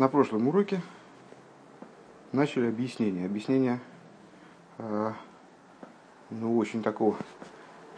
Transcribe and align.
На 0.00 0.08
прошлом 0.08 0.48
уроке 0.48 0.80
начали 2.32 2.68
объяснение. 2.68 3.26
Объяснение 3.26 3.80
э, 4.78 5.12
ну, 6.30 6.56
очень 6.56 6.82
такого 6.82 7.18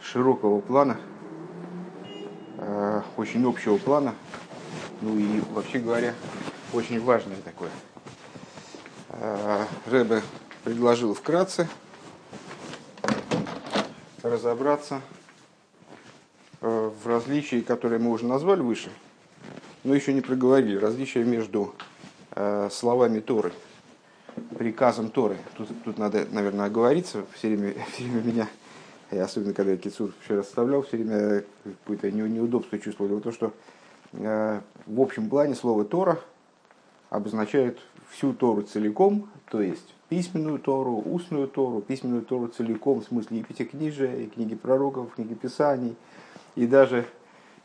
широкого 0.01 0.59
плана, 0.59 0.97
э, 2.57 3.01
очень 3.15 3.47
общего 3.47 3.77
плана, 3.77 4.15
ну 4.99 5.17
и 5.17 5.39
вообще 5.53 5.79
говоря, 5.79 6.13
очень 6.73 7.01
важное 7.01 7.37
такое. 7.37 7.71
Э, 9.11 9.63
Рэбе 9.85 10.23
предложил 10.65 11.13
вкратце 11.13 11.69
разобраться 14.23 14.99
э, 16.59 16.91
в 17.01 17.07
различии, 17.07 17.61
которые 17.61 18.01
мы 18.01 18.11
уже 18.11 18.25
назвали 18.25 18.59
выше, 18.59 18.91
но 19.85 19.95
еще 19.95 20.13
не 20.13 20.19
проговорили, 20.19 20.75
различия 20.75 21.23
между 21.23 21.73
словами 22.71 23.19
Торы, 23.19 23.51
приказом 24.57 25.09
Торы. 25.09 25.37
Тут, 25.55 25.69
тут 25.83 25.97
надо, 25.97 26.25
наверное, 26.31 26.65
оговориться, 26.65 27.23
все 27.33 27.49
время, 27.49 27.75
все 27.91 28.03
время 28.03 28.21
меня, 28.21 28.47
и 29.11 29.17
особенно 29.17 29.53
когда 29.53 29.73
я 29.73 29.77
Кицур 29.77 30.11
вчера 30.21 30.43
составлял, 30.43 30.81
все 30.81 30.97
время 30.97 31.43
какое-то 31.63 32.11
неудобство 32.11 32.79
чувствовал. 32.79 33.19
То, 33.19 33.31
что 33.31 33.53
э, 34.13 34.61
в 34.85 35.01
общем 35.01 35.29
плане 35.29 35.55
слово 35.55 35.85
Тора 35.85 36.19
обозначает 37.09 37.79
всю 38.09 38.33
Тору 38.33 38.63
целиком, 38.63 39.29
то 39.49 39.61
есть 39.61 39.93
письменную 40.09 40.59
Тору, 40.59 41.01
устную 41.05 41.47
Тору, 41.47 41.81
письменную 41.81 42.23
Тору 42.23 42.47
целиком, 42.47 43.01
в 43.01 43.05
смысле 43.05 43.39
и 43.39 43.43
пятикнижия, 43.43 44.15
и 44.15 44.27
книги 44.27 44.55
пророков, 44.55 45.13
книги 45.15 45.33
писаний, 45.33 45.95
и 46.55 46.65
даже 46.67 47.05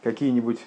какие-нибудь 0.03 0.61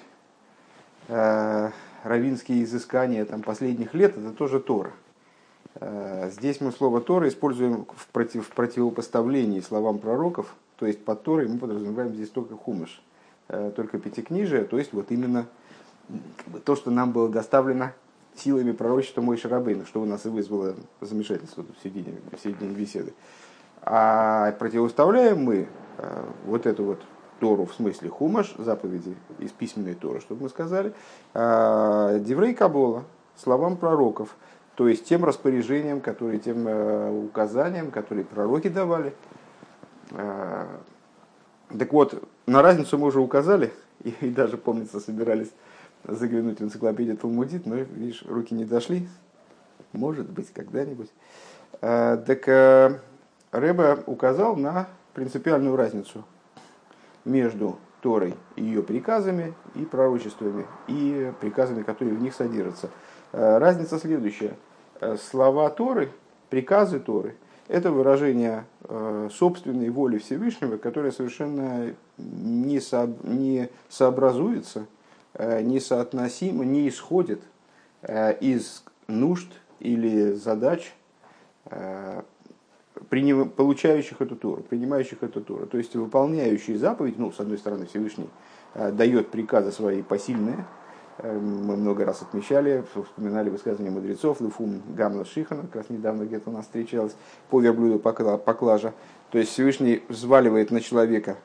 э, 1.08 1.70
равинские 2.02 2.64
изыскания 2.64 3.24
там, 3.24 3.42
последних 3.42 3.94
лет, 3.94 4.16
это 4.16 4.32
тоже 4.32 4.60
Тора. 4.60 4.92
Э, 5.76 6.30
здесь 6.30 6.60
мы 6.60 6.72
слово 6.72 7.00
Тора 7.00 7.28
используем 7.28 7.86
в, 7.96 8.06
против, 8.08 8.46
в 8.46 8.50
противопоставлении 8.50 9.60
словам 9.60 9.98
пророков, 9.98 10.54
то 10.76 10.86
есть 10.86 11.04
под 11.04 11.22
Торой 11.22 11.48
мы 11.48 11.58
подразумеваем 11.58 12.14
здесь 12.14 12.30
только 12.30 12.56
хумыш, 12.56 13.02
э, 13.48 13.72
только 13.74 13.98
пятикнижие, 13.98 14.64
то 14.64 14.78
есть 14.78 14.92
вот 14.92 15.10
именно 15.10 15.46
то, 16.64 16.76
что 16.76 16.90
нам 16.90 17.12
было 17.12 17.28
доставлено 17.28 17.92
силами 18.34 18.72
пророчества 18.72 19.20
Мой 19.20 19.36
Шарабейна, 19.36 19.86
что 19.86 20.00
у 20.00 20.04
нас 20.04 20.26
и 20.26 20.28
вызвало 20.28 20.74
замешательство 21.00 21.62
в 21.64 21.82
середине, 21.82 22.16
в 22.32 22.40
середине 22.42 22.74
беседы. 22.74 23.12
А 23.82 24.52
противоставляем 24.52 25.42
мы 25.42 25.68
э, 25.98 26.24
вот 26.46 26.66
эту 26.66 26.84
вот 26.84 27.00
Тору 27.42 27.66
в 27.66 27.74
смысле 27.74 28.08
хумаш, 28.08 28.54
заповеди 28.56 29.16
из 29.40 29.50
письменной 29.50 29.94
Торы, 29.94 30.20
чтобы 30.20 30.44
мы 30.44 30.48
сказали, 30.48 30.92
э, 31.34 32.20
Деврей 32.20 32.54
Кабола, 32.54 33.02
словам 33.34 33.76
пророков, 33.76 34.36
то 34.76 34.86
есть 34.86 35.06
тем 35.06 35.24
распоряжением, 35.24 36.00
которые, 36.00 36.38
тем 36.38 36.68
э, 36.68 37.10
указаниям, 37.10 37.90
которые 37.90 38.24
пророки 38.24 38.68
давали. 38.68 39.12
Так 40.08 41.92
вот, 41.92 42.22
на 42.46 42.62
разницу 42.62 42.96
мы 42.96 43.08
уже 43.08 43.18
указали, 43.18 43.72
и, 44.04 44.14
и 44.20 44.30
даже, 44.30 44.56
помнится, 44.56 45.00
собирались 45.00 45.50
заглянуть 46.04 46.60
в 46.60 46.62
энциклопедию 46.62 47.16
Талмудит, 47.16 47.66
но, 47.66 47.74
видишь, 47.74 48.22
руки 48.28 48.54
не 48.54 48.64
дошли. 48.64 49.08
Может 49.92 50.30
быть, 50.30 50.52
когда-нибудь. 50.52 51.10
А, 51.80 52.18
так 52.18 52.46
а, 52.46 53.00
Рэба 53.50 54.04
указал 54.06 54.54
на 54.54 54.86
принципиальную 55.12 55.74
разницу 55.74 56.24
между 57.24 57.78
Торой 58.00 58.34
и 58.56 58.64
ее 58.64 58.82
приказами 58.82 59.54
и 59.74 59.84
пророчествами, 59.84 60.66
и 60.88 61.32
приказами, 61.40 61.82
которые 61.82 62.16
в 62.16 62.22
них 62.22 62.34
содержатся. 62.34 62.90
А, 63.32 63.58
разница 63.58 63.98
следующая. 63.98 64.54
Слова 65.30 65.68
Торы, 65.70 66.10
приказы 66.48 67.00
Торы, 67.00 67.34
это 67.66 67.90
выражение 67.90 68.66
собственной 69.32 69.90
воли 69.90 70.18
Всевышнего, 70.18 70.76
которая 70.76 71.10
совершенно 71.10 71.92
не, 72.18 72.78
со, 72.78 73.12
не 73.24 73.68
сообразуется 73.88 74.86
Э, 75.34 75.62
несоотносимо, 75.62 76.64
не 76.64 76.88
исходит 76.88 77.40
э, 78.02 78.36
из 78.40 78.84
нужд 79.06 79.48
или 79.80 80.32
задач, 80.32 80.92
э, 81.66 82.22
получающих 83.08 84.20
эту 84.20 84.36
Тору, 84.36 84.62
принимающих 84.62 85.22
эту 85.22 85.40
Тору. 85.40 85.66
То 85.66 85.78
есть 85.78 85.94
выполняющие 85.94 86.78
заповедь, 86.78 87.18
ну, 87.18 87.32
с 87.32 87.40
одной 87.40 87.58
стороны, 87.58 87.86
Всевышний 87.86 88.28
дает 88.74 89.30
приказы 89.30 89.72
свои 89.72 90.02
посильные, 90.02 90.64
мы 91.22 91.76
много 91.76 92.04
раз 92.04 92.22
отмечали, 92.22 92.84
вспоминали 92.94 93.50
высказывания 93.50 93.90
мудрецов, 93.90 94.40
Лифум 94.40 94.80
Гамла 94.96 95.24
Шихана, 95.24 95.62
как 95.62 95.76
раз 95.76 95.90
недавно 95.90 96.24
где-то 96.24 96.50
у 96.50 96.52
нас 96.52 96.64
встречалось, 96.64 97.14
по 97.50 97.60
верблюду 97.60 97.98
поклажа. 97.98 98.94
То 99.30 99.38
есть 99.38 99.52
Всевышний 99.52 100.02
взваливает 100.08 100.70
на 100.70 100.80
человека 100.80 101.36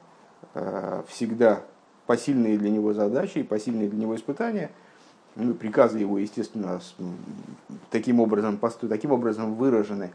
всегда 1.07 1.62
посильные 2.06 2.57
для 2.57 2.69
него 2.69 2.94
задачи 2.94 3.39
и 3.39 3.44
посильные 3.44 3.89
для 3.89 4.00
него 4.00 4.16
испытания. 4.16 4.72
Ну, 5.35 5.53
приказы 5.53 6.00
его, 6.00 6.18
естественно, 6.18 6.79
таким 7.91 8.19
образом, 8.19 8.57
таким 8.89 9.12
образом 9.12 9.53
выражены 9.56 10.12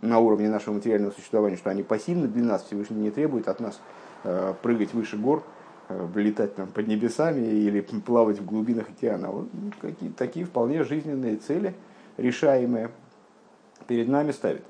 на 0.00 0.18
уровне 0.18 0.48
нашего 0.48 0.74
материального 0.74 1.12
существования, 1.12 1.56
что 1.56 1.70
они 1.70 1.82
посильны 1.82 2.28
для 2.28 2.44
нас, 2.44 2.64
Всевышний 2.64 2.98
не 2.98 3.10
требует 3.10 3.48
от 3.48 3.60
нас 3.60 3.80
э, 4.24 4.54
прыгать 4.62 4.92
выше 4.92 5.16
гор, 5.16 5.42
э, 5.88 6.08
летать 6.14 6.54
там 6.56 6.68
под 6.68 6.86
небесами 6.88 7.46
или 7.46 7.80
плавать 7.80 8.38
в 8.38 8.44
глубинах 8.44 8.88
океана. 8.88 9.30
Вот 9.30 9.48
какие, 9.80 10.10
такие 10.10 10.46
вполне 10.46 10.84
жизненные 10.84 11.36
цели, 11.36 11.74
решаемые, 12.16 12.90
перед 13.86 14.08
нами 14.08 14.32
ставит. 14.32 14.64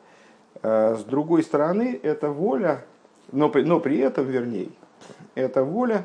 Э, 0.63 0.97
с 0.97 1.05
другой 1.05 1.43
стороны, 1.43 1.99
это 2.03 2.31
воля, 2.31 2.85
но, 3.33 3.51
но 3.55 3.81
при 3.81 3.99
этом, 3.99 4.27
вернее, 4.27 4.71
эта 5.35 5.65
воля 5.65 6.05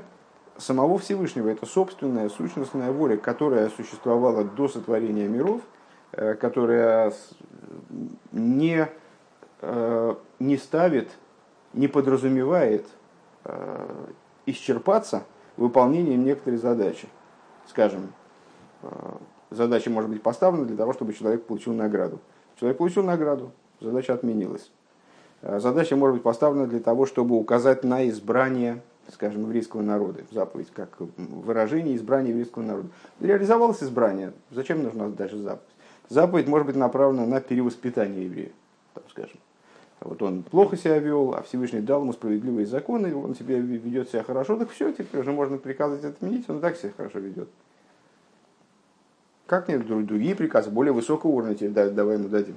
самого 0.57 0.97
Всевышнего. 0.97 1.49
Это 1.49 1.65
собственная 1.65 2.29
сущностная 2.29 2.91
воля, 2.91 3.15
которая 3.15 3.69
существовала 3.69 4.43
до 4.43 4.67
сотворения 4.67 5.27
миров, 5.27 5.61
которая 6.11 7.13
не, 8.31 8.89
не 9.61 10.57
ставит, 10.57 11.09
не 11.73 11.87
подразумевает 11.87 12.85
э, 13.43 13.87
исчерпаться 14.45 15.23
выполнением 15.57 16.23
некоторой 16.23 16.57
задачи. 16.57 17.07
Скажем, 17.67 18.13
задача 19.49 19.89
может 19.89 20.09
быть 20.09 20.23
поставлена 20.23 20.65
для 20.65 20.77
того, 20.77 20.93
чтобы 20.93 21.13
человек 21.13 21.43
получил 21.43 21.73
награду. 21.73 22.19
Человек 22.59 22.77
получил 22.77 23.03
награду, 23.03 23.51
задача 23.79 24.13
отменилась. 24.13 24.71
Задача 25.41 25.95
может 25.95 26.15
быть 26.15 26.23
поставлена 26.23 26.65
для 26.65 26.79
того, 26.79 27.05
чтобы 27.05 27.35
указать 27.35 27.83
на 27.83 28.09
избрание 28.09 28.81
скажем, 29.13 29.43
еврейского 29.43 29.81
народа, 29.81 30.21
заповедь 30.31 30.69
как 30.73 30.97
выражение 31.17 31.95
избрания 31.95 32.29
еврейского 32.29 32.63
народа. 32.63 32.89
Реализовалось 33.19 33.83
избрание, 33.83 34.33
зачем 34.51 34.83
нужна 34.83 35.09
дальше 35.09 35.37
заповедь? 35.37 35.69
Заповедь 36.09 36.47
может 36.47 36.67
быть 36.67 36.75
направлена 36.75 37.25
на 37.25 37.41
перевоспитание 37.41 38.25
еврея, 38.25 38.51
там, 38.93 39.03
скажем. 39.09 39.37
Вот 40.01 40.21
он 40.21 40.43
плохо 40.43 40.77
себя 40.77 40.97
вел, 40.99 41.33
а 41.35 41.41
Всевышний 41.41 41.81
дал 41.81 42.01
ему 42.01 42.13
справедливые 42.13 42.65
законы, 42.65 43.13
он 43.13 43.35
себе 43.35 43.59
ведет 43.59 44.09
себя 44.09 44.23
хорошо, 44.23 44.55
так 44.55 44.69
все, 44.69 44.91
теперь 44.93 45.21
уже 45.21 45.31
можно 45.31 45.57
приказывать 45.57 46.05
отменить, 46.05 46.49
он 46.49 46.61
так 46.61 46.77
себя 46.77 46.93
хорошо 46.95 47.19
ведет. 47.19 47.49
Как 49.45 49.67
нет, 49.67 49.85
другие 49.85 50.35
приказы, 50.35 50.69
более 50.69 50.93
высокого 50.93 51.31
уровня 51.31 51.55
тебе 51.55 51.89
давай 51.89 52.15
ему 52.15 52.29
дадим. 52.29 52.55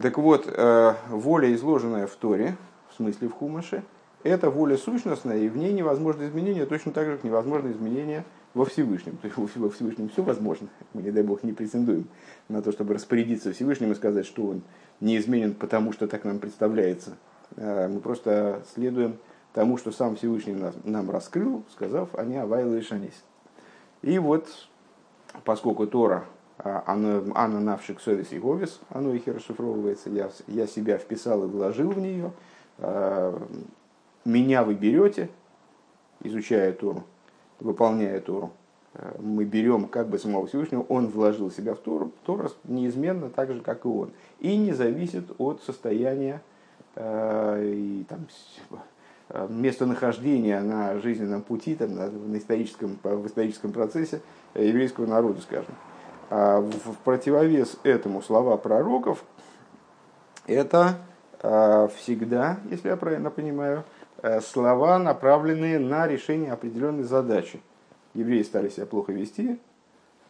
Так 0.00 0.16
вот, 0.16 0.46
э, 0.46 0.94
воля, 1.10 1.52
изложенная 1.54 2.06
в 2.06 2.14
Торе, 2.16 2.56
в 2.90 2.94
смысле 2.94 3.28
в 3.28 3.32
Хумаше, 3.32 3.82
это 4.22 4.48
воля 4.48 4.78
сущностная, 4.78 5.38
и 5.38 5.48
в 5.48 5.56
ней 5.56 5.72
невозможно 5.72 6.24
изменение, 6.24 6.64
точно 6.64 6.92
так 6.92 7.06
же, 7.06 7.16
как 7.16 7.24
невозможно 7.24 7.70
изменение 7.70 8.24
во 8.54 8.64
Всевышнем. 8.64 9.16
То 9.16 9.26
есть 9.26 9.36
во 9.36 9.70
Всевышнем 9.70 10.08
все 10.08 10.22
возможно. 10.22 10.68
Мы, 10.92 11.02
не 11.02 11.10
дай 11.10 11.22
Бог, 11.22 11.42
не 11.42 11.52
претендуем 11.52 12.08
на 12.48 12.62
то, 12.62 12.72
чтобы 12.72 12.94
распорядиться 12.94 13.52
Всевышним 13.52 13.92
и 13.92 13.94
сказать, 13.94 14.26
что 14.26 14.46
он 14.46 14.62
не 15.00 15.16
изменен, 15.16 15.54
потому 15.54 15.92
что 15.92 16.06
так 16.06 16.24
нам 16.24 16.38
представляется. 16.38 17.16
А 17.56 17.88
мы 17.88 18.00
просто 18.00 18.62
следуем 18.74 19.16
тому, 19.52 19.76
что 19.76 19.90
сам 19.90 20.16
Всевышний 20.16 20.56
нам 20.84 21.10
раскрыл, 21.10 21.64
сказав 21.72 22.14
«Они 22.14 22.36
авайла 22.36 22.74
и 22.74 22.82
шанис». 22.82 23.22
И 24.02 24.18
вот, 24.18 24.48
поскольку 25.44 25.86
Тора 25.86 26.24
а, 26.58 26.82
Анна 26.86 27.60
навшик 27.60 28.00
совесть 28.00 28.32
и 28.32 28.38
говис, 28.38 28.80
оно 28.88 29.14
их 29.14 29.26
расшифровывается, 29.26 30.10
я, 30.10 30.30
я 30.46 30.66
себя 30.66 30.98
вписал 30.98 31.44
и 31.44 31.46
вложил 31.46 31.90
в 31.90 31.98
нее, 31.98 32.32
а, 32.78 33.40
меня 34.24 34.64
вы 34.64 34.74
берете, 34.74 35.28
изучая 36.22 36.72
Тору, 36.72 37.04
выполняя 37.62 38.20
Тору, 38.20 38.52
э, 38.94 39.16
мы 39.20 39.44
берем 39.44 39.86
как 39.88 40.08
бы 40.08 40.18
самого 40.18 40.46
Всевышнего, 40.46 40.84
он 40.88 41.08
вложил 41.08 41.50
себя 41.50 41.74
в 41.74 41.78
Тору, 41.78 42.12
Тора 42.24 42.50
неизменно 42.64 43.30
так 43.30 43.52
же, 43.52 43.60
как 43.60 43.84
и 43.84 43.88
он. 43.88 44.10
И 44.40 44.56
не 44.56 44.72
зависит 44.72 45.24
от 45.38 45.62
состояния 45.62 46.42
э, 46.96 47.72
и 47.74 48.04
там, 48.08 48.26
э, 49.30 49.46
местонахождения 49.48 50.60
на 50.60 50.98
жизненном 50.98 51.42
пути, 51.42 51.74
там, 51.74 51.94
на, 51.94 52.10
на 52.10 52.36
историческом, 52.36 52.98
в 53.02 53.26
историческом 53.26 53.72
процессе 53.72 54.20
еврейского 54.54 55.06
народа, 55.06 55.40
скажем. 55.40 55.74
А 56.30 56.60
в 56.60 56.96
противовес 57.04 57.76
этому 57.82 58.22
слова 58.22 58.56
пророков 58.56 59.22
это 60.46 60.96
а, 61.42 61.88
всегда, 61.88 62.58
если 62.70 62.88
я 62.88 62.96
правильно 62.96 63.30
понимаю, 63.30 63.80
э, 63.80 64.01
слова, 64.40 64.98
направленные 64.98 65.78
на 65.78 66.06
решение 66.06 66.52
определенной 66.52 67.04
задачи. 67.04 67.60
Евреи 68.14 68.42
стали 68.42 68.68
себя 68.68 68.86
плохо 68.86 69.12
вести, 69.12 69.58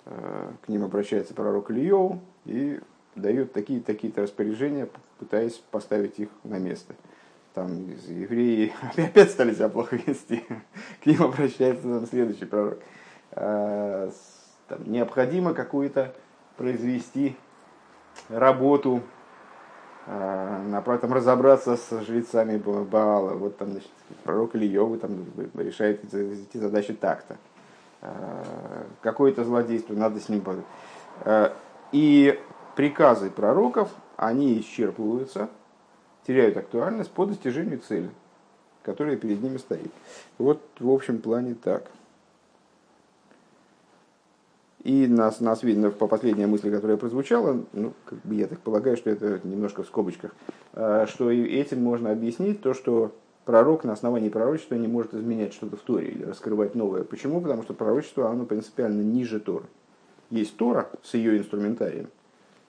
э, 0.07 0.53
к 0.63 0.69
ним 0.69 0.85
обращается 0.85 1.35
пророк 1.35 1.71
Ильев 1.71 2.19
и 2.45 2.81
дает 3.17 3.53
такие-такие-то 3.53 4.23
распоряжения, 4.23 4.89
пытаясь 5.19 5.55
поставить 5.71 6.19
их 6.19 6.29
на 6.45 6.59
место. 6.59 6.95
Там 7.55 7.91
евреи 8.09 8.73
опять 8.97 9.31
стали 9.31 9.55
себя 9.55 9.69
плохо 9.69 9.97
вести, 9.97 10.45
к 11.03 11.07
ним 11.07 11.23
обращается 11.23 11.83
там, 11.83 12.07
следующий 12.07 12.45
пророк. 12.45 12.79
А, 13.33 14.11
там, 14.69 14.91
необходимо 14.91 15.55
какую-то 15.55 16.15
произвести 16.57 17.37
работу, 18.29 19.03
э, 20.07 20.83
там, 21.01 21.13
разобраться 21.13 21.77
с 21.77 22.01
жрецами 22.03 22.57
Баала. 22.57 23.35
Вот 23.35 23.57
там, 23.57 23.73
значит, 23.73 23.91
пророк 24.25 24.55
Ильевы 24.55 24.99
там 24.99 25.25
решает 25.55 26.03
эти 26.13 26.57
задачи 26.57 26.93
так-то. 26.93 27.37
Э, 28.03 28.43
какое-то 29.01 29.45
злодейство, 29.45 29.95
надо 29.95 30.21
с 30.21 30.29
ним... 30.29 30.45
Э, 31.25 31.51
и 31.93 32.41
приказы 32.75 33.31
пророков, 33.31 33.91
они 34.17 34.59
исчерпываются, 34.61 35.49
теряют 36.27 36.57
актуальность 36.57 37.11
по 37.11 37.27
достижению 37.27 37.81
цели, 37.81 38.11
которая 38.83 39.17
перед 39.17 39.43
ними 39.43 39.59
стоит. 39.59 39.93
Вот 40.39 40.63
в 40.79 40.91
общем 40.91 41.19
плане 41.19 41.55
так. 41.55 41.85
И 44.83 45.07
нас, 45.07 45.41
нас 45.41 45.63
видно 45.63 45.91
по 45.91 46.09
последней 46.09 46.47
мысли, 46.47 46.71
которая 46.71 46.97
прозвучала, 46.97 47.65
ну, 47.73 47.93
как 48.05 48.19
бы 48.23 48.35
я 48.35 48.49
так 48.49 48.59
полагаю, 48.59 48.97
что 48.97 49.11
это 49.11 49.41
немножко 49.45 49.85
в 49.85 49.87
скобочках, 49.87 50.35
э, 50.73 51.07
что 51.09 51.31
этим 51.31 51.83
можно 51.83 52.11
объяснить 52.11 52.63
то, 52.63 52.75
что 52.75 53.13
пророк 53.45 53.85
на 53.85 53.93
основании 53.93 54.29
пророчества 54.29 54.75
не 54.75 54.89
может 54.89 55.15
изменять 55.15 55.55
что-то 55.55 55.77
в 55.77 55.81
Торе 55.81 56.09
или 56.09 56.25
раскрывать 56.25 56.75
новое. 56.75 57.05
Почему? 57.05 57.41
Потому 57.41 57.63
что 57.63 57.75
пророчество, 57.75 58.29
оно 58.29 58.45
принципиально 58.45 59.03
ниже 59.03 59.39
Тора. 59.39 59.67
Есть 60.31 60.57
Тора 60.57 60.89
с 61.03 61.15
ее 61.15 61.39
инструментарием, 61.39 62.09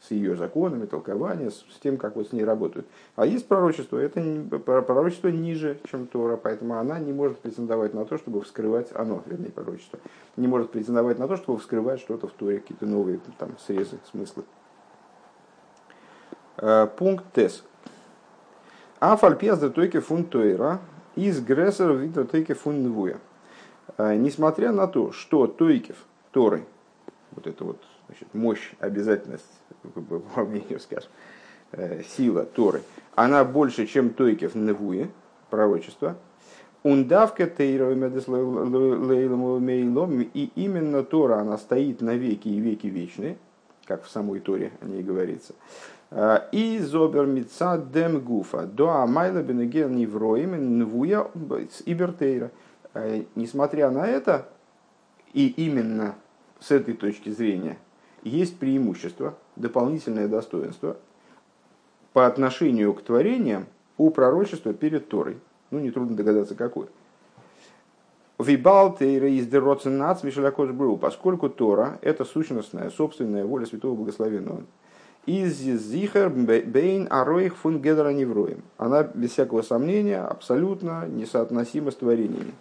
с 0.04 0.12
ее 0.12 0.36
законами, 0.36 0.86
толкованием, 0.86 1.50
с 1.50 1.80
тем, 1.82 1.98
как 1.98 2.16
вот 2.18 2.28
с 2.28 2.34
ней 2.34 2.44
работают. 2.44 2.86
А 3.16 3.26
есть 3.26 3.48
пророчество, 3.48 3.98
это 3.98 4.20
пророчество 4.60 5.30
ниже, 5.30 5.80
чем 5.90 6.08
Тора, 6.08 6.36
поэтому 6.36 6.78
она 6.78 7.00
не 7.00 7.14
может 7.14 7.40
претендовать 7.40 7.94
на 7.94 8.04
то, 8.04 8.18
чтобы 8.18 8.42
вскрывать, 8.42 8.90
оно, 8.94 9.24
вернее, 9.26 9.52
пророчество, 9.52 10.00
не 10.36 10.48
может 10.48 10.72
претендовать 10.72 11.20
на 11.20 11.28
то, 11.28 11.38
чтобы 11.38 11.60
вскрывать 11.60 12.02
что-то 12.02 12.28
в 12.28 12.32
Торе, 12.32 12.60
какие-то 12.60 12.86
новые 12.86 13.20
там, 13.38 13.58
срезы, 13.66 13.98
смыслы. 14.12 14.44
Э, 16.58 16.88
пункт 16.88 17.26
ТЭС. 17.34 17.64
А 19.00 19.16
фальпезда 19.16 19.70
тойке 19.70 20.00
фун 20.02 20.26
тойра 20.26 20.80
из 21.16 21.42
грессер 21.42 21.94
вида 21.94 22.26
тойке 22.26 22.54
фун 22.54 22.84
нвуя. 22.84 23.18
Э, 23.98 24.16
несмотря 24.16 24.72
на 24.72 24.88
то, 24.88 25.12
что 25.12 25.48
тойкев 25.48 25.98
Торы, 26.32 26.66
вот 27.36 27.48
это 27.48 27.64
вот 27.64 27.82
значит, 28.08 28.28
мощь, 28.34 28.74
обязательность, 28.80 29.46
по 30.36 30.42
мнению, 30.46 30.80
скажем, 30.80 31.10
э, 31.72 32.04
сила 32.04 32.46
Торы, 32.46 32.82
она 33.16 33.44
больше, 33.44 33.88
чем 33.88 34.12
Тойкев 34.12 34.56
Невуе, 34.56 35.10
пророчество, 35.50 36.16
Ундавка 36.84 37.48
Тейра 37.48 37.92
и 37.94 37.96
именно 40.56 41.04
Тора, 41.04 41.40
она 41.40 41.58
стоит 41.58 42.02
на 42.02 42.16
веки 42.16 42.50
и 42.50 42.60
веки 42.60 42.88
вечные, 42.88 43.38
как 43.86 44.04
в 44.04 44.10
самой 44.10 44.42
Торе 44.42 44.74
о 44.82 44.86
ней 44.86 45.02
говорится. 45.02 45.56
Э, 46.12 46.42
и 46.52 46.80
зобер 46.80 47.26
мица 47.26 47.78
дем 47.78 48.20
гуфа 48.20 48.66
до 48.66 49.02
амайла 49.02 49.42
бенегер 49.42 49.90
невроим 49.90 50.80
нвуя 50.80 51.30
ибертейра. 51.86 52.52
Э, 52.94 53.24
несмотря 53.36 53.90
на 53.90 54.06
это, 54.06 54.50
и 55.34 55.48
именно 55.48 56.16
с 56.64 56.72
этой 56.72 56.94
точки 56.94 57.30
зрения, 57.30 57.78
есть 58.24 58.58
преимущество, 58.58 59.36
дополнительное 59.58 60.30
достоинство 60.30 60.96
по 62.14 62.26
отношению 62.26 62.94
к 62.94 63.02
творениям 63.02 63.66
у 63.98 64.10
пророчества 64.12 64.74
перед 64.74 65.10
Торой. 65.10 65.38
Ну, 65.72 65.80
нетрудно 65.80 66.16
догадаться, 66.16 66.56
какое. 66.56 66.88
Вибал 68.40 68.96
Тейра 68.96 69.28
из 69.30 69.48
Дероценац 69.48 70.22
Бру, 70.24 70.98
поскольку 70.98 71.50
Тора– 71.50 72.00
это 72.02 72.24
сущностная, 72.26 72.90
собственная 72.90 73.46
воля 73.46 73.66
Святого 73.66 73.96
Благословенного. 73.96 74.64
Из 75.26 75.54
Зихер 75.56 76.30
Бейн 76.30 77.08
Ароих 77.10 77.56
фун 77.56 77.82
Гедра 77.82 78.10
Невроем. 78.10 78.62
Она, 78.78 79.04
без 79.04 79.32
всякого 79.32 79.62
сомнения, 79.62 80.22
абсолютно 80.22 81.08
несоотносима 81.08 81.92
с 81.92 81.96
творениями. 81.96 82.54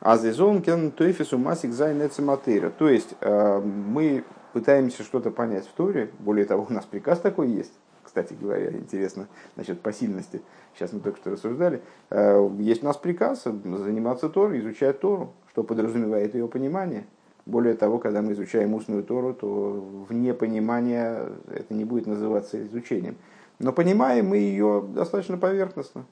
А 0.00 0.16
зезон 0.18 0.62
кен 0.62 0.90
тойфису 0.90 1.38
масик 1.38 1.72
зайнецематейра. 1.72 2.70
То 2.70 2.88
есть, 2.88 3.14
э, 3.20 3.60
мы 3.60 4.24
пытаемся 4.52 5.02
что-то 5.02 5.30
понять 5.30 5.66
в 5.66 5.72
Торе. 5.72 6.10
Более 6.18 6.44
того, 6.44 6.66
у 6.68 6.72
нас 6.72 6.84
приказ 6.84 7.20
такой 7.20 7.48
есть. 7.48 7.72
Кстати 8.02 8.34
говоря, 8.40 8.70
интересно 8.70 9.28
насчет 9.56 9.80
посильности. 9.80 10.40
Сейчас 10.74 10.92
мы 10.92 11.00
только 11.00 11.18
что 11.18 11.30
рассуждали. 11.30 11.82
Э, 12.10 12.48
есть 12.58 12.82
у 12.82 12.86
нас 12.86 12.96
приказ 12.96 13.44
заниматься 13.44 14.28
Торой, 14.28 14.60
изучать 14.60 15.00
Тору, 15.00 15.32
что 15.50 15.62
подразумевает 15.62 16.34
ее 16.34 16.48
понимание. 16.48 17.06
Более 17.46 17.74
того, 17.74 17.98
когда 17.98 18.22
мы 18.22 18.32
изучаем 18.32 18.74
устную 18.74 19.04
Тору, 19.04 19.32
то 19.32 20.06
вне 20.08 20.34
понимания 20.34 21.28
это 21.48 21.74
не 21.74 21.84
будет 21.84 22.06
называться 22.06 22.60
изучением. 22.66 23.16
Но 23.58 23.72
понимаем 23.72 24.28
мы 24.28 24.38
ее 24.38 24.84
достаточно 24.94 25.38
поверхностно. 25.38 26.06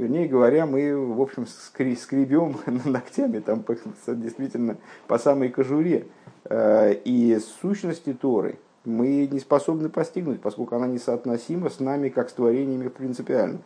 Вернее 0.00 0.28
говоря, 0.28 0.64
мы, 0.64 0.96
в 0.96 1.20
общем, 1.20 1.46
скребем 1.46 2.56
ногтями 2.86 3.40
там 3.40 3.62
действительно 4.06 4.78
по 5.06 5.18
самой 5.18 5.50
кожуре. 5.50 6.06
Э, 6.44 6.94
и 7.04 7.38
сущности 7.60 8.14
Торы 8.14 8.58
мы 8.86 9.28
не 9.30 9.40
способны 9.40 9.90
постигнуть, 9.90 10.40
поскольку 10.40 10.74
она 10.74 10.86
несоотносима 10.86 11.68
с 11.68 11.80
нами, 11.80 12.08
как 12.08 12.30
с 12.30 12.32
творениями 12.32 12.88
принципиально. 12.88 13.58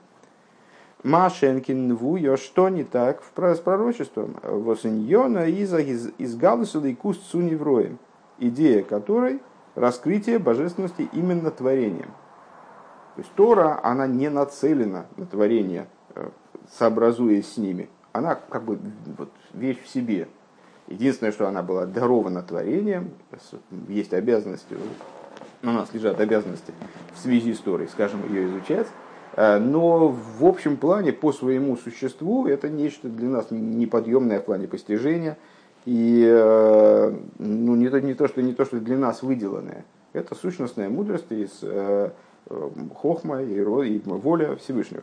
Машенкин 1.04 1.94
вуя, 1.94 2.36
что 2.36 2.68
не 2.68 2.82
так 2.82 3.22
с 3.22 3.60
пророчеством? 3.60 4.34
Восеньона 4.42 5.46
из, 5.46 6.36
Галусила 6.36 6.86
и 6.86 6.96
Куст 6.96 7.22
Суневроем, 7.30 8.00
идея 8.40 8.82
которой 8.82 9.40
раскрытие 9.76 10.40
божественности 10.40 11.08
именно 11.12 11.52
творением. 11.52 12.10
То 13.14 13.20
есть 13.20 13.30
Тора, 13.36 13.78
она 13.84 14.08
не 14.08 14.28
нацелена 14.28 15.06
на 15.16 15.26
творение, 15.26 15.86
сообразуясь 16.70 17.52
с 17.52 17.56
ними. 17.56 17.88
Она 18.12 18.34
как 18.34 18.64
бы 18.64 18.78
вот, 19.18 19.30
вещь 19.52 19.82
в 19.82 19.88
себе. 19.88 20.28
Единственное, 20.86 21.32
что 21.32 21.48
она 21.48 21.62
была 21.62 21.86
дарована 21.86 22.42
творением, 22.42 23.10
есть 23.88 24.12
обязанности, 24.12 24.76
на 25.62 25.72
нас 25.72 25.92
лежат 25.94 26.20
обязанности 26.20 26.72
в 27.14 27.18
связи 27.18 27.54
с 27.54 27.58
Торой, 27.58 27.88
скажем, 27.88 28.20
ее 28.28 28.46
изучать, 28.46 28.86
э, 29.34 29.58
но 29.58 30.08
в 30.08 30.44
общем 30.44 30.76
плане 30.76 31.12
по 31.12 31.32
своему 31.32 31.76
существу 31.76 32.46
это 32.46 32.68
нечто 32.68 33.08
для 33.08 33.28
нас 33.28 33.46
неподъемное 33.50 34.40
в 34.40 34.44
плане 34.44 34.68
постижения 34.68 35.38
и 35.86 36.24
э, 36.26 37.14
ну, 37.38 37.74
не, 37.76 37.88
то, 37.88 38.00
не, 38.00 38.14
то, 38.14 38.28
что, 38.28 38.42
не 38.42 38.52
то, 38.52 38.64
что 38.64 38.78
для 38.78 38.98
нас 38.98 39.22
выделанное. 39.22 39.84
Это 40.12 40.34
сущностная 40.34 40.88
мудрость 40.88 41.30
из 41.30 41.58
э, 41.62 42.10
хохма 42.94 43.42
и 43.42 43.60
воля 43.62 44.56
Всевышнего. 44.56 45.02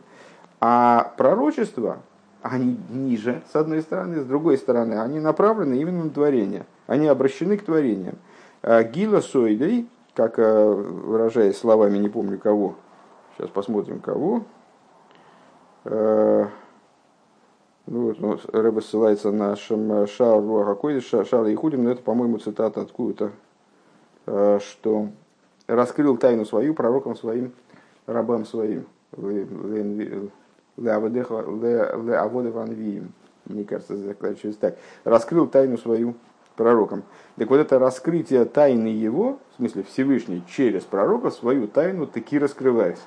А 0.64 1.12
пророчество, 1.16 2.02
они 2.40 2.78
ниже, 2.88 3.42
с 3.52 3.56
одной 3.56 3.82
стороны, 3.82 4.20
с 4.20 4.24
другой 4.24 4.56
стороны, 4.56 4.94
они 4.94 5.18
направлены 5.18 5.74
именно 5.74 6.04
на 6.04 6.10
творение. 6.10 6.66
Они 6.86 7.08
обращены 7.08 7.56
к 7.56 7.64
творениям. 7.64 8.14
А 8.62 8.84
Гила 8.84 9.22
Сойдей, 9.22 9.90
как 10.14 10.38
э, 10.38 10.70
выражаясь 10.70 11.58
словами, 11.58 11.98
не 11.98 12.08
помню 12.08 12.38
кого, 12.38 12.76
сейчас 13.36 13.50
посмотрим 13.50 13.98
кого, 13.98 14.44
э, 15.84 16.46
ну, 17.86 18.14
вот, 18.14 18.20
ну, 18.20 18.80
ссылается 18.80 19.32
на 19.32 19.56
Шар 19.56 20.06
какой 20.06 21.00
Шар 21.00 21.44
и 21.46 21.56
Худим, 21.56 21.82
но 21.82 21.90
это, 21.90 22.02
по-моему, 22.02 22.38
цитата 22.38 22.82
откуда-то, 22.82 23.32
э, 24.26 24.60
что 24.60 25.08
раскрыл 25.66 26.16
тайну 26.18 26.44
свою 26.44 26.72
пророкам 26.72 27.16
своим, 27.16 27.50
рабам 28.06 28.44
своим. 28.44 28.86
Леавода 30.76 32.50
Ванвием. 32.50 33.12
Мне 33.44 33.64
кажется, 33.64 33.96
заканчивается 33.96 34.60
так. 34.60 34.76
Раскрыл 35.04 35.46
тайну 35.46 35.76
свою 35.76 36.14
пророкам. 36.56 37.02
Так 37.36 37.50
вот 37.50 37.58
это 37.58 37.78
раскрытие 37.78 38.44
тайны 38.44 38.88
его, 38.88 39.38
в 39.52 39.56
смысле 39.56 39.82
Всевышний, 39.84 40.42
через 40.48 40.82
пророка 40.84 41.30
свою 41.30 41.66
тайну 41.66 42.06
таки 42.06 42.38
раскрывает. 42.38 42.98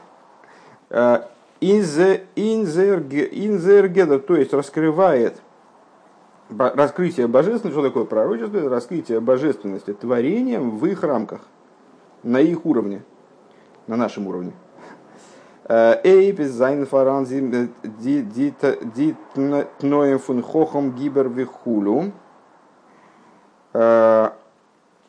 Инзергеда, 1.61 2.99
то 4.19 4.35
есть 4.35 4.53
раскрывает 4.53 5.41
раскрытие 6.49 7.27
божественности, 7.27 7.71
что 7.71 7.81
такое 7.87 8.05
пророчество? 8.05 8.57
Это 8.57 8.69
раскрытие 8.69 9.19
божественности 9.19 9.93
творением 9.93 10.77
в 10.77 10.85
их 10.85 11.01
рамках, 11.03 11.41
на 12.23 12.39
их 12.39 12.65
уровне, 12.65 13.03
на 13.87 13.95
нашем 13.95 14.27
уровне. 14.27 14.51
Эйпис 15.67 16.51
зайн 16.51 16.85
фаранзи 16.85 17.69
дит 17.83 19.17
тноем 19.79 20.19
фун 20.19 20.43
хохом 20.43 20.91
гибер 20.91 21.27
вихулю. 21.27 22.11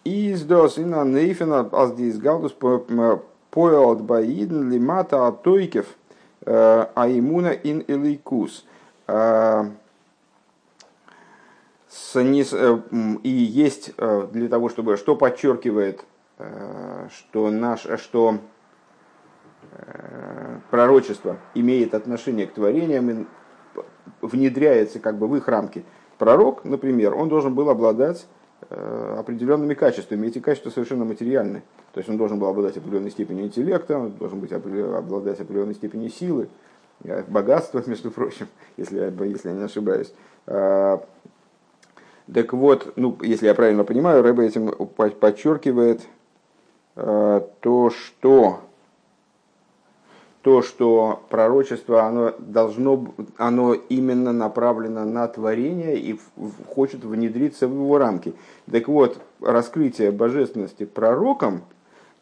Издос 0.04 0.78
ина 0.78 1.04
нейфена 1.04 1.68
аз 1.72 1.92
дис 1.94 2.18
галдус 2.18 2.54
поэлт 3.50 4.00
баиден 4.00 4.70
лимата 4.70 5.26
атойкев 5.26 5.86
аимуна 6.44 7.52
ин 7.52 7.84
элейкус. 7.86 8.64
И 13.22 13.28
есть 13.28 13.94
для 13.96 14.48
того, 14.48 14.68
чтобы, 14.68 14.96
что 14.96 15.16
подчеркивает, 15.16 16.04
что, 17.10 17.50
наш, 17.50 17.86
что 18.00 18.38
пророчество 20.70 21.36
имеет 21.54 21.94
отношение 21.94 22.46
к 22.46 22.52
творениям 22.52 23.10
и 23.10 23.26
внедряется 24.20 24.98
как 24.98 25.18
бы 25.18 25.28
в 25.28 25.36
их 25.36 25.48
рамки. 25.48 25.84
Пророк, 26.18 26.64
например, 26.64 27.14
он 27.14 27.28
должен 27.28 27.54
был 27.54 27.68
обладать 27.68 28.26
Э, 28.70 29.16
определенными 29.18 29.74
качествами. 29.74 30.26
Эти 30.26 30.38
качества 30.38 30.70
совершенно 30.70 31.04
материальны. 31.04 31.62
То 31.92 31.98
есть 31.98 32.08
он 32.08 32.16
должен 32.16 32.38
был 32.38 32.48
обладать 32.48 32.76
определенной 32.76 33.10
степенью 33.10 33.44
интеллекта, 33.44 33.98
он 33.98 34.12
должен 34.12 34.40
быть 34.40 34.50
обладать 34.50 35.38
определенной 35.38 35.74
степенью 35.74 36.08
силы, 36.10 36.48
э, 37.04 37.22
богатства, 37.28 37.82
между 37.86 38.10
прочим, 38.10 38.48
если, 38.76 39.12
если 39.26 39.50
я 39.50 39.54
не 39.54 39.62
ошибаюсь. 39.62 40.12
А, 40.46 41.04
так 42.32 42.54
вот, 42.54 42.94
ну, 42.96 43.16
если 43.20 43.46
я 43.46 43.54
правильно 43.54 43.84
понимаю, 43.84 44.22
Рэба 44.22 44.42
этим 44.42 44.68
подчеркивает 44.70 46.00
э, 46.96 47.40
то, 47.60 47.90
что 47.90 48.60
то, 50.46 50.62
что 50.62 51.24
пророчество, 51.28 52.04
оно 52.04 52.32
должно, 52.38 53.12
оно 53.36 53.74
именно 53.74 54.32
направлено 54.32 55.04
на 55.04 55.26
творение 55.26 55.98
и 55.98 56.20
хочет 56.72 57.02
внедриться 57.02 57.66
в 57.66 57.72
его 57.72 57.98
рамки. 57.98 58.32
Так 58.70 58.86
вот, 58.86 59.18
раскрытие 59.40 60.12
божественности 60.12 60.84
пророком, 60.84 61.64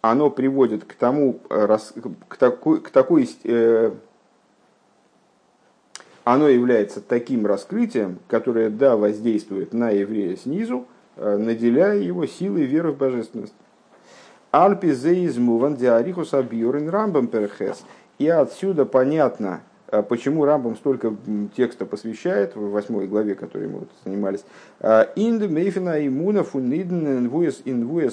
оно 0.01 0.31
приводит 0.31 0.87
к 0.87 0.95
тому, 0.95 1.35
к 1.51 2.37
такой, 2.39 2.81
к 2.81 2.89
такой 2.89 3.29
э, 3.45 3.91
оно 6.25 6.49
является 6.49 7.03
таким 7.03 7.45
раскрытием, 7.45 8.21
которое, 8.27 8.71
да, 8.71 8.97
воздействует 8.97 9.75
на 9.75 9.91
еврея 9.91 10.35
снизу, 10.37 10.87
э, 11.17 11.37
наделяя 11.37 11.99
его 11.99 12.25
силой 12.25 12.65
веры 12.65 12.93
в 12.93 12.97
божественность. 12.97 13.53
Альпи 14.51 14.93
зеизмуван 14.93 15.77
диарихус 15.77 16.33
абьюрин 16.33 16.89
рамбам 16.89 17.27
перхес– 17.27 17.85
и 18.19 18.29
отсюда 18.29 18.85
понятно, 18.85 19.63
а, 19.89 20.03
почему 20.03 20.45
Рамбам 20.45 20.77
столько 20.77 21.15
текста 21.57 21.87
посвящает 21.87 22.57
в 22.57 22.71
восьмой 22.71 23.07
главе, 23.07 23.35
которой 23.35 23.69
мы 23.69 23.81
вот 23.81 23.89
занимались. 24.05 24.45
А, 24.81 25.09
Инд 25.17 25.49
мейфина 25.51 26.07
имуна 26.07 26.45
фунидн 26.45 27.29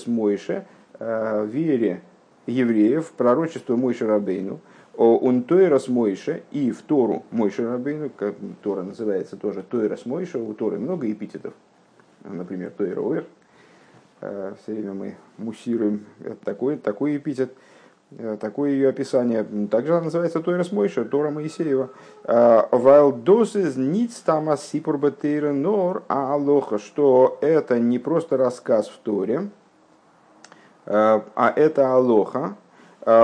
мойше 0.08 0.66
а, 1.00 1.46
вере 1.46 2.02
евреев, 2.48 3.12
пророчество 3.12 3.76
Мойше 3.76 4.08
Рабейну, 4.08 4.60
он 4.98 5.44
Тойрас 5.44 5.88
Мойше 5.88 6.44
и 6.52 6.72
в 6.72 6.82
Тору 6.82 7.24
Мойше 7.32 7.68
Рабейну, 7.68 8.10
как 8.10 8.36
Тора 8.64 8.82
называется 8.82 9.38
тоже 9.38 9.64
Тойрас 9.64 10.06
Мойше, 10.06 10.40
у 10.40 10.54
Торы 10.54 10.80
много 10.80 11.10
эпитетов, 11.12 11.54
например, 12.24 12.72
Тойра 12.72 13.00
Ойр, 13.00 13.26
все 14.20 14.74
время 14.74 14.94
мы 14.94 15.16
муссируем 15.38 16.06
такой, 16.44 16.78
такой 16.78 17.18
эпитет– 17.18 17.54
Э, 17.62 17.70
такое 18.40 18.72
ее 18.72 18.90
описание. 18.90 19.46
Также 19.70 19.94
она 19.94 20.06
называется 20.06 20.42
Тойрас 20.42 20.72
Мойша, 20.72 21.06
Тора 21.06 21.32
Моисеева. 21.32 21.90
А, 22.26 22.68
Вайлдосис 22.72 23.76
ниц 23.76 24.20
тама 24.20 24.58
сипурбатейра 24.58 25.54
нор 25.54 26.04
алоха, 26.08 26.78
что 26.78 27.38
это 27.42 27.80
не 27.80 28.00
просто 28.00 28.38
рассказ 28.38 28.88
в 28.90 28.98
Торе, 29.00 29.50
а, 30.86 31.24
а 31.36 31.54
это 31.56 31.94
алоха. 31.94 32.56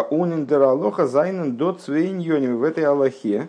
Униндер 0.10 0.64
алоха 0.64 1.06
зайнен 1.06 1.56
до 1.56 1.74
цвейньоним 1.74 2.58
в 2.58 2.64
этой 2.64 2.84
алохе, 2.84 3.48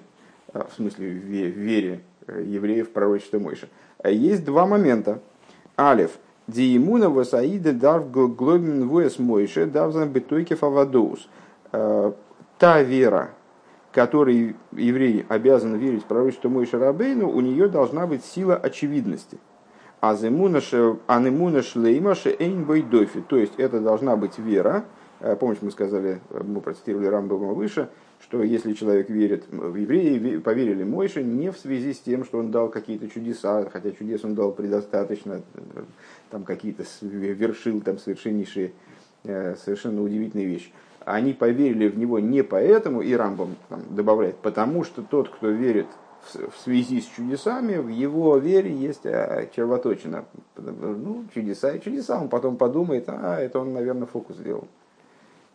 в 0.53 0.69
смысле 0.77 1.09
в 1.09 1.25
вере 1.25 2.03
э, 2.27 2.43
евреев 2.45 2.91
в 2.91 2.93
пророчество 2.93 3.39
Мойша. 3.39 3.69
Есть 4.05 4.45
два 4.45 4.67
момента. 4.67 5.21
Алиф– 5.79 6.19
Диимуна 6.49 7.11
васаида 7.11 7.75
дарв 7.75 8.11
глобин 8.11 8.89
вуэс 8.89 9.19
мойше 9.19 9.67
давзан 9.67 10.09
бетойке 10.09 10.57
фавадоус. 10.57 11.29
Э, 11.73 12.13
та 12.59 12.83
вера, 12.83 13.31
которой 13.93 14.57
еврей 14.73 15.27
обязан 15.29 15.77
верить 15.77 16.05
в 16.05 16.07
пророчество 16.07 16.49
Мойша 16.49 16.79
Рабейну, 16.79 17.29
у 17.29 17.41
нее 17.41 17.69
должна 17.69 18.07
быть 18.07 18.25
сила 18.25 18.57
очевидности. 18.57 19.39
А 20.01 20.13
анемуна 20.13 21.63
шлейма 21.63 22.15
эйн 22.39 22.65
бойдофи. 22.65 23.23
То 23.29 23.37
есть 23.37 23.55
это 23.59 23.81
должна 23.81 24.17
быть 24.17 24.39
вера. 24.39 24.85
Э, 25.21 25.37
помните, 25.37 25.61
мы 25.65 25.71
сказали, 25.71 26.21
мы 26.31 26.61
процитировали 26.61 27.07
Рамбова 27.07 27.53
выше, 27.53 27.89
что 28.21 28.43
если 28.43 28.73
человек 28.73 29.11
верит 29.11 29.45
в 29.51 29.75
евреи, 29.75 30.39
поверили 30.39 30.85
Мойше 30.85 31.23
не 31.23 31.51
в 31.51 31.59
связи 31.59 31.93
с 31.93 31.99
тем, 31.99 32.25
что 32.25 32.39
он 32.39 32.51
дал 32.51 32.69
какие-то 32.69 33.09
чудеса, 33.09 33.69
хотя 33.73 33.91
чудес 33.91 34.25
он 34.25 34.35
дал 34.35 34.53
предостаточно, 34.53 35.43
там 36.31 36.45
какие-то 36.45 36.85
вершил 37.01 37.81
там 37.81 37.99
совершеннейшие, 37.99 38.73
э, 39.25 39.57
совершенно 39.57 40.03
удивительные 40.03 40.47
вещи. 40.47 40.73
Они 41.05 41.33
поверили 41.33 41.89
в 41.89 41.99
него 41.99 42.19
не 42.19 42.43
поэтому, 42.43 43.01
и 43.01 43.15
Рамбом 43.15 43.57
там, 43.69 43.83
добавляет, 43.91 44.37
потому 44.37 44.85
что 44.85 45.03
тот, 45.03 45.29
кто 45.31 45.49
верит 45.49 45.87
в 46.33 46.59
связи 46.59 47.01
с 47.01 47.07
чудесами, 47.07 47.77
в 47.77 47.89
его 47.89 48.37
вере 48.37 48.73
есть 48.75 49.07
э, 49.07 49.49
червоточина. 49.55 50.25
Ну, 50.57 51.25
чудеса 51.33 51.73
и 51.73 51.81
чудеса. 51.81 52.21
Он 52.21 52.29
потом 52.29 52.57
подумает, 52.57 53.05
а, 53.09 53.39
это 53.39 53.61
он, 53.61 53.73
наверное, 53.73 54.07
фокус 54.07 54.37
сделал. 54.37 54.69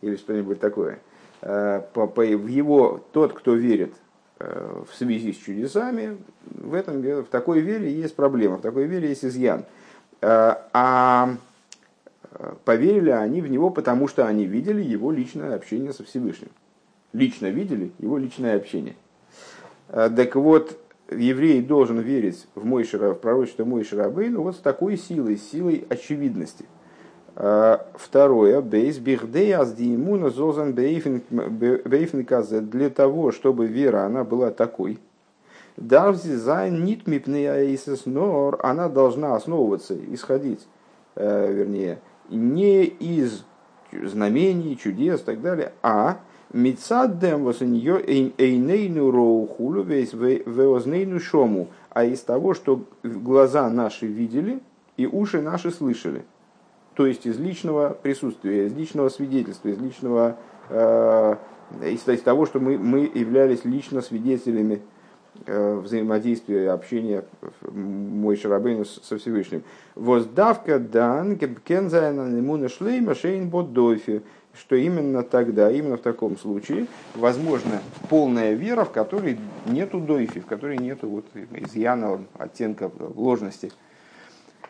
Или 0.00 0.16
что-нибудь 0.16 0.58
такое. 0.58 1.00
Э, 1.42 1.82
в 1.94 2.46
его, 2.46 3.04
тот, 3.12 3.32
кто 3.34 3.54
верит 3.54 3.94
в 4.38 4.92
связи 4.92 5.32
с 5.32 5.36
чудесами, 5.36 6.18
в, 6.44 6.74
этом, 6.74 7.00
в 7.00 7.26
такой 7.26 7.60
вере 7.60 7.90
есть 7.90 8.16
проблема, 8.16 8.56
в 8.56 8.62
такой 8.62 8.84
вере 8.86 9.08
есть 9.08 9.24
изъян. 9.24 9.64
Э, 10.24 10.54
а 10.72 11.36
э, 12.30 12.54
поверили 12.64 13.10
они 13.10 13.42
в 13.42 13.50
него, 13.50 13.68
потому 13.68 14.08
что 14.08 14.26
они 14.26 14.46
видели 14.46 14.82
его 14.82 15.12
личное 15.12 15.54
общение 15.54 15.92
со 15.92 16.02
Всевышним. 16.02 16.48
Лично 17.12 17.48
видели 17.48 17.92
его 17.98 18.16
личное 18.16 18.56
общение. 18.56 18.96
Э, 19.88 20.08
так 20.16 20.34
вот, 20.36 20.78
еврей 21.10 21.60
должен 21.60 21.98
верить 21.98 22.46
в, 22.54 22.64
Мойшера, 22.64 23.12
в 23.12 23.18
пророчество 23.18 23.66
Мойшера 23.66 24.06
Абейну 24.06 24.40
вот 24.40 24.56
с 24.56 24.60
такой 24.60 24.96
силой, 24.96 25.36
силой 25.36 25.84
очевидности. 25.90 26.64
Второе, 27.34 28.60
бейс 28.60 28.98
бихдей 28.98 29.56
аздиимуна 29.56 30.30
зозан 30.30 30.72
бейфен 30.72 32.24
казе, 32.24 32.60
для 32.60 32.90
того, 32.90 33.32
чтобы 33.32 33.66
вера, 33.66 34.04
она 34.04 34.22
была 34.22 34.52
такой– 34.52 35.00
Давзи 35.76 36.34
за 36.34 36.68
нит 36.68 37.06
нор, 38.06 38.60
она 38.62 38.88
должна 38.88 39.34
основываться, 39.34 39.96
исходить, 40.12 40.66
э, 41.16 41.52
вернее, 41.52 41.98
не 42.28 42.84
из 42.84 43.44
знамений, 43.92 44.76
чудес 44.76 45.20
и 45.20 45.24
так 45.24 45.40
далее, 45.40 45.72
а 45.82 46.18
у 47.60 47.64
нее 47.64 48.00
эйнейну 48.38 49.10
роухулу 49.10 49.82
веознейну 49.82 51.18
шому, 51.18 51.70
а 51.90 52.04
из 52.04 52.20
того, 52.20 52.54
что 52.54 52.84
глаза 53.02 53.68
наши 53.68 54.06
видели 54.06 54.60
и 54.96 55.06
уши 55.06 55.40
наши 55.40 55.72
слышали. 55.72 56.24
То 56.94 57.06
есть 57.06 57.26
из 57.26 57.38
личного 57.40 57.96
присутствия, 58.00 58.66
из 58.66 58.74
личного 58.74 59.08
свидетельства, 59.08 59.68
из 59.68 59.78
личного, 59.78 60.36
э, 60.68 61.36
из, 61.82 62.06
из 62.06 62.22
того, 62.22 62.46
что 62.46 62.60
мы, 62.60 62.78
мы 62.78 63.10
являлись 63.12 63.64
лично 63.64 64.00
свидетелями 64.00 64.82
взаимодействия, 65.46 66.70
общения 66.70 67.24
мой 67.70 68.36
Шарабейну 68.36 68.84
со 68.84 69.18
Всевышним. 69.18 69.62
Воздавка 69.94 70.78
дан 70.78 71.36
кензайна 71.36 72.36
ему 72.36 72.68
шлейма 72.68 73.14
шейн 73.14 73.48
бодойфи, 73.48 74.22
что 74.54 74.76
именно 74.76 75.22
тогда, 75.22 75.70
именно 75.70 75.96
в 75.96 76.02
таком 76.02 76.38
случае, 76.38 76.86
возможно 77.14 77.80
полная 78.08 78.52
вера, 78.52 78.84
в 78.84 78.92
которой 78.92 79.38
нету 79.66 80.00
дойфи, 80.00 80.40
в 80.40 80.46
которой 80.46 80.78
нету 80.78 81.08
вот 81.08 81.26
изъяна, 81.52 82.20
оттенка 82.38 82.90
ложности. 83.14 83.72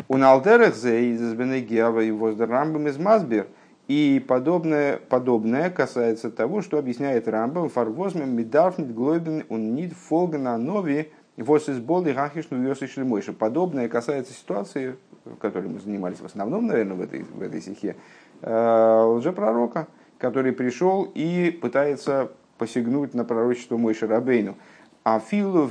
У 0.08 0.16
Налдерах 0.16 0.74
за 0.74 0.94
из 0.96 1.34
Бенегиава 1.34 2.00
и 2.00 2.10
Воздерамбам 2.10 2.88
из 2.88 2.98
Мазбер– 2.98 3.46
и 3.86 4.24
подобное, 4.26 4.98
подобное 5.08 5.70
касается 5.70 6.30
того, 6.30 6.62
что 6.62 6.78
объясняет 6.78 7.28
Рамбам 7.28 7.68
фарвозмем 7.68 8.34
медарфнит 8.34 8.94
глобин 8.94 9.44
он 9.48 9.74
нит 9.74 9.92
фолгана 9.92 10.56
нови 10.56 11.12
Вос 11.36 11.68
из 11.68 11.80
боли 11.80 12.12
гахиш 12.12 12.46
ну 12.50 13.04
мойша. 13.04 13.32
Подобное 13.32 13.88
касается 13.88 14.32
ситуации, 14.32 14.94
в 15.24 15.34
которой 15.36 15.66
мы 15.66 15.80
занимались 15.80 16.20
в 16.20 16.24
основном, 16.24 16.68
наверное, 16.68 16.96
в 16.96 17.00
этой, 17.00 17.24
в 17.24 17.42
этой 17.42 17.60
стихе, 17.60 17.96
лжепророка, 18.40 19.88
который 20.18 20.52
пришел 20.52 21.10
и 21.12 21.50
пытается 21.50 22.30
посягнуть 22.56 23.14
на 23.14 23.24
пророчество 23.24 23.76
Мойши 23.76 24.06
Рабейну. 24.06 24.56
А 25.02 25.18
филу 25.18 25.68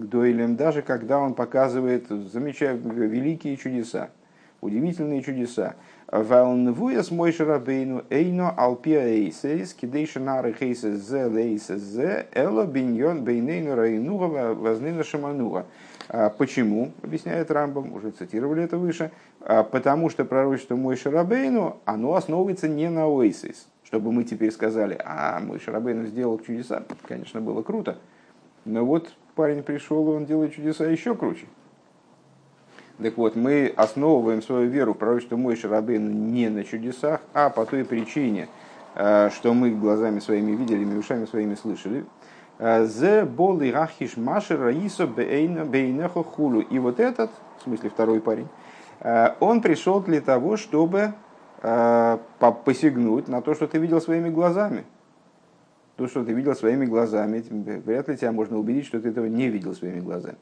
гдойлем, 0.00 0.56
даже 0.56 0.82
когда 0.82 1.20
он 1.20 1.34
показывает 1.34 2.08
замечательные 2.08 3.08
великие 3.08 3.56
чудеса, 3.56 4.10
удивительные 4.60 5.22
чудеса. 5.22 5.74
Валнвуяс 6.10 7.10
Мойши 7.10 7.44
Рабейну 7.44 8.04
эйно 8.08 8.50
алпия 8.50 9.06
эйсейс, 9.06 9.74
кидейша 9.74 10.20
нары 10.20 10.54
хейсес 10.54 10.98
зе 11.06 11.26
лейсес 11.26 11.80
зе, 11.80 12.26
эло 12.32 12.64
биньон 12.64 13.24
бейнейну 13.24 13.74
райнуга 13.74 14.54
вознына 14.54 15.04
шамануга. 15.04 15.66
А 16.08 16.30
почему, 16.30 16.92
объясняет 17.02 17.50
Рамбам, 17.50 17.92
уже 17.92 18.10
цитировали 18.10 18.62
это 18.62 18.78
выше, 18.78 19.10
а 19.40 19.62
потому 19.62 20.08
что 20.08 20.24
пророчество 20.24 20.74
Мойши 20.74 21.10
Рабейну, 21.10 21.76
оно 21.84 22.14
основывается 22.14 22.66
не 22.66 22.88
на 22.88 23.06
Оисис, 23.06 23.68
чтобы 23.84 24.10
мы 24.10 24.24
теперь 24.24 24.50
сказали, 24.50 24.98
а 25.04 25.38
мой 25.40 25.60
Шарабейн 25.60 26.06
сделал 26.06 26.38
чудеса, 26.38 26.82
конечно, 27.06 27.42
было 27.42 27.60
круто. 27.62 27.98
Но 28.64 28.86
вот 28.86 29.14
парень 29.34 29.62
пришел, 29.62 30.10
и 30.10 30.16
он 30.16 30.24
делает 30.24 30.54
чудеса 30.54 30.86
еще 30.86 31.14
круче. 31.14 31.44
Так 33.00 33.16
вот, 33.16 33.36
мы 33.36 33.72
основываем 33.76 34.42
свою 34.42 34.68
веру 34.68 34.92
в 34.92 34.98
пророчество 34.98 35.36
Мой 35.36 35.54
Шарабейн 35.54 36.32
не 36.32 36.48
на 36.48 36.64
чудесах, 36.64 37.20
а 37.32 37.48
по 37.48 37.64
той 37.64 37.84
причине, 37.84 38.48
э, 38.96 39.30
что 39.30 39.54
мы 39.54 39.70
глазами 39.70 40.18
своими 40.18 40.56
видели, 40.56 40.84
мы 40.84 40.98
ушами 40.98 41.26
своими 41.26 41.54
слышали. 41.54 42.04
Э, 42.58 42.86
Зе 42.86 43.24
бол 43.24 43.60
и 43.60 43.70
рахиш 43.70 44.16
маши 44.16 44.56
раисо 44.56 45.06
бейнехо. 45.06 46.24
И 46.70 46.78
вот 46.80 46.98
этот, 46.98 47.30
в 47.60 47.62
смысле 47.62 47.90
второй 47.90 48.20
парень, 48.20 48.48
э, 49.00 49.28
он 49.38 49.60
пришел 49.60 50.00
для 50.00 50.20
того, 50.20 50.56
чтобы 50.56 51.14
посягнуть 52.64 53.26
на 53.26 53.42
то, 53.42 53.52
что 53.52 53.66
ты 53.66 53.78
видел 53.78 54.00
своими 54.00 54.28
глазами. 54.28 54.84
То, 55.96 56.06
что 56.06 56.24
ты 56.24 56.32
видел 56.32 56.54
своими 56.54 56.86
глазами, 56.86 57.42
вряд 57.84 58.08
ли 58.08 58.16
тебя 58.16 58.30
можно 58.30 58.56
убедить, 58.56 58.86
что 58.86 59.00
ты 59.00 59.08
этого 59.08 59.26
не 59.26 59.48
видел 59.48 59.74
своими 59.74 59.98
глазами. 59.98 60.36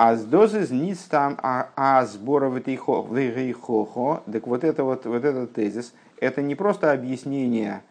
А 0.00 0.14
с 0.14 0.24
дозы 0.24 0.64
ниц 0.72 1.08
там, 1.10 1.36
а, 1.42 1.70
а 1.74 2.06
сбора 2.06 2.48
в 2.48 3.52
хохо, 3.52 4.22
так 4.32 4.46
вот, 4.46 4.62
это 4.62 4.84
вот, 4.84 5.04
вот 5.06 5.24
этот 5.24 5.54
тезис, 5.54 5.92
это 6.20 6.40
не 6.40 6.54
просто 6.54 6.92
объяснение 6.92 7.82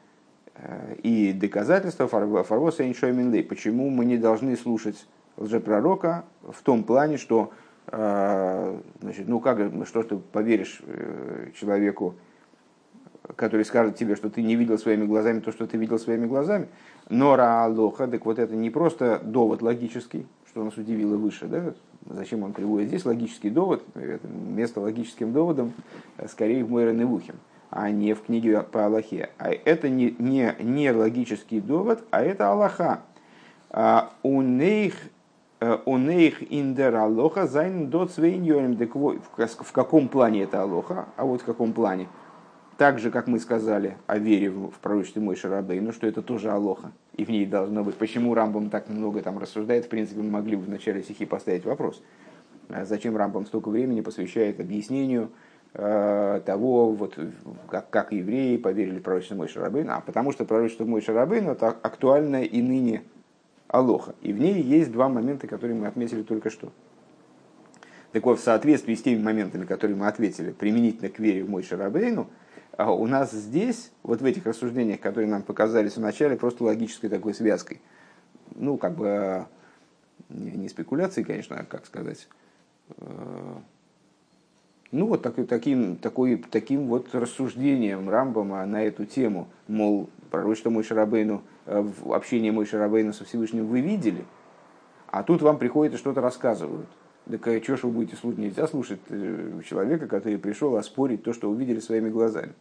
э, 0.55 0.95
и 1.03 1.33
доказательство 1.33 2.07
фарвоса 2.07 2.87
иншойминлей, 2.87 3.43
почему 3.43 3.89
мы 3.89 4.05
не 4.05 4.15
должны 4.15 4.55
слушать 4.55 5.05
лжепророка 5.35 6.23
в 6.43 6.61
том 6.61 6.85
плане, 6.85 7.17
что 7.17 7.51
э, 7.87 8.79
значит, 9.01 9.27
ну 9.27 9.41
как, 9.41 9.59
что 9.85 10.03
ты 10.03 10.15
поверишь 10.15 10.81
человеку, 11.59 12.15
который 13.35 13.65
скажет 13.65 13.97
тебе, 13.97 14.15
что 14.15 14.29
ты 14.29 14.41
не 14.41 14.55
видел 14.55 14.77
своими 14.77 15.05
глазами 15.05 15.41
то, 15.41 15.51
что 15.51 15.67
ты 15.67 15.75
видел 15.75 15.99
своими 15.99 16.25
глазами. 16.25 16.69
Но 17.09 17.35
раалоха, 17.35 18.07
так 18.07 18.25
вот 18.25 18.39
это 18.39 18.55
не 18.55 18.69
просто 18.69 19.19
довод 19.21 19.61
логический, 19.61 20.25
что 20.47 20.63
нас 20.63 20.77
удивило 20.77 21.17
выше, 21.17 21.47
да? 21.47 21.73
Зачем 22.09 22.43
он 22.43 22.53
приводит 22.53 22.87
здесь 22.87 23.05
логический 23.05 23.49
довод? 23.49 23.83
Это 23.95 24.27
место 24.27 24.79
логическим 24.79 25.33
доводом 25.33 25.73
э, 26.17 26.27
скорее 26.27 26.63
в 26.63 26.71
מורה 26.71 26.97
נבוכים, 26.97 27.35
а 27.69 27.89
не 27.89 28.13
в 28.13 28.23
книге 28.23 28.61
по 28.61 28.85
алахе. 28.85 29.29
А 29.37 29.49
это 29.49 29.89
не, 29.89 30.15
не, 30.19 30.55
не 30.59 30.91
логический 30.91 31.59
довод, 31.59 32.03
а 32.11 32.23
это 32.23 32.51
алаха. 32.51 33.01
А 33.69 34.11
у 34.23 34.41
них 34.41 34.95
און 35.85 36.51
אין 36.51 36.73
דער 36.73 36.95
הלכה 36.95 37.47
זיינען 37.47 37.89
דאָ 37.89 38.11
צוויי 38.11 38.42
ענינים. 38.42 38.77
В 38.77 39.71
каком 39.71 40.07
плане 40.07 40.43
это 40.43 40.61
алоха? 40.61 41.07
А 41.15 41.25
вот 41.25 41.41
в 41.41 41.45
каком 41.45 41.73
плане? 41.73 42.07
Так 42.77 42.99
же, 42.99 43.09
как 43.09 43.25
мы 43.25 43.39
сказали 43.39 43.97
о 44.05 44.19
вере 44.19 44.51
в 44.51 44.77
пророчестве 44.81 45.19
Мойше 45.19 45.35
Рабейну, 45.35 45.91
что 45.91 46.05
это 46.05 46.21
тоже 46.21 46.51
Алоха, 46.51 46.91
и 47.15 47.25
в 47.25 47.29
ней 47.29 47.47
должно 47.47 47.83
быть. 47.83 47.95
Почему 47.95 48.35
Рамбам 48.35 48.69
так 48.69 48.87
много 48.87 49.23
там 49.23 49.39
рассуждает, 49.39 49.85
в 49.85 49.89
принципе, 49.89 50.21
мы 50.21 50.29
могли 50.29 50.55
бы 50.55 50.63
в 50.63 50.69
начале 50.69 51.01
сихи 51.01 51.25
поставить 51.25 51.65
вопрос. 51.65 52.03
А 52.69 52.85
зачем 52.85 53.17
Рамбам 53.17 53.47
столько 53.47 53.69
времени 53.69 54.01
посвящает 54.01 54.59
объяснению 54.59 55.31
э, 55.73 56.39
того, 56.45 56.91
вот, 56.91 57.17
как, 57.67 57.89
как 57.89 58.11
евреи 58.11 58.57
поверили 58.57 58.99
в 58.99 59.01
пророчество 59.01 59.35
Мой? 59.35 59.49
А 59.89 60.01
потому 60.01 60.31
что 60.31 60.45
пророчество 60.45 60.85
Мой 60.85 61.01
Шарабейну 61.01 61.53
это 61.53 61.69
актуально 61.69 62.43
и 62.43 62.61
ныне 62.61 63.01
Алоха. 63.69 64.13
И 64.21 64.31
в 64.31 64.39
ней 64.39 64.61
есть 64.61 64.91
два 64.91 65.09
момента, 65.09 65.47
которые 65.47 65.75
мы 65.75 65.87
отметили 65.87 66.21
только 66.21 66.51
что. 66.51 66.71
Так 68.11 68.23
вот, 68.23 68.39
в 68.39 68.43
соответствии 68.43 68.93
с 68.93 69.01
теми 69.01 69.23
моментами, 69.23 69.65
которые 69.65 69.97
мы 69.97 70.07
ответили, 70.07 70.51
применительно 70.51 71.09
к 71.09 71.17
вере 71.17 71.43
в 71.43 71.49
Мой 71.49 71.63
Шарабейну– 71.63 72.27
а 72.77 72.91
у 72.91 73.07
нас 73.07 73.31
здесь, 73.31 73.91
вот 74.03 74.21
в 74.21 74.25
этих 74.25 74.45
рассуждениях, 74.45 74.99
которые 74.99 75.27
нам 75.27 75.41
показались 75.41 75.97
в 75.97 75.99
начале, 75.99 76.37
просто 76.37 76.63
логической 76.63 77.09
такой 77.09 77.33
связкой. 77.33 77.81
Ну, 78.55 78.77
как 78.77 78.95
бы 78.95 79.47
не 80.29 80.69
спекуляции, 80.69 81.23
конечно, 81.23 81.57
а 81.57 81.63
как 81.63 81.87
сказать. 81.87 82.27
Э, 82.97 83.55
ну, 84.91 85.07
вот 85.07 85.23
такой, 85.23 85.45
таким, 85.45 85.97
такой, 85.97 86.37
таким 86.51 86.87
вот 86.87 87.13
рассуждением 87.15 88.09
Рамбама 88.09 88.63
на 88.67 88.83
эту 88.83 89.05
тему, 89.05 89.47
мол, 89.67 90.09
пророчество 90.29 90.69
мой 90.69 90.83
Шарабейну, 90.83 91.41
э, 91.65 91.89
общение 92.05 92.51
мой 92.51 92.67
Шарабейну 92.67 93.11
со 93.11 93.25
Всевышним 93.25 93.65
вы 93.65 93.81
видели, 93.81 94.23
а 95.07 95.23
тут 95.23 95.41
вам 95.41 95.57
приходит 95.57 95.95
и 95.95 95.97
что-то 95.97 96.21
рассказывают. 96.21 96.87
Так 97.25 97.63
что 97.63 97.75
ж 97.75 97.83
вы 97.83 97.89
будете 97.89 98.15
слушать? 98.15 98.39
Нельзя 98.39 98.67
слушать 98.67 99.01
э, 99.09 99.61
человека, 99.65 100.07
который 100.07 100.37
пришел 100.37 100.75
оспорить 100.77 101.23
то, 101.23 101.33
что 101.33 101.49
увидели 101.49 101.79
своими 101.79 102.09
глазами. 102.09 102.53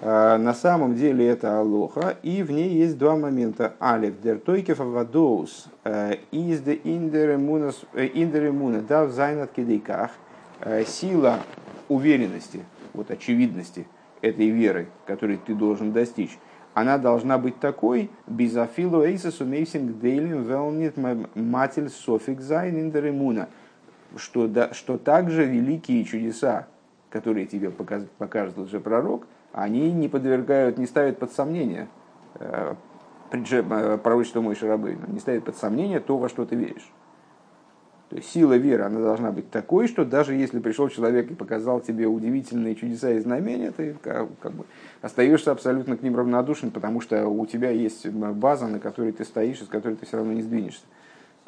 А, 0.00 0.38
на 0.38 0.54
самом 0.54 0.94
деле 0.94 1.26
это 1.26 1.58
алоха, 1.58 2.16
и 2.22 2.42
в 2.44 2.52
ней 2.52 2.70
есть 2.70 2.98
два 2.98 3.16
момента. 3.16 3.74
Алиф, 3.80 4.20
дер 4.20 4.38
тойкев 4.38 4.80
авадоус, 4.80 5.66
э, 5.84 6.16
из 6.30 6.60
де 6.60 6.80
индеремуна, 6.84 7.72
э, 7.94 8.80
да 8.88 9.04
в 9.06 9.10
зайнат 9.10 9.50
кидейках, 9.50 10.12
э, 10.60 10.84
сила 10.84 11.40
уверенности, 11.88 12.64
вот 12.94 13.10
очевидности 13.10 13.88
этой 14.20 14.50
веры, 14.50 14.86
которой 15.04 15.36
ты 15.36 15.54
должен 15.54 15.92
достичь, 15.92 16.38
она 16.74 16.96
должна 16.98 17.38
быть 17.38 17.58
такой, 17.58 18.08
безафилу 18.28 19.02
эйсес 19.02 19.40
умейсинг 19.40 19.98
дейлин 19.98 20.42
велнит 20.42 20.96
матель 21.34 21.88
софик 21.88 22.40
зайн 22.40 22.78
индеремуна, 22.78 23.48
что, 24.16 24.46
да, 24.46 24.72
что 24.72 24.96
также 24.96 25.44
великие 25.44 26.04
чудеса, 26.04 26.68
которые 27.10 27.46
тебе 27.46 27.70
покажет, 27.70 28.10
покажет 28.12 28.56
лжепророк, 28.58 28.82
пророк, 28.82 29.26
они 29.52 29.92
не 29.92 30.08
подвергают, 30.08 30.78
не 30.78 30.86
ставят 30.86 31.18
под 31.18 31.32
сомнение 31.32 31.88
э, 32.34 32.74
э, 33.32 33.98
пророчество 34.02 34.40
Мой 34.40 34.54
Шарабейна, 34.54 35.06
не 35.08 35.20
ставят 35.20 35.44
под 35.44 35.56
сомнение 35.56 36.00
то, 36.00 36.18
во 36.18 36.28
что 36.28 36.44
ты 36.44 36.54
веришь. 36.56 36.90
То 38.10 38.16
есть 38.16 38.30
сила 38.30 38.54
веры, 38.54 38.84
она 38.84 39.00
должна 39.00 39.32
быть 39.32 39.50
такой, 39.50 39.86
что 39.86 40.04
даже 40.04 40.34
если 40.34 40.60
пришел 40.60 40.88
человек 40.88 41.30
и 41.30 41.34
показал 41.34 41.80
тебе 41.80 42.06
удивительные 42.06 42.74
чудеса 42.74 43.10
и 43.10 43.18
знамения, 43.18 43.70
ты 43.70 43.96
как, 44.02 44.28
как 44.40 44.52
бы 44.52 44.64
остаешься 45.02 45.52
абсолютно 45.52 45.96
к 45.98 46.02
ним 46.02 46.16
равнодушен, 46.16 46.70
потому 46.70 47.02
что 47.02 47.28
у 47.28 47.44
тебя 47.44 47.68
есть 47.70 48.08
база, 48.08 48.66
на 48.66 48.78
которой 48.78 49.12
ты 49.12 49.24
стоишь, 49.24 49.60
из 49.60 49.68
которой 49.68 49.94
ты 49.94 50.06
все 50.06 50.16
равно 50.16 50.32
не 50.32 50.42
сдвинешься. 50.42 50.84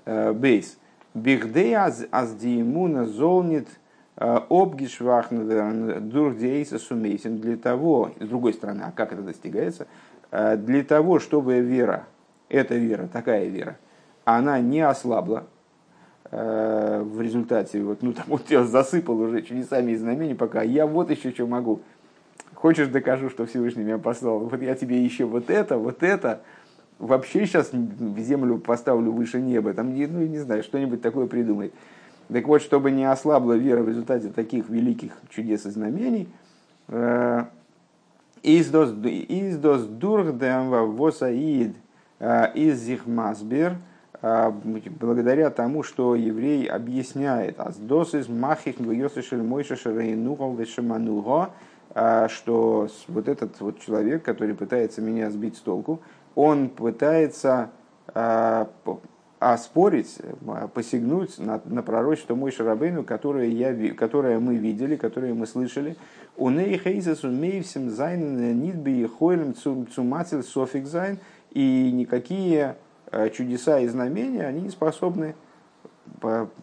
Э, 0.04 0.32
бейс. 0.32 0.78
Бихдей 1.12 1.74
аз 1.74 2.34
диемуна 2.34 3.04
золнит– 3.04 3.68
Обгишвахн 4.20 6.10
дурдейса 6.10 6.78
для 7.24 7.56
того, 7.56 8.12
с 8.20 8.28
другой 8.28 8.52
стороны, 8.52 8.82
а 8.82 8.92
как 8.92 9.14
это 9.14 9.22
достигается? 9.22 9.86
Э, 10.30 10.56
для 10.58 10.84
того, 10.84 11.18
чтобы 11.18 11.60
вера, 11.60 12.06
эта 12.50 12.74
вера, 12.74 13.08
такая 13.10 13.46
вера, 13.46 13.78
она 14.26 14.60
не 14.60 14.82
ослабла, 14.82 15.46
э, 16.30 17.02
в 17.02 17.18
результате, 17.22 17.82
вот, 17.82 18.02
ну 18.02 18.12
там 18.12 18.24
вот 18.26 18.50
я 18.50 18.62
засыпал 18.64 19.18
уже 19.18 19.40
чудесами 19.40 19.92
и 19.92 19.96
знамениями, 19.96 20.36
пока 20.36 20.62
я 20.62 20.86
вот 20.86 21.10
еще 21.10 21.30
что 21.30 21.46
могу. 21.46 21.80
Хочешь 22.54 22.88
докажу, 22.88 23.30
что 23.30 23.46
Всевышний 23.46 23.84
меня 23.84 23.96
послал? 23.96 24.40
Вот 24.40 24.60
я 24.60 24.74
тебе 24.74 25.02
еще 25.02 25.24
вот 25.24 25.48
это, 25.48 25.78
вот 25.78 26.02
это, 26.02 26.42
вообще 26.98 27.46
сейчас 27.46 27.72
в 27.72 28.18
землю 28.18 28.58
поставлю 28.58 29.12
выше 29.12 29.40
неба, 29.40 29.72
там, 29.72 29.96
ну, 29.96 30.26
не 30.26 30.38
знаю, 30.38 30.62
что-нибудь 30.62 31.00
такое 31.00 31.26
придумать. 31.26 31.72
Так 32.32 32.46
вот, 32.46 32.62
чтобы 32.62 32.92
не 32.92 33.10
ослабла 33.10 33.54
вера 33.54 33.82
в 33.82 33.88
результате 33.88 34.28
таких 34.28 34.68
великих 34.68 35.12
чудес 35.30 35.66
и 35.66 35.70
знамений, 35.70 36.28
э, 36.88 37.44
издос 38.42 38.90
дурхдем 38.90 40.94
восаид 40.94 41.74
э, 42.20 42.52
из 42.54 42.88
их 42.88 43.06
масбер, 43.06 43.78
э, 44.22 44.52
благодаря 45.00 45.50
тому, 45.50 45.82
что 45.82 46.14
еврей 46.14 46.66
объясняет, 46.66 47.58
аздос 47.58 48.14
из 48.14 48.28
махих 48.28 48.78
мойша 48.78 49.76
шамануго, 49.76 51.50
что 52.28 52.88
вот 53.08 53.28
этот 53.28 53.60
вот 53.60 53.80
человек, 53.80 54.22
который 54.22 54.54
пытается 54.54 55.02
меня 55.02 55.28
сбить 55.28 55.56
с 55.56 55.60
толку, 55.60 56.00
он 56.36 56.68
пытается 56.68 57.70
оспорить, 59.40 60.18
посягнуть 60.74 61.38
на, 61.38 61.60
на 61.64 61.82
пророчество 61.82 62.34
Мойше 62.34 62.52
Рабейну, 62.52 63.04
которое, 63.04 63.48
я, 63.48 63.94
которое 63.94 64.38
мы 64.38 64.56
видели, 64.56 64.96
которое 64.96 65.34
мы 65.34 65.46
слышали. 65.46 65.96
און 66.36 66.78
קיין 66.78 67.24
אותות 67.24 67.52
ומופתים 67.52 67.90
זיינען 67.90 68.60
ניט 68.60 69.06
ביכולתם 69.06 69.54
צו 69.54 69.92
מטיל 69.92 70.42
ספק 70.42 70.86
זיין. 70.86 71.18
И 71.50 71.90
никакие 71.90 72.76
чудеса 73.32 73.80
и 73.80 73.88
знамения, 73.88 74.46
они 74.46 74.60
не 74.60 74.70
способны 74.70 75.34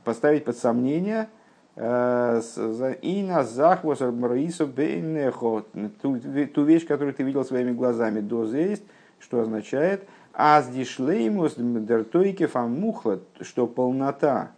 поставить 0.05 0.45
под 0.45 0.57
сомнение 0.57 1.27
и 1.75 3.25
на 3.27 3.43
захвос 3.43 3.99
ту, 3.99 6.63
вещь, 6.63 6.87
которую 6.87 7.13
ты 7.13 7.23
видел 7.23 7.43
своими 7.43 7.71
глазами, 7.71 8.19
доза 8.19 8.57
есть, 8.57 8.83
что 9.19 9.41
означает 9.41 10.07
аз 10.39 10.69
дишлеймус 10.69 11.55
дертойке 11.57 12.45
фамухла, 12.45 13.19
что 13.41 13.65
полнота. 13.65 14.51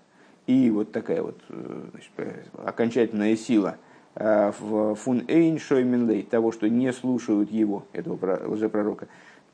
И 0.46 0.70
вот 0.70 0.92
такая 0.92 1.22
вот 1.22 1.40
значит, 1.48 2.12
окончательная 2.66 3.38
сила 3.38 3.78
в 4.14 4.96
фун 4.96 5.24
эйн 5.30 5.58
шойменлей, 5.58 6.24
того, 6.24 6.52
что 6.52 6.68
не 6.68 6.92
слушают 6.92 7.50
его, 7.50 7.86
этого 7.94 8.42
лжепророка, 8.46 9.08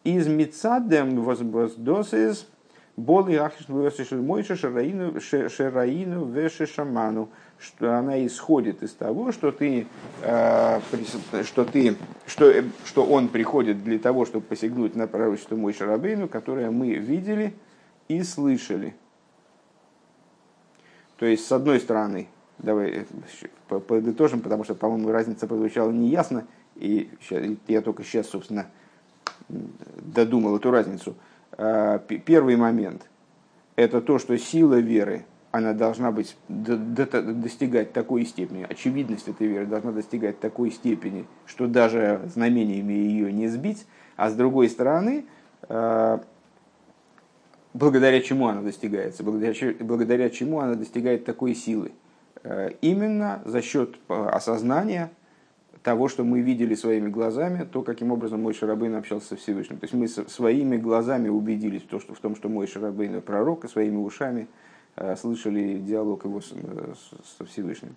из 0.04 0.26
мицадем 0.28 1.22
воздосис 1.22 2.48
боли 2.98 3.36
ахиш 3.36 4.12
мойша 4.12 4.56
шараину 4.56 6.26
веше 6.26 6.66
шаману, 6.66 7.30
что 7.60 7.98
она 7.98 8.26
исходит 8.26 8.84
из 8.84 8.94
того, 8.94 9.32
что 9.32 9.52
ты, 9.52 9.88
э, 10.22 10.80
что 11.44 11.66
ты, 11.66 11.96
что, 12.28 12.54
что 12.86 13.06
он 13.06 13.30
приходит 13.30 13.84
для 13.84 14.00
того, 14.00 14.26
чтобы 14.26 14.46
посягнуть 14.46 14.96
на 14.96 15.08
пророчество 15.08 15.56
Мой 15.56 15.74
Шарабейну, 15.74 16.28
которое 16.28 16.70
мы 16.72 16.94
видели 16.94 17.54
и 18.08 18.24
слышали. 18.24 18.96
То 21.18 21.26
есть, 21.26 21.48
с 21.48 21.52
одной 21.52 21.80
стороны, 21.80 22.28
давай 22.58 23.08
подытожим, 23.70 24.42
потому 24.42 24.64
что, 24.64 24.76
по-моему, 24.76 25.12
разница 25.12 25.48
прозвучала 25.48 25.92
неясно, 25.92 26.46
и 26.76 27.10
я 27.68 27.82
только 27.82 28.04
сейчас, 28.04 28.28
собственно, 28.28 28.68
додумал 29.48 30.58
эту 30.58 30.72
разницу. 30.72 31.16
Э, 31.58 32.00
первый 32.08 32.58
момент– 32.58 33.08
это 33.78 34.02
то, 34.02 34.20
что 34.20 34.38
сила 34.38 34.76
веры– 34.80 35.26
она 35.56 35.74
должна 35.74 36.12
быть, 36.12 36.36
достигать 36.50 37.94
такой 37.94 38.26
степени, 38.26 38.66
очевидность 38.68 39.30
этой 39.30 39.48
веры 39.48 39.66
должна 39.66 39.92
достигать 39.94 40.40
такой 40.40 40.70
степени, 40.70 41.26
что 41.46 41.68
даже 41.68 42.22
знамениями 42.26 42.92
ее 42.92 43.32
не 43.32 43.48
сбить, 43.48 43.86
а 44.18 44.30
с 44.30 44.34
другой 44.36 44.70
стороны, 44.70 45.26
э, 45.70 46.20
благодаря 47.74 48.20
чему 48.20 48.48
она 48.48 48.62
достигается, 48.62 49.24
благодаря, 49.24 49.74
благодаря 49.80 50.30
чему 50.30 50.60
она 50.60 50.76
достигает 50.76 51.24
такой 51.24 51.56
силы. 51.56 51.94
Э, 52.44 52.72
именно 52.82 53.42
за 53.46 53.62
счет 53.62 53.96
э, 54.10 54.14
осознания 54.14 55.10
того, 55.84 56.10
что 56.10 56.26
мы 56.26 56.42
видели 56.42 56.76
своими 56.76 57.08
глазами, 57.08 57.64
то, 57.64 57.82
каким 57.82 58.12
образом 58.12 58.42
мой 58.42 58.54
Шарабейн 58.54 58.96
общался 58.96 59.28
со 59.30 59.36
Всевышним. 59.38 59.78
То 59.78 59.86
есть 59.86 59.94
мы 59.94 60.08
своими 60.08 60.76
глазами 60.76 61.30
убедились 61.30 61.84
в, 61.84 62.20
том, 62.22 62.36
что 62.36 62.50
мой 62.50 62.68
Шарабейн 62.68 63.22
пророк, 63.22 63.64
и 63.64 63.70
своими 63.70 63.98
ушами– 63.98 64.50
слышали 65.18 65.80
диалог 65.80 66.26
его 66.26 66.40
э, 66.40 66.94
со 67.38 67.46
Всевышним. 67.46 67.96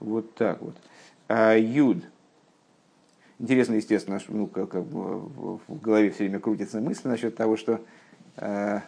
Вот 0.00 0.34
так 0.34 0.60
вот. 0.60 0.76
А 1.28 1.54
Юд. 1.56 1.98
Интересно, 3.38 3.74
естественно, 3.74 4.20
ну, 4.28 4.46
как, 4.46 4.70
как 4.70 4.84
в 4.84 5.80
голове 5.80 6.10
все 6.10 6.24
время 6.24 6.38
крутится 6.38 6.80
мысль 6.80 7.08
насчет 7.08 7.34
того, 7.34 7.56
что, 7.56 7.80
э, 8.36 8.80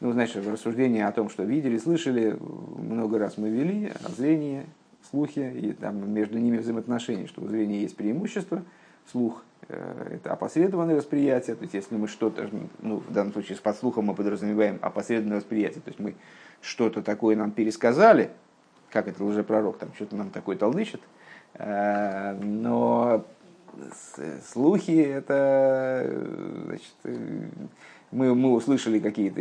ну, 0.00 0.12
значит, 0.12 0.44
рассуждение 0.46 1.06
о 1.06 1.12
том, 1.12 1.28
что 1.28 1.44
видели, 1.44 1.78
слышали, 1.78 2.36
много 2.40 3.18
раз 3.18 3.38
мы 3.38 3.50
вели, 3.50 3.92
о 4.04 4.10
зрении, 4.10 4.66
слухе, 5.10 5.52
и 5.52 5.72
там 5.72 6.12
между 6.12 6.38
ними 6.38 6.58
взаимоотношения, 6.58 7.26
что 7.26 7.42
у 7.42 7.48
зрения 7.48 7.82
есть 7.82 7.96
преимущество, 7.96 8.64
слух 9.10 9.42
Э, 9.70 10.14
это 10.14 10.32
опосредованное 10.32 10.96
восприятие, 10.96 11.54
то 11.54 11.62
есть 11.62 11.74
если 11.74 11.94
мы 11.96 12.08
что-то, 12.08 12.50
ну, 12.80 12.96
в 12.96 13.12
данном 13.12 13.32
случае 13.32 13.56
с 13.56 13.60
подслухом 13.60 14.06
мы 14.06 14.14
подразумеваем 14.14 14.80
опосредованное 14.82 15.38
восприятие, 15.38 15.80
то 15.80 15.90
есть 15.90 16.00
мы 16.00 16.16
что-то 16.60 17.02
такое 17.02 17.36
нам 17.36 17.52
пересказали, 17.52 18.30
как 18.90 19.06
это 19.06 19.22
уже 19.22 19.44
пророк 19.44 19.78
там 19.78 19.90
что-то 19.94 20.16
нам 20.16 20.30
такое 20.30 20.56
толдычит, 20.56 21.00
э, 21.54 22.34
но 22.42 23.24
слухи 24.52 25.00
это, 25.00 26.10
значит, 26.64 27.20
мы, 28.10 28.34
мы 28.34 28.52
услышали 28.52 28.98
какие-то 28.98 29.40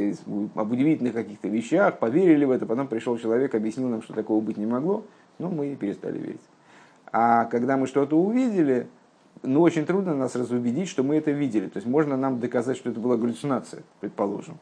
об 0.53 0.71
удивительных 0.71 1.13
каких-то 1.13 1.47
вещах, 1.47 1.97
поверили 1.97 2.45
в 2.45 2.51
это, 2.51 2.67
потом 2.67 2.87
пришел 2.87 3.17
человек, 3.17 3.55
объяснил 3.55 3.87
нам, 3.87 4.03
что 4.03 4.13
такого 4.13 4.41
быть 4.41 4.57
не 4.57 4.67
могло, 4.67 5.03
ну, 5.39 5.49
мы 5.49 5.75
перестали 5.75 6.19
верить. 6.19 6.41
А 7.11 7.45
когда 7.45 7.77
мы 7.77 7.87
что-то 7.87 8.15
увидели, 8.15 8.87
но 9.41 9.61
очень 9.61 9.85
трудно 9.85 10.13
нас 10.13 10.35
разубедить, 10.35 10.89
что 10.89 11.03
мы 11.03 11.15
это 11.15 11.31
видели. 11.31 11.67
То 11.67 11.77
есть 11.77 11.87
можно 11.87 12.17
нам 12.17 12.39
доказать, 12.39 12.77
что 12.77 12.89
это 12.89 12.99
была 12.99 13.17
галлюцинация, 13.17 13.83
предположим. 13.99 14.59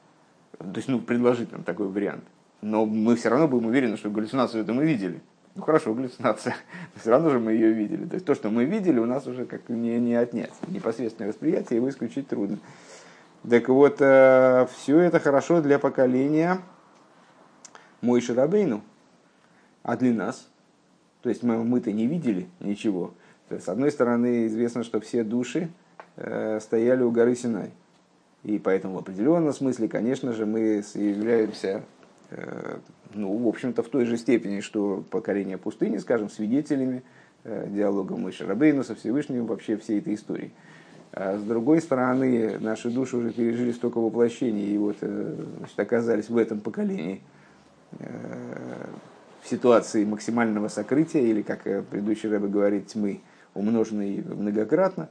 То 0.57 0.65
есть, 0.75 0.87
ну, 0.87 0.99
предложить 0.99 1.51
нам 1.51 1.63
такой 1.63 1.87
вариант. 1.87 2.23
Но 2.61 2.85
мы 2.85 3.15
все 3.15 3.29
равно 3.29 3.47
будем 3.47 3.67
уверены, 3.67 3.97
что 3.97 4.09
галлюцинацию 4.09 4.63
это 4.63 4.73
мы 4.73 4.85
видели. 4.85 5.21
Ну 5.55 5.63
хорошо, 5.63 5.93
галлюцинация. 5.93 6.55
Но 6.93 7.01
все 7.01 7.09
равно 7.09 7.29
же 7.29 7.39
мы 7.39 7.53
ее 7.53 7.73
видели. 7.73 8.05
То 8.05 8.13
есть 8.13 8.25
то, 8.25 8.35
что 8.35 8.49
мы 8.49 8.65
видели, 8.65 8.99
у 8.99 9.05
нас 9.05 9.25
уже 9.25 9.45
как 9.45 9.69
не, 9.69 9.99
не 9.99 10.13
отнять. 10.13 10.53
Непосредственное 10.67 11.31
восприятие 11.31 11.77
его 11.77 11.89
исключить 11.89 12.27
трудно. 12.27 12.59
Так 13.47 13.69
вот, 13.69 13.97
э, 13.99 14.67
все 14.75 14.99
это 14.99 15.19
хорошо 15.19 15.61
для 15.61 15.79
поколения 15.79 16.59
мой 18.01 18.21
Шарабейну, 18.21 18.83
а 19.83 19.97
для 19.97 20.13
нас. 20.13 20.47
То 21.21 21.29
есть 21.29 21.43
мы, 21.43 21.63
мы-то 21.63 21.91
не 21.91 22.05
видели 22.05 22.47
ничего. 22.59 23.13
С 23.49 23.69
одной 23.69 23.91
стороны, 23.91 24.47
известно, 24.47 24.83
что 24.83 24.99
все 24.99 25.23
души 25.23 25.69
э, 26.17 26.59
стояли 26.61 27.01
у 27.03 27.11
горы 27.11 27.33
Синай. 27.33 27.71
И 28.43 28.59
поэтому 28.59 28.95
в 28.95 28.97
определенном 28.99 29.53
смысле, 29.53 29.87
конечно 29.87 30.33
же, 30.33 30.45
мы 30.45 30.83
являемся, 30.95 31.83
э, 32.31 32.77
ну, 33.13 33.37
в 33.37 33.47
общем-то, 33.47 33.83
в 33.83 33.87
той 33.87 34.03
же 34.05 34.17
степени, 34.17 34.59
что 34.59 35.03
покорение 35.09 35.57
пустыни, 35.57 35.97
скажем, 35.97 36.29
свидетелями 36.29 37.03
э, 37.45 37.67
диалога 37.69 38.17
Мыши 38.17 38.45
Рабейну 38.45 38.83
со 38.83 38.95
Всевышним 38.95 39.45
вообще 39.45 39.77
всей 39.77 39.99
этой 39.99 40.15
истории. 40.15 40.51
А 41.13 41.37
с 41.37 41.41
другой 41.41 41.81
стороны, 41.81 42.59
наши 42.59 42.89
души 42.89 43.15
уже 43.15 43.31
пережили 43.31 43.71
столько 43.71 43.99
воплощений 43.99 44.75
и 44.75 44.77
вот 44.77 44.97
значит, 44.99 45.79
оказались 45.79 46.29
в 46.29 46.37
этом 46.37 46.59
поколении 46.59 47.21
в 49.41 49.49
ситуации 49.49 50.03
максимального 50.03 50.67
сокрытия, 50.67 51.21
или, 51.21 51.41
как 51.41 51.63
предыдущий 51.63 52.29
Рэбе 52.29 52.49
говорит, 52.49 52.87
тьмы– 52.87 53.21
умноженный 53.57 54.23
многократно. 54.23 55.09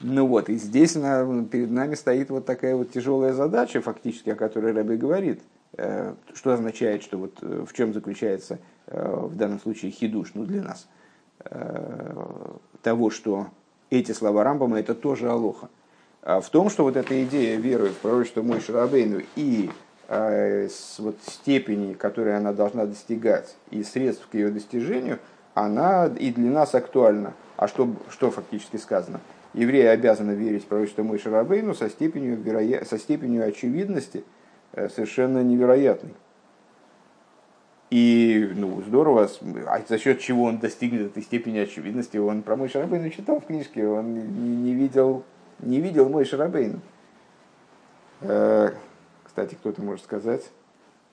Ну 0.00 0.26
вот, 0.26 0.48
и 0.48 0.56
здесь 0.56 0.94
на, 0.96 1.44
перед 1.44 1.70
нами 1.70 1.94
стоит 1.94 2.30
вот 2.30 2.44
такая 2.44 2.74
вот 2.74 2.90
тяжелая 2.90 3.32
задача, 3.32 3.80
фактически, 3.80 4.30
о 4.30 4.34
которой 4.34 4.72
Рэбби 4.72 4.96
говорит. 4.96 5.42
Э, 5.74 6.14
что 6.34 6.52
означает, 6.52 7.02
что 7.02 7.18
вот 7.18 7.38
э, 7.40 7.64
в 7.66 7.72
чем 7.72 7.94
заключается 7.94 8.58
э, 8.86 9.14
в 9.16 9.36
данном 9.36 9.58
случае 9.58 9.90
хидуш, 9.90 10.32
ну 10.34 10.44
для 10.44 10.62
нас, 10.62 10.88
того, 12.82 13.10
что 13.10 13.48
эти 13.90 14.12
слова 14.12 14.44
Рамбама 14.44 14.78
это 14.78 14.94
тоже 14.94 15.28
алоха. 15.28 15.70
А 16.22 16.40
в 16.40 16.48
том, 16.50 16.70
что 16.70 16.84
вот 16.84 16.96
эта 16.96 17.24
идея 17.24 17.56
веры 17.56 17.88
в 17.88 17.96
пророчество 17.96 18.42
Мой 18.42 18.60
Шарабейну 18.60 19.22
и 19.34 19.68
с 20.08 21.00
вот 21.00 21.16
степени, 21.26 21.94
которой 21.94 22.36
она 22.36 22.52
должна 22.52 22.86
достигать, 22.86 23.56
и 23.72 23.82
средств 23.82 24.28
к 24.30 24.34
ее 24.34 24.50
достижению, 24.50 25.18
она 25.54 26.06
и 26.06 26.30
для 26.30 26.50
нас 26.50 26.76
актуальна. 26.76 27.34
А 27.62 27.68
что, 27.68 27.88
что 28.10 28.32
фактически 28.32 28.76
сказано? 28.76 29.20
Евреи 29.54 29.84
обязаны 29.84 30.32
верить 30.32 30.64
в 30.64 30.66
пророчество 30.66 31.04
Мой 31.04 31.20
Шарабейну 31.20 31.74
со 31.74 31.88
степенью, 31.88 32.36
вероя... 32.36 32.84
со 32.84 32.98
степенью 32.98 33.46
очевидности 33.46 34.24
э, 34.72 34.88
совершенно 34.88 35.44
невероятной. 35.44 36.12
И 37.90 38.50
ну, 38.56 38.82
здорово, 38.82 39.30
а 39.68 39.80
за 39.88 39.98
счет 39.98 40.18
чего 40.18 40.46
он 40.46 40.58
достигнет 40.58 41.02
этой 41.02 41.22
степени 41.22 41.58
очевидности, 41.58 42.16
он 42.16 42.42
про 42.42 42.56
мой 42.56 42.68
Шарабейну 42.68 43.10
читал 43.10 43.38
в 43.38 43.46
книжке, 43.46 43.86
он 43.86 44.64
не, 44.64 44.74
видел, 44.74 45.22
не 45.60 45.80
видел 45.80 46.08
мой 46.08 46.24
Шарабейну. 46.24 46.80
Э, 48.22 48.70
кстати, 49.22 49.54
кто-то 49.54 49.82
может 49.82 50.02
сказать, 50.02 50.50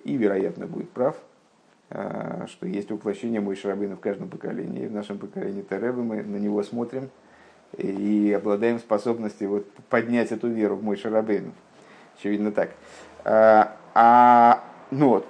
и 0.04 0.18
вероятно 0.18 0.66
будет 0.66 0.90
прав, 0.90 1.16
что 1.90 2.68
есть 2.68 2.92
воплощение 2.92 3.42
Мой 3.42 3.56
Шарабейна 3.56 3.96
в 3.96 4.00
каждом 4.00 4.30
поколении. 4.30 4.88
В 4.88 4.92
нашем 4.92 5.18
поколении 5.18 5.64
Теребы 5.64 6.04
мы 6.04 6.22
на 6.22 6.38
него 6.38 6.62
смотрим 6.64 7.10
и 7.78 8.32
обладаем 8.32 8.80
способностью 8.80 9.50
вот 9.50 9.72
поднять 9.90 10.32
эту 10.32 10.48
веру 10.48 10.76
в 10.76 10.84
Мой 10.84 10.98
Шарабейну. 10.98 11.52
Очевидно 12.18 12.52
так. 12.52 12.72
А, 13.26 13.76
а 13.94 14.64
ну 14.92 15.10
вот, 15.10 15.28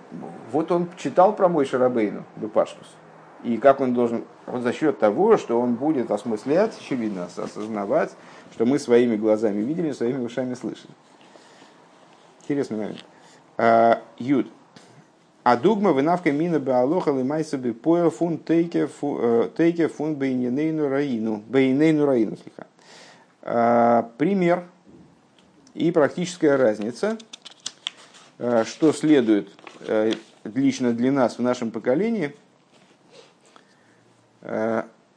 вот 0.51 0.71
он 0.71 0.89
читал 0.97 1.35
про 1.35 1.47
Мой 1.47 1.65
Шарабейну, 1.65 2.23
Бепашкус. 2.35 2.95
И 3.43 3.57
как 3.57 3.79
он 3.79 3.93
должен, 3.93 4.25
вот 4.45 4.61
за 4.61 4.73
счет 4.73 4.99
того, 4.99 5.37
что 5.37 5.59
он 5.61 5.75
будет 5.75 6.11
осмыслять, 6.11 6.77
очевидно, 6.77 7.25
осознавать, 7.25 8.11
что 8.51 8.65
мы 8.65 8.79
своими 8.79 9.15
глазами 9.15 9.61
видели, 9.61 9.91
своими 9.91 10.23
ушами 10.23 10.55
слышали. 10.55 10.93
Интересный 12.41 12.77
момент. 12.77 13.05
А, 13.57 14.01
Юд. 14.17 14.47
А 15.49 15.57
дугма 15.57 15.93
вынавка 15.93 16.31
мина 16.31 16.59
беалоха 16.59 17.09
лимайса 17.09 17.57
бы 17.57 17.73
поя 17.73 18.11
фун 18.11 18.37
тейке 18.37 18.85
фун 18.85 20.15
бейнейну 20.15 20.87
раину. 20.87 21.43
Бейнейну 21.47 22.05
раину, 22.05 22.37
слегка. 22.37 22.67
Пример 24.19 24.65
и 25.73 25.91
практическая 25.91 26.55
разница, 26.55 27.17
что 28.37 28.93
следует 28.93 29.49
лично 30.43 30.93
для 30.93 31.11
нас 31.11 31.39
в 31.39 31.41
нашем 31.41 31.71
поколении– 31.71 32.35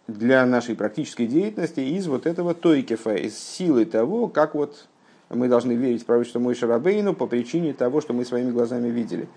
для 0.09 0.47
нашей 0.47 0.75
практической 0.75 1.27
деятельности 1.27 1.81
из 1.81 2.07
вот 2.07 2.27
этого 2.27 2.55
тойкефа, 2.55 3.16
из 3.16 3.38
силы 3.38 3.85
того, 3.85 4.29
как 4.29 4.55
вот 4.55 4.88
мы 5.33 5.49
должны 5.49 5.73
верить 5.73 6.03
в 6.03 6.07
пророчество 6.07 6.38
Мой 6.38 6.55
Шарабейну 6.55 7.14
по 7.14 7.27
причине 7.27 7.73
того, 7.73 8.01
что 8.01 8.12
мы 8.12 8.25
своими 8.25 8.51
глазами 8.51 8.88
видели. 8.88 9.29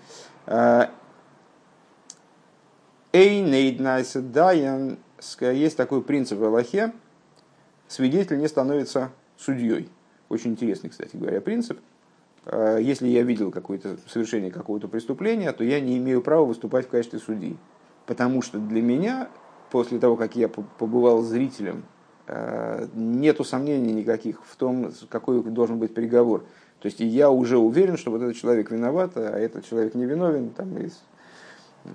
Э, 0.46 0.86
Эй, 3.12 3.40
нейднайса 3.40 4.20
даян, 4.20 4.98
есть 5.40 5.76
такой 5.76 6.02
принцип 6.02 6.38
в 6.38 6.44
Аллахе, 6.44 6.92
свидетель 7.88 8.38
не 8.38 8.46
становится 8.46 9.10
судьей. 9.38 9.88
Очень 10.28 10.50
интересный, 10.50 10.90
кстати 10.90 11.16
говоря, 11.16 11.40
принцип. 11.40 11.78
Э, 12.44 12.78
если 12.80 13.08
я 13.08 13.22
видел 13.22 13.50
какое-то 13.50 13.96
совершение 14.06 14.50
какого-то 14.50 14.88
преступления, 14.88 15.50
то 15.52 15.64
я 15.64 15.80
не 15.80 15.96
имею 15.98 16.20
права 16.20 16.44
выступать 16.44 16.86
в 16.86 16.90
качестве 16.90 17.18
судьи. 17.18 17.56
Потому 18.04 18.42
что 18.42 18.58
для 18.58 18.82
меня 18.82 19.28
после 19.70 19.98
того, 19.98 20.16
как 20.16 20.36
я 20.36 20.48
побывал 20.48 21.22
зрителем, 21.22 21.84
нету 22.94 23.44
сомнений 23.44 23.92
никаких 23.92 24.42
в 24.44 24.56
том, 24.56 24.90
какой 25.08 25.42
должен 25.44 25.78
быть 25.78 25.94
приговор. 25.94 26.44
То 26.80 26.86
есть 26.86 27.00
я 27.00 27.30
уже 27.30 27.58
уверен, 27.58 27.96
что 27.96 28.10
вот 28.10 28.22
этот 28.22 28.36
человек 28.36 28.70
виноват, 28.70 29.12
а 29.16 29.38
этот 29.38 29.64
человек 29.66 29.94
не 29.94 30.04
виновен. 30.04 30.50
Там, 30.50 30.76
из... 30.78 31.02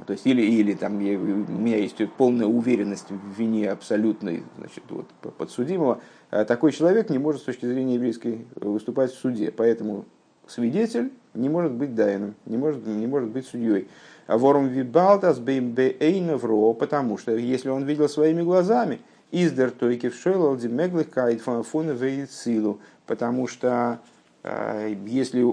То 0.07 0.13
есть 0.13 0.25
или, 0.25 0.41
или 0.41 0.73
там, 0.73 0.99
я, 0.99 1.17
у 1.19 1.21
меня 1.21 1.77
есть 1.77 1.97
полная 2.17 2.47
уверенность 2.47 3.09
в 3.09 3.39
вине 3.39 3.69
абсолютной 3.69 4.43
значит, 4.57 4.83
вот, 4.89 5.07
подсудимого. 5.37 6.01
А 6.29 6.45
такой 6.45 6.71
человек 6.71 7.09
не 7.09 7.19
может 7.19 7.41
с 7.41 7.45
точки 7.45 7.65
зрения 7.65 7.95
еврейской 7.95 8.47
выступать 8.55 9.11
в 9.11 9.19
суде. 9.19 9.51
Поэтому 9.51 10.05
свидетель 10.47 11.11
не 11.33 11.49
может 11.49 11.73
быть 11.73 11.93
дайном, 11.93 12.35
не 12.45 12.57
может, 12.57 12.85
не 12.85 13.07
может 13.07 13.29
быть 13.29 13.45
судьей. 13.45 13.87
Ворум 14.27 14.67
вибалдас 14.67 15.39
бейневро, 15.39 16.73
потому 16.73 17.17
что 17.17 17.35
если 17.35 17.69
он 17.69 17.83
видел 17.83 18.07
своими 18.07 18.41
глазами, 18.41 18.99
издер 19.31 19.71
тойки 19.71 20.09
в 20.09 20.15
шелалди 20.15 20.67
мегликайт 20.67 21.41
фон 21.41 21.97
силу, 22.29 22.79
потому 23.05 23.47
что 23.47 23.99
э, 24.43 24.95
если 25.05 25.45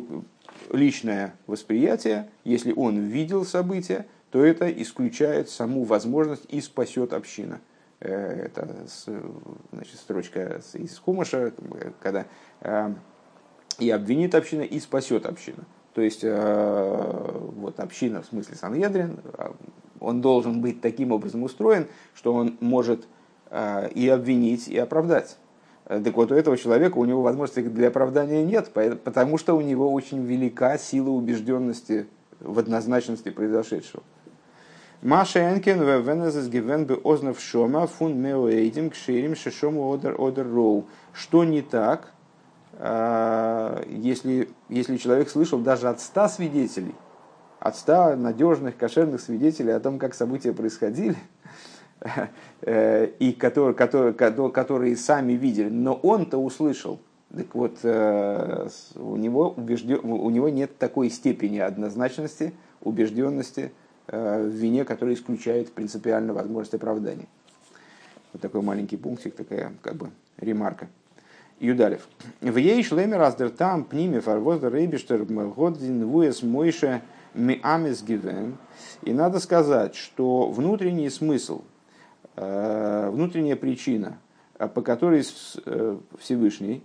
личное 0.72 1.34
восприятие, 1.46 2.28
если 2.44 2.72
он 2.72 3.06
видел 3.06 3.44
события, 3.44 4.06
то 4.30 4.44
это 4.44 4.70
исключает 4.70 5.48
саму 5.48 5.84
возможность 5.84 6.44
и 6.48 6.60
спасет 6.60 7.12
община. 7.12 7.60
Э, 8.00 8.46
это 8.46 8.86
значит, 9.72 9.96
строчка 9.96 10.60
из 10.74 10.98
Хумаша, 10.98 11.52
когда 12.00 12.26
э, 12.60 12.94
и 13.78 13.90
обвинит 13.90 14.34
община, 14.34 14.62
и 14.62 14.80
спасет 14.80 15.24
община. 15.24 15.64
То 15.94 16.02
есть 16.02 16.22
вот 16.22 17.80
община, 17.80 18.22
в 18.22 18.26
смысле 18.26 18.54
Санедрин, 18.54 19.18
он 19.98 20.20
должен 20.20 20.60
быть 20.60 20.80
таким 20.80 21.10
образом 21.10 21.42
устроен, 21.42 21.88
что 22.14 22.34
он 22.34 22.56
может 22.60 23.08
и 23.50 24.08
обвинить, 24.08 24.68
и 24.68 24.76
оправдать. 24.76 25.36
Так 25.86 26.14
вот, 26.14 26.30
у 26.30 26.34
этого 26.34 26.56
человека, 26.58 26.98
у 26.98 27.04
него 27.06 27.22
возможности 27.22 27.60
для 27.60 27.88
оправдания 27.88 28.44
нет, 28.44 28.70
потому 28.72 29.38
что 29.38 29.54
у 29.54 29.62
него 29.62 29.90
очень 29.92 30.22
велика 30.24 30.76
сила 30.76 31.08
убежденности 31.08 32.06
в 32.40 32.58
однозначности 32.58 33.30
произошедшего. 33.30 34.02
Маша 35.00 35.52
Энкен 35.52 35.80
венезес 35.80 36.48
гивен 36.48 36.84
бы 36.84 37.00
ознав 37.04 37.38
шома 37.38 37.86
фун 37.86 38.20
меоэйдим 38.20 38.90
кширим 38.90 39.36
шишому 39.36 39.92
одер 39.92 40.20
одер 40.20 40.52
роу. 40.52 40.86
Что 41.12 41.44
не 41.44 41.62
так, 41.62 42.12
а, 42.80 43.84
если, 43.86 44.48
если 44.68 44.96
человек 44.96 45.30
слышал 45.30 45.60
даже 45.60 45.88
от 45.88 46.00
ста 46.00 46.28
свидетелей, 46.28 46.96
от 47.60 47.76
ста 47.76 48.16
надежных, 48.16 48.76
кошерных 48.76 49.20
свидетелей 49.20 49.70
о 49.70 49.78
том, 49.78 50.00
как 50.00 50.14
события 50.14 50.52
происходили, 50.52 51.14
э, 51.14 51.18
и 52.66 53.36
которые, 53.38 53.74
которые, 53.74 54.52
которые 54.52 54.96
сами 54.96 55.32
видели, 55.32 55.68
но 55.68 55.94
он-то 55.94 56.38
услышал. 56.38 57.00
Так 57.36 57.54
вот, 57.54 57.78
э, 57.82 58.68
у 58.96 59.16
него, 59.16 59.50
убежден, 59.50 60.00
у 60.02 60.30
него 60.30 60.48
нет 60.48 60.78
такой 60.78 61.10
степени 61.10 61.58
однозначности, 61.58 62.54
убежденности 62.80 63.70
э, 64.06 64.42
в 64.42 64.48
вине, 64.48 64.84
которая 64.86 65.14
исключает 65.14 65.72
принципиально 65.72 66.32
возможность 66.32 66.74
оправдания. 66.74 67.26
Вот 68.32 68.40
такой 68.40 68.62
маленький 68.62 68.96
пунктик, 68.96 69.34
такая 69.34 69.74
как 69.82 69.96
бы 69.96 70.10
ремарка. 70.38 70.88
Юдалев. 71.60 72.08
В 72.40 72.56
ей 72.56 72.82
шлемер 72.82 73.20
аздер 73.20 73.50
там 73.50 73.84
пниме 73.84 74.20
фарвоздер 74.20 74.72
рейбиштер 74.72 75.24
годзин 75.24 76.06
вуэс 76.06 76.42
мойше 76.42 77.02
ми 77.34 77.60
амис 77.62 78.02
гивен. 78.02 78.56
И 79.02 79.12
надо 79.12 79.38
сказать, 79.38 79.96
что 79.96 80.48
внутренний 80.50 81.10
смысл, 81.10 81.60
э, 81.60 81.77
внутренняя 83.10 83.56
причина, 83.56 84.18
э, 84.58 84.68
по 84.68 84.82
которой 84.82 85.22
э, 85.66 85.96
Всевышний 86.18 86.82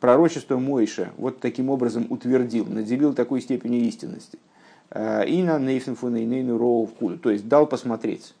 пророчество 0.00 0.58
Мойша 0.58 1.10
вот 1.16 1.40
таким 1.40 1.70
образом 1.70 2.06
утвердил, 2.10 2.66
наделил 2.66 3.14
такой 3.14 3.40
степени 3.40 3.86
истинности. 3.86 4.38
И 4.94 5.42
на 5.42 5.58
нейфенфунейнейну 5.58 6.58
роу 6.58 6.86
в 6.86 6.92
кулю, 6.92 7.18
то 7.18 7.30
есть 7.30 7.48
дал 7.48 7.66
посмотреть 7.66 8.34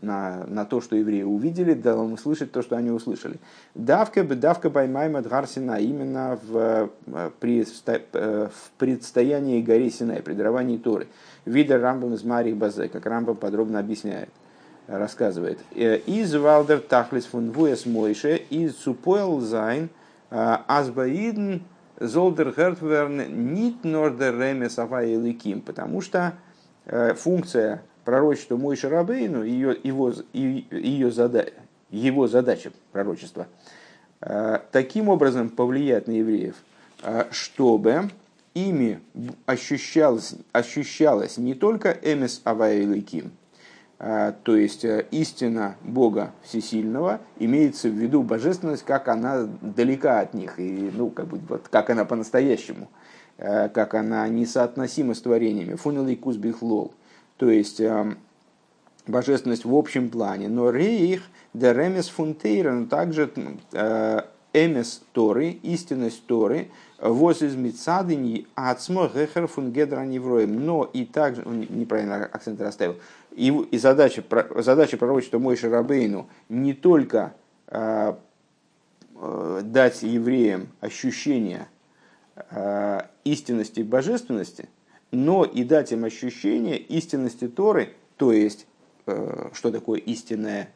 на, 0.00 0.44
на 0.46 0.64
то, 0.64 0.80
что 0.80 0.96
евреи 0.96 1.22
увидели, 1.22 1.74
дал 1.74 2.04
им 2.04 2.12
услышать 2.12 2.52
то, 2.52 2.62
что 2.62 2.76
они 2.76 2.90
услышали. 2.90 3.38
Давка 3.74 4.24
бы 4.24 4.34
давка 4.34 4.70
баймайма 4.70 5.22
Дгарсина 5.22 5.80
именно 5.80 6.38
в, 6.42 6.90
э, 7.06 7.30
при, 7.40 7.64
э, 7.86 8.48
в 8.48 8.70
предстоянии 8.78 9.62
горе 9.62 9.90
Синай, 9.90 10.22
при 10.22 10.34
даровании 10.34 10.76
Торы. 10.76 11.08
Вида 11.44 11.78
Рамбам 11.78 12.14
из 12.14 12.24
Марии 12.24 12.52
Базе, 12.52 12.88
как 12.88 13.06
Рамбам 13.06 13.36
подробно 13.36 13.78
объясняет, 13.78 14.28
рассказывает. 14.86 15.58
«Э, 15.74 15.98
из 15.98 16.34
Валдер 16.34 16.80
Тахлис 16.80 17.26
фун 17.26 17.50
Вуэс 17.50 17.86
Мойше, 17.86 18.36
из 18.50 18.76
Супоэл 18.76 19.40
Зайн, 19.40 19.88
Азбаидн 20.30 21.62
Золдер 22.00 22.52
Хертверн 22.52 23.54
Нит 23.54 23.84
Нордер 23.84 24.38
Ремес 24.38 24.78
Авай 24.78 25.16
потому 25.64 26.00
что 26.00 26.34
функция 27.16 27.82
пророчество 28.06 28.56
Мой 28.56 28.76
Шарабейну, 28.76 29.42
ее, 29.42 29.76
его, 29.82 30.14
ее, 30.32 31.10
зада, 31.10 31.52
его 31.90 32.28
задача 32.28 32.72
пророчества, 32.92 33.48
э, 34.20 34.60
таким 34.70 35.08
образом 35.08 35.50
повлиять 35.50 36.06
на 36.06 36.12
евреев, 36.12 36.54
э, 37.02 37.24
чтобы 37.32 38.08
ими 38.54 39.00
ощущалось, 39.44 40.36
ощущалось 40.52 41.36
не 41.36 41.54
только 41.54 41.98
эмес 42.00 42.40
авайликим, 42.44 43.26
э, 43.26 43.45
то 43.98 44.56
есть 44.56 44.84
истина 45.10 45.76
Бога 45.82 46.32
Всесильного, 46.42 47.20
имеется 47.38 47.88
в 47.88 47.92
виду 47.92 48.22
божественность, 48.22 48.84
как 48.84 49.08
она 49.08 49.48
далека 49.62 50.20
от 50.20 50.34
них, 50.34 50.58
и, 50.58 50.90
ну, 50.92 51.08
как, 51.08 51.28
бы, 51.28 51.40
вот, 51.48 51.68
как 51.68 51.88
она 51.88 52.04
по-настоящему, 52.04 52.88
как 53.38 53.94
она 53.94 54.28
несоотносима 54.28 55.14
с 55.14 55.22
творениями. 55.22 55.76
Фунеликус 55.76 56.36
бихлол– 56.36 56.92
то 57.36 57.50
есть 57.50 57.80
эм, 57.80 58.18
божественность 59.06 59.64
в 59.64 59.74
общем 59.74 60.08
плане, 60.08 60.48
но 60.48 60.70
рейх 60.70 61.22
деремес 61.54 62.08
фунтейрен 62.08 62.88
также 62.88 63.30
э, 63.72 64.20
эмес 64.52 65.02
Торы, 65.12 65.50
истинность 65.62 66.24
Торы, 66.26 66.68
воз 66.98 67.42
из 67.42 67.54
мицадыни 67.54 68.46
ацмо 68.54 69.10
гехер 69.14 69.46
фун 69.48 69.70
невроем, 69.70 70.64
но 70.64 70.84
и 70.84 71.04
также, 71.04 71.42
неправильно 71.44 72.24
акцент 72.24 72.60
расставил, 72.60 72.96
и, 73.36 73.50
и 73.50 73.78
задача, 73.78 74.24
задача 74.56 74.96
пророчества 74.96 75.38
Мой 75.38 75.56
Шарабейну 75.56 76.28
не 76.48 76.72
только 76.72 77.34
э, 77.68 78.14
э, 79.14 79.60
дать 79.62 80.02
евреям 80.02 80.68
ощущение 80.80 81.68
э, 82.50 83.00
истинности 83.24 83.80
и 83.80 83.84
божественности, 83.84 84.70
но 85.10 85.44
и 85.44 85.64
дать 85.64 85.92
им 85.92 86.04
ощущение 86.04 86.78
истинности 86.78 87.46
Торы, 87.46 87.90
то 88.16 88.32
есть, 88.32 88.66
э, 89.04 89.50
что 89.52 89.70
такое 89.70 90.00
истинное, 90.00 90.70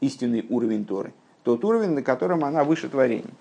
истинный 0.00 0.44
уровень 0.50 0.84
Торы. 0.84 1.14
Тот 1.42 1.64
уровень, 1.64 1.90
на 1.90 2.02
котором 2.02 2.44
она 2.44 2.64
выше 2.64 2.90
творений. 2.90 3.32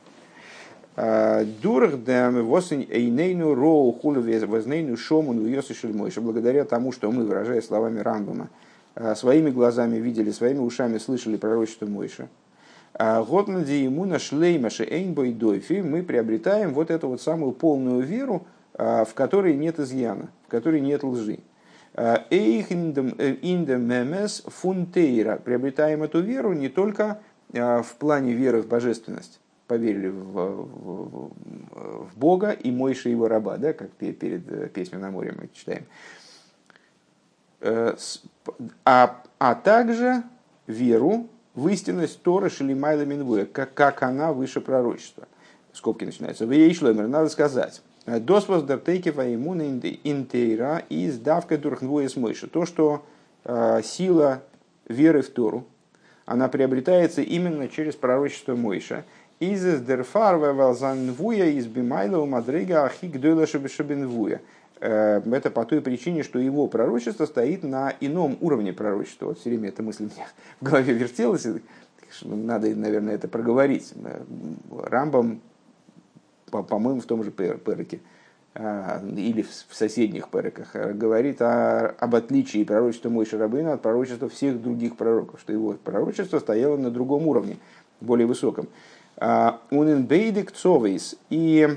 Э, 0.95 1.43
Дурх 1.61 2.03
дэм 2.03 2.37
эйнейну 2.37 3.55
роу 3.55 3.91
хулю 3.93 4.21
вознейну 4.47 4.95
шомуну 4.95 5.47
йосишель 5.47 5.95
мойша. 5.95 6.21
Благодаря 6.21 6.65
тому, 6.65 6.91
что 6.91 7.11
мы, 7.11 7.25
выражая 7.25 7.61
словами 7.61 7.99
Рамбама, 7.99 8.49
э, 8.95 9.15
своими 9.15 9.49
глазами 9.49 9.97
видели, 9.97 10.29
своими 10.29 10.59
ушами 10.59 10.99
слышали 10.99 11.37
пророчество 11.37 11.87
Мойша. 11.87 12.27
Годнади 12.95 13.81
ему 13.85 14.05
нашлейма 14.05 14.69
шеэйнбой 14.69 15.33
дойфи, 15.33 15.81
мы 15.81 16.03
приобретаем 16.03 16.75
вот 16.75 16.91
эту 16.91 17.07
вот 17.07 17.23
самую 17.23 17.53
полную 17.53 18.01
веру, 18.03 18.45
в 18.77 19.09
которой 19.15 19.55
нет 19.55 19.79
изъяна, 19.79 20.29
в 20.45 20.51
которой 20.51 20.79
нет 20.79 21.03
лжи. 21.03 21.39
Эйх 21.95 22.69
индем 22.69 23.81
мемес 23.81 24.43
фунтейра. 24.45 25.41
Приобретаем 25.43 26.03
эту 26.03 26.21
веру 26.21 26.53
не 26.53 26.69
только 26.69 27.17
в 27.51 27.87
плане 27.97 28.33
веры 28.33 28.61
в 28.61 28.67
божественность, 28.67 29.39
поверили 29.73 30.07
в, 30.07 30.33
в, 30.33 31.31
в 32.05 32.15
Бога 32.15 32.51
и 32.51 32.69
Мойша 32.69 33.09
его 33.09 33.27
раба, 33.27 33.57
да, 33.57 33.73
как 33.73 33.89
перед 33.89 34.71
песней 34.71 34.99
на 34.99 35.09
море 35.09 35.33
мы 35.35 35.49
читаем. 35.51 35.85
А, 38.85 39.23
а 39.39 39.55
также 39.55 40.21
веру 40.67 41.27
в 41.55 41.67
истинность 41.69 42.21
Тора 42.21 42.49
Шелимайла 42.49 43.03
Минвуя, 43.03 43.45
как, 43.45 43.73
как 43.73 44.03
она 44.03 44.31
выше 44.31 44.61
пророчества. 44.61 45.27
Скобки 45.71 46.03
начинаются. 46.03 46.45
В 46.45 46.51
ей 46.51 46.71
шлемер, 46.75 47.07
надо 47.07 47.29
сказать. 47.29 47.81
Досвос 48.05 48.61
дартейки 48.61 49.09
ваимуна 49.09 49.63
интейра 50.03 50.83
и 50.87 51.09
сдавка 51.09 51.57
дурхнвуя 51.57 52.09
смыша. 52.09 52.47
То, 52.47 52.67
что 52.67 53.03
э, 53.43 53.81
сила 53.83 54.43
веры 54.87 55.23
в 55.23 55.29
Тору, 55.31 55.65
она 56.25 56.47
приобретается 56.47 57.21
именно 57.21 57.67
через 57.67 57.95
пророчество 57.95 58.55
Мойша. 58.55 59.03
Из 59.43 59.81
дерфарва 59.81 60.53
валзанвуя 60.53 61.47
из 61.47 61.67
бимайла 61.67 62.19
у 62.19 62.25
мадрига 62.25 62.85
ахик 62.85 63.19
шабинвуя. 63.69 64.39
Э, 64.79 65.19
это 65.19 65.51
по 65.51 65.65
той 65.65 65.81
причине, 65.81 66.23
что 66.23 66.39
его 66.39 66.67
пророчество 66.67 67.25
стоит 67.25 67.63
на 67.63 67.93
ином 67.99 68.37
уровне 68.39 68.71
пророчества. 68.71 69.25
Вот 69.25 69.39
все 69.39 69.49
время 69.49 69.67
эта 69.67 69.83
мысль 69.83 70.03
у 70.03 70.05
меня 70.05 70.27
в 70.61 70.63
голове 70.63 70.93
вертелась. 70.93 71.45
Надо, 72.21 72.73
наверное, 72.73 73.15
это 73.15 73.27
проговорить. 73.27 73.91
Э, 74.05 74.21
Рамбам, 74.71 75.41
по-моему, 76.49 77.01
в 77.01 77.05
том 77.05 77.21
же 77.25 77.31
переке 77.31 77.99
э, 78.53 79.09
или 79.17 79.41
в 79.41 79.75
соседних 79.75 80.29
переках, 80.29 80.73
говорит 80.95 81.41
о, 81.41 81.89
об 81.99 82.15
отличии 82.15 82.63
пророчества 82.63 83.09
Мойши 83.09 83.37
Рабына 83.37 83.73
от 83.73 83.81
пророчества 83.81 84.29
всех 84.29 84.61
других 84.61 84.95
пророков, 84.95 85.41
что 85.41 85.51
его 85.51 85.73
пророчество 85.73 86.39
стояло 86.39 86.77
на 86.77 86.89
другом 86.89 87.27
уровне, 87.27 87.57
более 87.99 88.25
высоком. 88.25 88.69
Унен 89.17 90.05
бейдик 90.05 90.51
цовейс, 90.51 91.15
и 91.29 91.67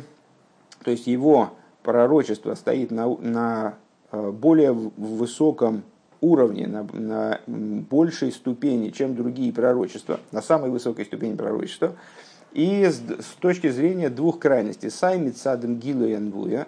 то 0.83 0.91
есть 0.91 1.07
его 1.07 1.51
пророчество 1.83 2.55
стоит 2.55 2.91
на, 2.91 3.09
на 3.17 3.75
э, 4.11 4.31
более 4.31 4.73
высоком 4.73 5.83
уровне, 6.21 6.67
на, 6.67 6.87
на 6.93 7.41
большей 7.47 8.33
ступени, 8.33 8.91
чем 8.91 9.15
другие 9.15 9.53
пророчества, 9.53 10.21
на 10.33 10.43
самой 10.43 10.71
высокой 10.71 11.05
ступени 11.05 11.37
пророчества, 11.37 11.95
и 12.53 12.85
с, 12.87 12.97
с 12.99 13.37
точки 13.39 13.69
зрения 13.69 14.11
двух 14.11 14.39
крайностей, 14.39 14.91
саймит 14.91 15.37
садом 15.37 15.77
гилу 15.77 16.05
янвуя, 16.05 16.67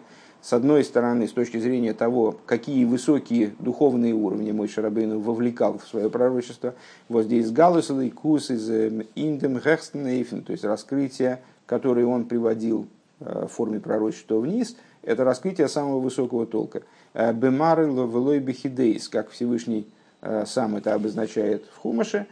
с 0.48 0.54
одной 0.54 0.82
стороны, 0.82 1.28
с 1.28 1.32
точки 1.32 1.58
зрения 1.58 1.92
того, 1.92 2.34
какие 2.46 2.86
высокие 2.86 3.52
духовные 3.58 4.14
уровни 4.14 4.50
мой 4.50 4.66
Шарабейну 4.66 5.20
вовлекал 5.20 5.76
в 5.76 5.86
свое 5.86 6.08
пророчество, 6.08 6.74
вот 7.10 7.24
здесь 7.24 7.50
галус 7.50 7.90
и 7.90 8.08
кус 8.08 8.50
из 8.50 8.70
эм, 8.70 9.02
индем 9.14 9.58
гехстенейфен, 9.58 10.42
то 10.42 10.52
есть 10.52 10.64
раскрытие, 10.64 11.42
которое 11.66 12.06
он 12.06 12.24
приводил 12.24 12.86
э, 13.20 13.44
в 13.44 13.48
форме 13.48 13.78
пророчества 13.78 14.38
вниз– 14.38 14.74
это 15.02 15.22
раскрытие 15.22 15.68
самого 15.68 16.00
высокого 16.00 16.46
толка. 16.46 16.80
Э, 17.12 17.34
Бемары 17.34 17.86
ловелой 17.86 18.38
бехидейс, 18.38 19.10
как 19.10 19.28
Всевышний 19.28 19.86
э, 20.22 20.44
сам 20.46 20.76
это 20.76 20.94
обозначает 20.94 21.66
в 21.66 21.76
Хумаше, 21.76 22.26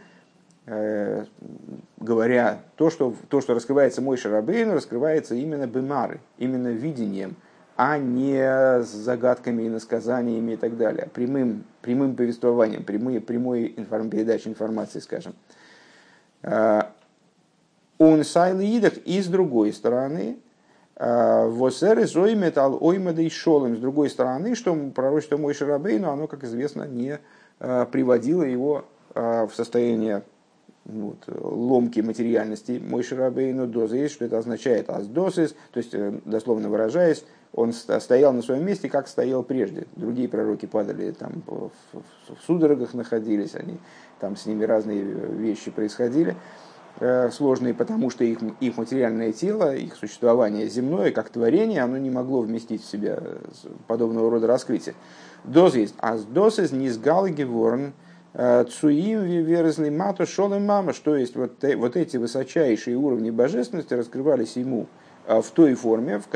говоря, 1.97 2.59
то, 2.75 2.89
что, 2.89 3.13
то, 3.29 3.39
что 3.39 3.53
раскрывается 3.53 4.01
мой 4.01 4.17
Шарабейн, 4.17 4.71
раскрывается 4.71 5.33
именно 5.33 5.65
бемары, 5.65 6.19
именно 6.37 6.67
видением, 6.67 7.37
а 7.77 7.97
не 7.97 8.37
с 8.83 8.87
загадками 8.87 9.63
и 9.63 9.69
насказаниями 9.69 10.53
и 10.53 10.55
так 10.57 10.77
далее, 10.77 11.07
прямым, 11.13 11.63
прямым 11.81 12.15
повествованием, 12.15 12.83
прямой, 12.83 13.21
прямой 13.21 13.73
информ, 13.77 14.09
передачей 14.09 14.49
информации, 14.49 14.99
скажем. 14.99 15.33
Он 17.99 18.23
сайлидах 18.23 18.97
и 19.05 19.21
с 19.21 19.27
другой 19.27 19.73
стороны, 19.73 20.37
Восеры 20.99 22.07
зоймет 22.07 22.57
ал 22.57 22.77
оймадей 22.81 23.29
шолем. 23.29 23.75
С 23.75 23.79
другой 23.79 24.09
стороны, 24.09 24.55
что 24.55 24.75
пророчество 24.95 25.37
Мой 25.37 25.53
Шарабейну, 25.53 26.09
оно, 26.09 26.25
как 26.25 26.43
известно, 26.43 26.87
не 26.87 27.19
а, 27.59 27.85
приводило 27.85 28.43
его 28.43 28.85
а, 29.13 29.45
в 29.45 29.53
состояние 29.53 30.23
вот, 30.85 31.17
ломки 31.27 31.99
материальности 31.99 32.81
Мой 32.83 33.03
Шарабейну 33.03 33.67
дозис, 33.67 34.11
что 34.11 34.25
это 34.25 34.39
означает 34.39 34.89
аздосис, 34.89 35.55
то 35.71 35.77
есть, 35.79 35.93
э, 35.93 36.13
дословно 36.25 36.69
выражаясь, 36.69 37.23
он 37.53 37.73
стоял 37.73 38.33
на 38.33 38.41
своем 38.41 38.65
месте, 38.65 38.89
как 38.89 39.07
стоял 39.07 39.43
прежде. 39.43 39.87
Другие 39.95 40.27
пророки 40.29 40.65
падали, 40.65 41.11
там, 41.11 41.43
в 41.47 41.71
судорогах 42.45 42.93
находились, 42.93 43.55
они, 43.55 43.77
там 44.19 44.35
с 44.35 44.45
ними 44.45 44.63
разные 44.63 45.01
вещи 45.01 45.71
происходили. 45.71 46.35
Э, 46.99 47.29
сложные, 47.29 47.75
потому 47.75 48.09
что 48.09 48.23
их, 48.23 48.39
их 48.59 48.75
материальное 48.75 49.31
тело, 49.31 49.75
их 49.75 49.95
существование 49.95 50.67
земное, 50.67 51.11
как 51.11 51.29
творение, 51.29 51.83
оно 51.83 51.99
не 51.99 52.09
могло 52.09 52.41
вместить 52.41 52.83
в 52.83 52.89
себя 52.89 53.21
подобного 53.85 54.31
рода 54.31 54.47
раскрытия. 54.47 54.95
Доз 55.43 55.75
есть. 55.75 55.93
А 55.99 56.17
доз 56.17 56.57
из 56.57 56.71
низгал 56.71 57.27
геворн 57.27 57.93
э, 58.33 58.65
цуим 58.65 59.21
верезли 59.21 59.91
мату 59.91 60.25
шолем 60.25 60.65
мама, 60.65 60.93
что 60.93 61.15
есть 61.15 61.35
вот, 61.35 61.63
вот 61.75 61.95
эти 61.95 62.17
высочайшие 62.17 62.97
уровни 62.97 63.29
божественности 63.29 63.93
раскрывались 63.93 64.55
ему 64.55 64.87
э, 65.27 65.39
в 65.39 65.51
той 65.51 65.75
форме, 65.75 66.17
в 66.17 66.27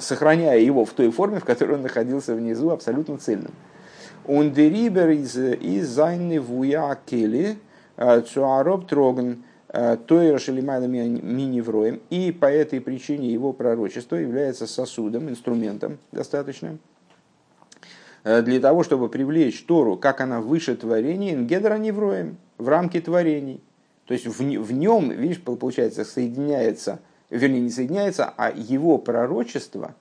сохраняя 0.00 0.58
его 0.58 0.84
в 0.84 0.90
той 0.90 1.10
форме, 1.10 1.40
в 1.40 1.44
которой 1.44 1.76
он 1.76 1.82
находился 1.82 2.34
внизу 2.34 2.70
абсолютно 2.70 3.18
цельным. 3.18 3.52
Он 4.26 4.52
дерибер 4.52 5.10
из 5.10 5.36
из 5.36 5.88
зайны 5.88 6.40
вуя 6.40 6.98
кели, 7.06 7.58
Цуароб 7.96 8.86
Троган, 8.86 9.44
э, 9.68 9.96
Тойра 10.06 10.38
Шелимайла 10.38 10.86
Миневроем, 10.86 12.00
и 12.10 12.32
по 12.32 12.46
этой 12.46 12.80
причине 12.80 13.30
его 13.30 13.52
пророчество 13.52 14.16
является 14.16 14.66
сосудом, 14.66 15.28
инструментом 15.28 15.98
достаточным, 16.10 16.78
э, 18.24 18.42
для 18.42 18.58
того, 18.60 18.82
чтобы 18.82 19.08
привлечь 19.08 19.64
Тору, 19.64 19.96
как 19.96 20.20
она 20.20 20.40
выше 20.40 20.76
творений, 20.76 21.32
Ингедра 21.32 21.76
Невроем, 21.76 22.38
в 22.56 22.68
рамки 22.68 23.00
творений. 23.00 23.60
То 24.06 24.14
есть 24.14 24.26
в, 24.26 24.40
в 24.40 24.72
нем, 24.72 25.10
видишь, 25.10 25.40
получается, 25.42 26.04
соединяется, 26.04 27.00
вернее, 27.30 27.60
не 27.60 27.70
соединяется, 27.70 28.32
а 28.36 28.50
его 28.50 28.98
пророчество, 28.98 29.94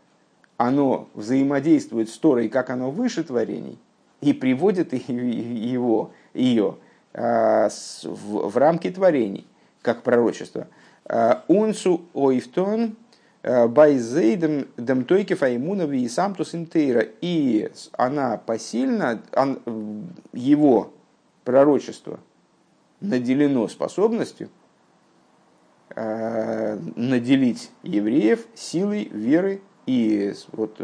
оно 0.58 1.08
взаимодействует 1.14 2.10
с 2.10 2.18
Торой, 2.18 2.50
как 2.50 2.70
оно 2.70 2.92
выше 2.92 3.24
творений, 3.24 3.80
и 4.22 4.34
приводит 4.34 4.94
его, 4.94 6.12
ее 6.34 6.76
Э, 7.14 7.70
в, 8.04 8.58
рамки 8.58 8.90
творений, 8.92 9.48
как 9.82 10.04
пророчество. 10.04 10.68
Э, 11.06 11.38
Унсу 11.48 12.02
ойфтон 12.14 12.96
э, 13.42 13.68
байзейдем 13.68 14.68
демтойки 14.78 15.34
файмунови 15.34 16.04
и 16.04 16.10
сам 16.10 16.36
тусинтейра. 16.36 17.06
И 17.22 17.72
она 17.94 18.38
посильна, 18.38 19.22
его 20.34 20.94
пророчество 21.44 22.20
наделено 23.02 23.68
способностью 23.68 24.50
наделить 25.96 27.72
евреев 27.84 28.46
силой 28.56 29.06
веры 29.06 29.62
и 29.86 30.34
вот, 30.52 30.80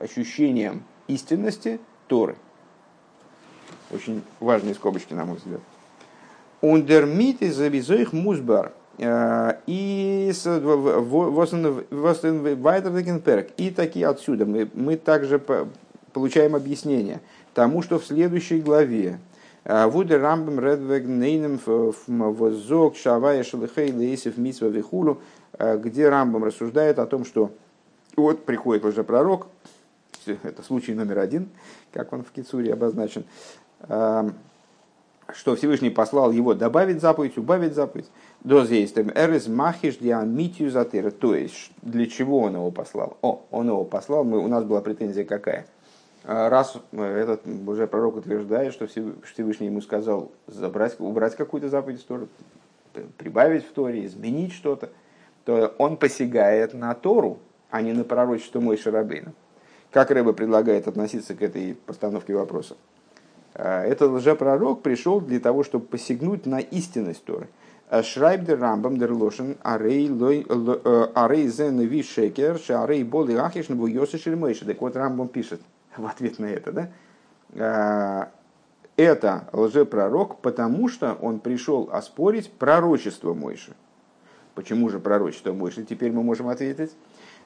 ощущением 0.00 0.82
истинности 1.06 1.80
Торы. 2.08 2.36
Очень 3.90 4.22
важные 4.40 4.74
скобочки, 4.74 5.14
на 5.14 5.24
мой 5.24 5.36
взгляд. 5.36 5.60
Ундермит 6.60 7.42
из 7.42 7.56
завизоих 7.56 8.12
музбар. 8.12 8.72
Э, 8.98 9.54
и 9.66 10.30
и 13.56 13.70
такие 13.70 14.06
отсюда 14.06 14.46
мы, 14.46 14.68
мы 14.74 14.96
также 14.96 15.40
получаем 16.12 16.54
объяснение 16.54 17.20
тому, 17.54 17.82
что 17.82 17.98
в 17.98 18.04
следующей 18.04 18.60
главе 18.60 19.18
э, 19.18 19.31
Вуде 19.64 20.16
рамбам 20.16 20.58
редвег 20.58 21.04
нейнем 21.04 21.60
возок 22.06 22.96
шавая 22.96 23.44
шалихей 23.44 23.92
лейсев 23.92 24.36
митсва 24.36 24.66
вихулу, 24.66 25.20
где 25.58 26.08
рамбам 26.08 26.44
рассуждает 26.44 26.98
о 26.98 27.06
том, 27.06 27.24
что 27.24 27.52
вот 28.16 28.44
приходит 28.44 28.84
уже 28.84 29.04
пророк, 29.04 29.46
это 30.26 30.62
случай 30.62 30.94
номер 30.94 31.20
один, 31.20 31.48
как 31.92 32.12
он 32.12 32.24
в 32.24 32.32
Кицуре 32.32 32.72
обозначен, 32.72 33.24
Эм, 33.88 34.34
что 35.32 35.56
Всевышний 35.56 35.90
послал 35.90 36.30
его 36.30 36.54
добавить 36.54 37.00
заповедь, 37.00 37.38
убавить 37.38 37.74
заповедь. 37.74 38.10
До 38.44 38.64
здесь 38.64 38.92
эрис 38.94 39.48
махиш 39.48 39.96
диамитию 39.96 40.70
затыра. 40.70 41.10
То 41.10 41.34
есть, 41.34 41.70
для 41.80 42.06
чего 42.06 42.40
он 42.40 42.54
его 42.54 42.70
послал? 42.70 43.16
О, 43.22 43.42
он 43.50 43.68
его 43.68 43.84
послал, 43.84 44.24
мы, 44.24 44.38
у 44.38 44.48
нас 44.48 44.64
была 44.64 44.82
претензия 44.82 45.24
какая? 45.24 45.66
Э, 46.24 46.48
раз 46.48 46.76
э, 46.92 47.02
этот 47.02 47.46
уже 47.66 47.86
пророк 47.86 48.16
утверждает, 48.16 48.72
что 48.72 48.86
Всевышний 48.86 49.66
ему 49.66 49.80
сказал 49.80 50.30
забрать, 50.46 50.96
убрать 51.00 51.36
какую-то 51.36 51.68
заповедь 51.68 52.02
в 52.02 52.04
Тору, 52.04 52.28
прибавить 53.18 53.66
в 53.66 53.72
Торе, 53.72 54.06
изменить 54.06 54.52
что-то, 54.52 54.90
то 55.44 55.74
он 55.78 55.96
посягает 55.96 56.74
на 56.74 56.94
Тору, 56.94 57.38
а 57.70 57.82
не 57.82 57.92
на 57.92 58.04
пророчество 58.04 58.60
Мой 58.60 58.76
Шарабейна. 58.76 59.32
Как 59.90 60.10
Рэба 60.10 60.32
предлагает 60.32 60.86
относиться 60.86 61.34
к 61.34 61.42
этой 61.42 61.74
постановке 61.74 62.34
вопроса? 62.34 62.76
Э, 63.54 63.82
этот 63.82 64.12
лжепророк 64.12 64.82
пришел 64.82 65.20
для 65.20 65.40
того, 65.40 65.64
чтобы 65.64 65.86
посягнуть 65.86 66.46
на 66.46 66.60
истинность 66.60 67.24
Торы. 67.24 67.48
Шрайбдер 67.90 68.58
Рамбам 68.58 68.96
дер 68.96 69.12
Лошен 69.12 69.58
Арей 69.62 70.08
Зен 71.48 71.80
Ви 71.80 72.02
Шекер 72.02 72.58
Арей 72.68 73.04
Боли 73.04 73.34
Ахиш 73.34 73.66
Шельмейши. 73.66 74.64
Так 74.64 74.80
вот 74.80 74.96
Рамбам 74.96 75.28
пишет 75.28 75.60
в 75.96 76.06
ответ 76.06 76.38
на 76.38 76.46
это, 76.46 76.90
да? 77.52 78.30
Это 78.96 79.48
лжепророк, 79.52 80.40
потому 80.40 80.88
что 80.88 81.16
он 81.20 81.38
пришел 81.40 81.88
оспорить 81.92 82.50
пророчество 82.52 83.34
Мойши. 83.34 83.74
Почему 84.54 84.90
же 84.90 85.00
пророчество 85.00 85.52
Мойши? 85.52 85.84
Теперь 85.84 86.12
мы 86.12 86.22
можем 86.22 86.48
ответить. 86.48 86.92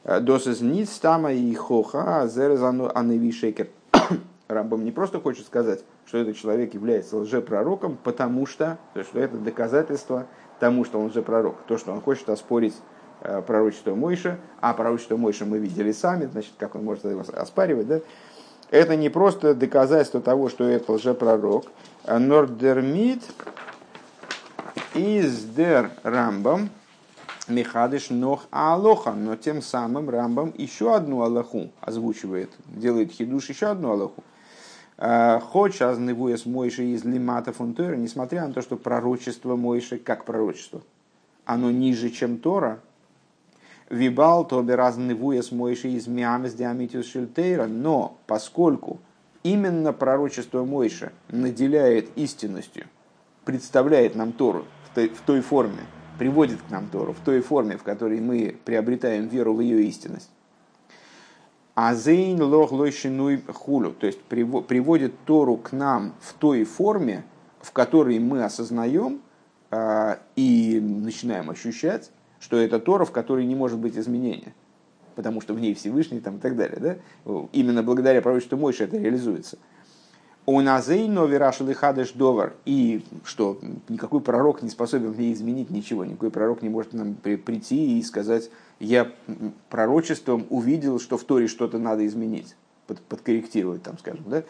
Досыз 0.05 0.61
ниц 0.61 0.99
тама 0.99 1.33
и 1.33 1.55
хоха 1.55 2.27
зерезану 2.27 2.91
аневи 2.93 3.33
шекер. 3.33 3.69
Рамбам 4.49 4.85
не 4.85 4.93
просто 4.93 5.21
хочет 5.21 5.47
сказать, 5.47 5.85
что 6.05 6.19
этот 6.19 6.37
человек 6.37 6.75
является 6.75 7.17
лжепророком, 7.17 7.97
потому 8.03 8.47
что, 8.47 8.79
то 8.93 9.01
есть, 9.01 9.11
что 9.11 9.21
это 9.21 9.37
доказательство 9.37 10.27
тому, 10.61 10.85
что 10.85 11.01
он 11.01 11.07
лжепророк. 11.07 11.57
То, 11.67 11.79
что 11.79 11.93
он 11.93 12.01
хочет 12.01 12.29
оспорить 12.29 12.75
пророчество 13.47 13.95
Мойши, 13.95 14.39
а 14.61 14.75
пророчество 14.75 15.17
Мойши 15.17 15.45
мы 15.45 15.59
видели 15.59 15.93
сами, 15.93 16.27
значит, 16.27 16.53
как 16.59 16.75
он 16.75 16.85
может 16.85 17.05
его 17.05 17.25
оспаривать, 17.35 17.87
да? 17.87 18.01
Это 18.71 18.97
не 18.97 19.09
просто 19.09 19.55
доказательство 19.55 20.21
того, 20.21 20.49
что 20.49 20.65
это 20.65 20.93
лжепророк. 20.93 21.67
Нордермит 22.07 23.23
из 24.95 25.45
дер 25.45 25.91
Рамбам, 26.03 26.71
Михадыш 27.49 28.11
Нох 28.11 28.47
Алоха, 28.51 29.13
но 29.13 29.37
тем 29.37 29.63
самым 29.63 30.11
Рамбам 30.11 30.53
еще 30.57 30.95
одну 30.95 31.23
Аллаху 31.23 31.71
озвучивает, 31.81 32.51
делает 32.67 33.13
хидуш 33.13 33.49
еще 33.51 33.67
одну 33.67 33.93
Аллаху. 33.93 34.25
«Э, 34.99 35.39
Хочешь 35.41 35.83
азнывуя 35.83 36.37
с 36.37 36.47
Мойши 36.47 36.85
из 36.85 37.05
Лимата 37.05 37.53
Фунтера, 37.53 37.95
несмотря 37.95 38.47
на 38.47 38.53
то, 38.53 38.63
что 38.63 38.77
пророчество 38.77 39.55
Мойши, 39.55 39.99
как 39.99 40.25
пророчество, 40.25 40.81
оно 41.45 41.71
ниже, 41.71 42.11
чем 42.11 42.39
Тора, 42.39 42.81
Вибал 43.89 44.45
тобе 44.47 44.75
разнывуя 44.75 45.43
с 45.43 45.53
Мойши 45.53 45.89
из 45.91 46.09
Миамес 46.09 46.55
Диамитиус 46.55 47.07
Шильтейра, 47.07 47.67
но 47.67 48.19
поскольку 48.27 48.99
именно 49.45 49.93
пророчество 49.93 50.65
Мойши 50.65 51.13
наделяет 51.29 52.09
истинностью, 52.17 52.87
представляет 53.45 54.17
нам 54.17 54.33
Тору 54.33 54.65
в 54.91 54.95
той, 54.95 55.09
в 55.11 55.21
той 55.21 55.41
форме, 55.41 55.85
приводит 56.19 56.61
к 56.63 56.71
нам 56.71 56.89
Тору 56.89 57.13
в 57.13 57.21
той 57.21 57.41
форме, 57.41 57.77
в 57.77 57.85
которой 57.85 58.21
мы 58.21 58.57
приобретаем 58.65 59.29
веру 59.29 59.55
в 59.55 59.61
ее 59.61 59.85
истинность. 59.85 60.31
Азейн 61.77 62.43
лох 62.43 62.73
лойшинуй 62.73 63.43
хулю, 63.47 63.93
то 63.93 64.07
есть 64.07 64.23
приводит 64.23 65.13
Тору 65.27 65.59
к 65.59 65.73
нам 65.73 66.15
в 66.21 66.33
той 66.33 66.65
форме, 66.65 67.23
в 67.61 67.71
которой 67.71 68.19
мы 68.19 68.43
осознаем 68.43 69.21
э, 69.71 70.17
и 70.37 70.81
начинаем 70.81 71.51
ощущать, 71.51 72.11
что 72.41 72.57
это 72.59 72.79
Тора, 72.79 73.05
в 73.05 73.13
которой 73.13 73.47
не 73.47 73.55
может 73.55 73.79
быть 73.79 73.97
изменения, 73.97 74.55
потому 75.15 75.41
что 75.41 75.55
в 75.55 75.61
ней 75.61 75.75
Всевышний 75.75 76.21
там, 76.21 76.37
и 76.37 76.41
так 76.41 76.57
далее. 76.57 76.79
Да? 76.81 76.97
Именно 77.53 77.83
благодаря 77.83 78.23
пророчеству 78.23 78.59
Мойши 78.59 78.85
это 78.85 78.99
реализуется. 78.99 79.59
У 80.49 80.61
назей 80.61 81.09
новирашил 81.09 81.75
хадыш 81.75 82.13
довар. 82.13 82.55
И 82.65 83.05
что 83.25 83.59
никакой 83.89 84.21
пророк 84.21 84.63
не 84.63 84.71
способен 84.71 85.11
в 85.11 85.19
ней 85.19 85.33
изменить 85.33 85.71
ничего. 85.71 86.05
Никакой 86.05 86.31
пророк 86.31 86.63
не 86.63 86.69
может 86.69 86.93
нам 86.93 87.15
прийти 87.15 87.99
и 87.99 88.03
сказать, 88.05 88.49
я 88.79 89.11
пророчеством 89.71 90.47
увидел, 90.49 91.01
что 91.01 91.19
в 91.19 91.25
Торе 91.25 91.49
что-то 91.49 91.79
надо 91.79 92.07
изменить, 92.07 92.55
под, 92.87 93.01
подкорректировать, 93.01 93.83
там, 93.83 93.99
скажем, 93.99 94.25
да? 94.29 94.45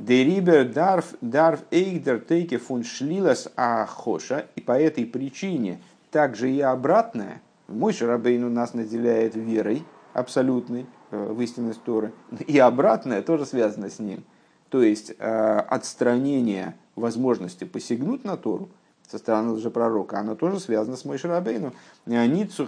Дерибер 0.00 0.72
дарф 0.72 1.14
дарф 1.20 1.60
эйгдер 1.70 2.18
тейке 2.18 2.58
фун 2.58 2.82
шлилас 2.82 3.48
ахоша. 3.54 4.46
И 4.56 4.60
по 4.60 4.72
этой 4.72 5.06
причине 5.06 5.80
также 6.14 6.50
и 6.50 6.60
обратное. 6.60 7.42
Мой 7.68 7.92
Шарабейн 7.92 8.44
у 8.44 8.48
нас 8.48 8.72
наделяет 8.72 9.34
верой 9.34 9.84
абсолютной 10.12 10.86
э, 11.10 11.32
в 11.32 11.40
истинность 11.42 11.82
Торы. 11.82 12.12
И 12.46 12.58
обратное 12.58 13.20
тоже 13.20 13.44
связано 13.44 13.90
с 13.90 13.98
ним– 13.98 14.24
то 14.74 14.82
есть 14.82 15.12
э, 15.16 15.58
отстранение 15.68 16.74
возможности 16.96 17.62
посягнуть 17.62 18.24
на 18.24 18.36
Тору 18.36 18.70
со 19.08 19.18
стороны 19.18 19.52
лжепророка, 19.52 20.18
оно 20.18 20.34
тоже 20.34 20.58
связано 20.58 20.96
с 20.96 21.04
Мойшерабейну. 21.04 21.72
Ницу, 22.06 22.66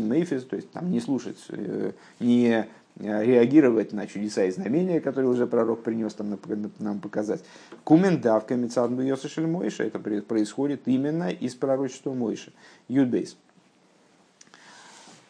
Мейфис, 0.00 0.44
то 0.44 0.54
есть 0.54 0.70
там 0.70 0.92
не 0.92 1.00
слушать, 1.00 1.38
э, 1.48 1.90
не 2.20 2.68
реагировать 2.98 3.92
на 3.92 4.06
чудеса 4.06 4.44
и 4.44 4.50
знамения, 4.50 5.00
которые 5.00 5.30
уже 5.30 5.46
пророк 5.46 5.82
принес 5.82 6.14
там 6.14 6.38
нам 6.78 7.00
показать. 7.00 7.42
Кумендавка 7.84 8.54
Мецад 8.54 8.90
Йоса 8.90 9.40
Мойша, 9.40 9.84
это 9.84 9.98
происходит 9.98 10.82
именно 10.86 11.30
из 11.30 11.54
пророчества 11.54 12.12
Мойши. 12.12 12.52
Юдбейс. 12.88 13.36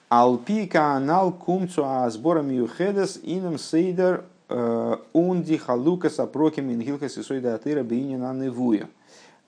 Алпи 0.09 0.67
канал 0.67 1.33
кумцу 1.33 1.85
а 1.87 2.11
сбором 2.11 2.51
юхедес 2.51 3.19
инам 3.23 3.59
сейдер 3.59 4.25
Э, 4.55 4.97
Унди 5.15 5.57
халука 5.57 6.11
сапроки 6.11 6.61
мингилка 6.61 7.09
сисойда 7.09 7.55
атыра 7.55 7.83
бейнина 7.83 8.35
невуя. 8.35 8.89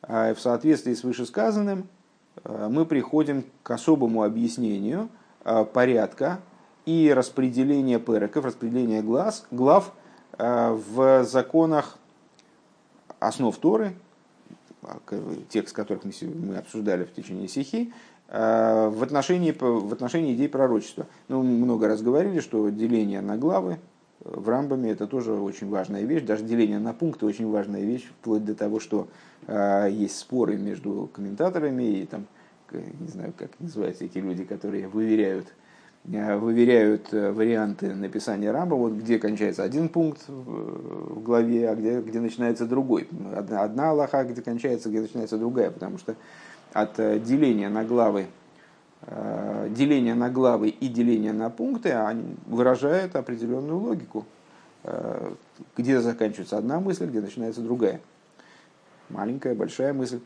В 0.00 0.36
соответствии 0.38 0.94
с 0.94 1.02
вышесказанным 1.02 1.88
э, 2.42 2.68
мы 2.70 2.86
приходим 2.86 3.44
к 3.62 3.70
особому 3.70 4.22
объяснению 4.22 5.10
э, 5.44 5.66
порядка 5.66 6.40
и 6.86 7.12
распределения 7.14 7.98
переков, 7.98 8.44
распределения 8.44 9.02
глаз, 9.02 9.46
глав 9.50 9.92
в 10.38 11.24
законах 11.24 11.98
основ 13.20 13.56
Торы, 13.56 13.94
текст 15.48 15.74
которых 15.74 16.04
мы 16.04 16.56
обсуждали 16.56 17.04
в 17.04 17.12
течение 17.12 17.48
стихи, 17.48 17.92
в 18.28 19.02
отношении, 19.02 19.52
в 19.52 19.92
отношении 19.92 20.34
идей 20.34 20.48
пророчества. 20.48 21.06
Ну, 21.28 21.42
много 21.42 21.86
раз 21.86 22.02
говорили, 22.02 22.40
что 22.40 22.68
деление 22.68 23.20
на 23.20 23.36
главы, 23.36 23.78
в 24.24 24.48
Рамбаме 24.48 24.90
это 24.90 25.06
тоже 25.06 25.32
очень 25.32 25.68
важная 25.68 26.02
вещь, 26.02 26.22
даже 26.22 26.44
деление 26.44 26.78
на 26.78 26.94
пункты 26.94 27.26
очень 27.26 27.50
важная 27.50 27.82
вещь, 27.82 28.10
вплоть 28.20 28.44
до 28.44 28.54
того, 28.54 28.80
что 28.80 29.06
э, 29.46 29.88
есть 29.90 30.18
споры 30.18 30.56
между 30.56 31.10
комментаторами 31.12 31.82
и 31.82 32.06
там, 32.06 32.26
не 32.72 33.08
знаю, 33.08 33.34
как 33.36 33.50
называются 33.60 34.04
эти 34.06 34.18
люди, 34.18 34.44
которые 34.44 34.88
выверяют, 34.88 35.48
э, 35.48 35.50
выверяют 36.04 37.12
э, 37.12 37.32
варианты 37.32 37.94
написания 37.94 38.50
Рамба, 38.50 38.74
вот 38.74 38.92
где 38.92 39.18
кончается 39.18 39.62
один 39.62 39.88
пункт 39.88 40.22
в 40.28 41.22
главе, 41.22 41.70
а 41.70 41.74
где, 41.74 42.00
где 42.00 42.20
начинается 42.20 42.66
другой. 42.66 43.08
Одна, 43.34 43.62
одна 43.62 43.90
Аллаха, 43.90 44.24
где 44.24 44.42
кончается, 44.42 44.90
где 44.90 45.00
начинается 45.00 45.38
другая, 45.38 45.70
потому 45.70 45.98
что 45.98 46.14
от 46.72 46.98
э, 47.00 47.18
деления 47.18 47.70
на 47.70 47.84
главы 47.84 48.26
Э, 49.06 49.68
деление 49.70 50.14
на 50.14 50.30
главы 50.30 50.68
и 50.70 50.88
деление 50.88 51.32
на 51.32 51.50
пункты 51.50 51.92
они 51.92 52.36
выражают 52.46 53.16
определенную 53.16 53.78
логику, 53.78 54.24
э, 54.84 55.32
где 55.76 56.00
заканчивается 56.00 56.56
одна 56.56 56.80
мысль, 56.80 57.06
где 57.06 57.20
начинается 57.20 57.60
другая. 57.60 58.00
Маленькая, 59.10 59.54
большая 59.54 59.92
мысль. 59.92 60.20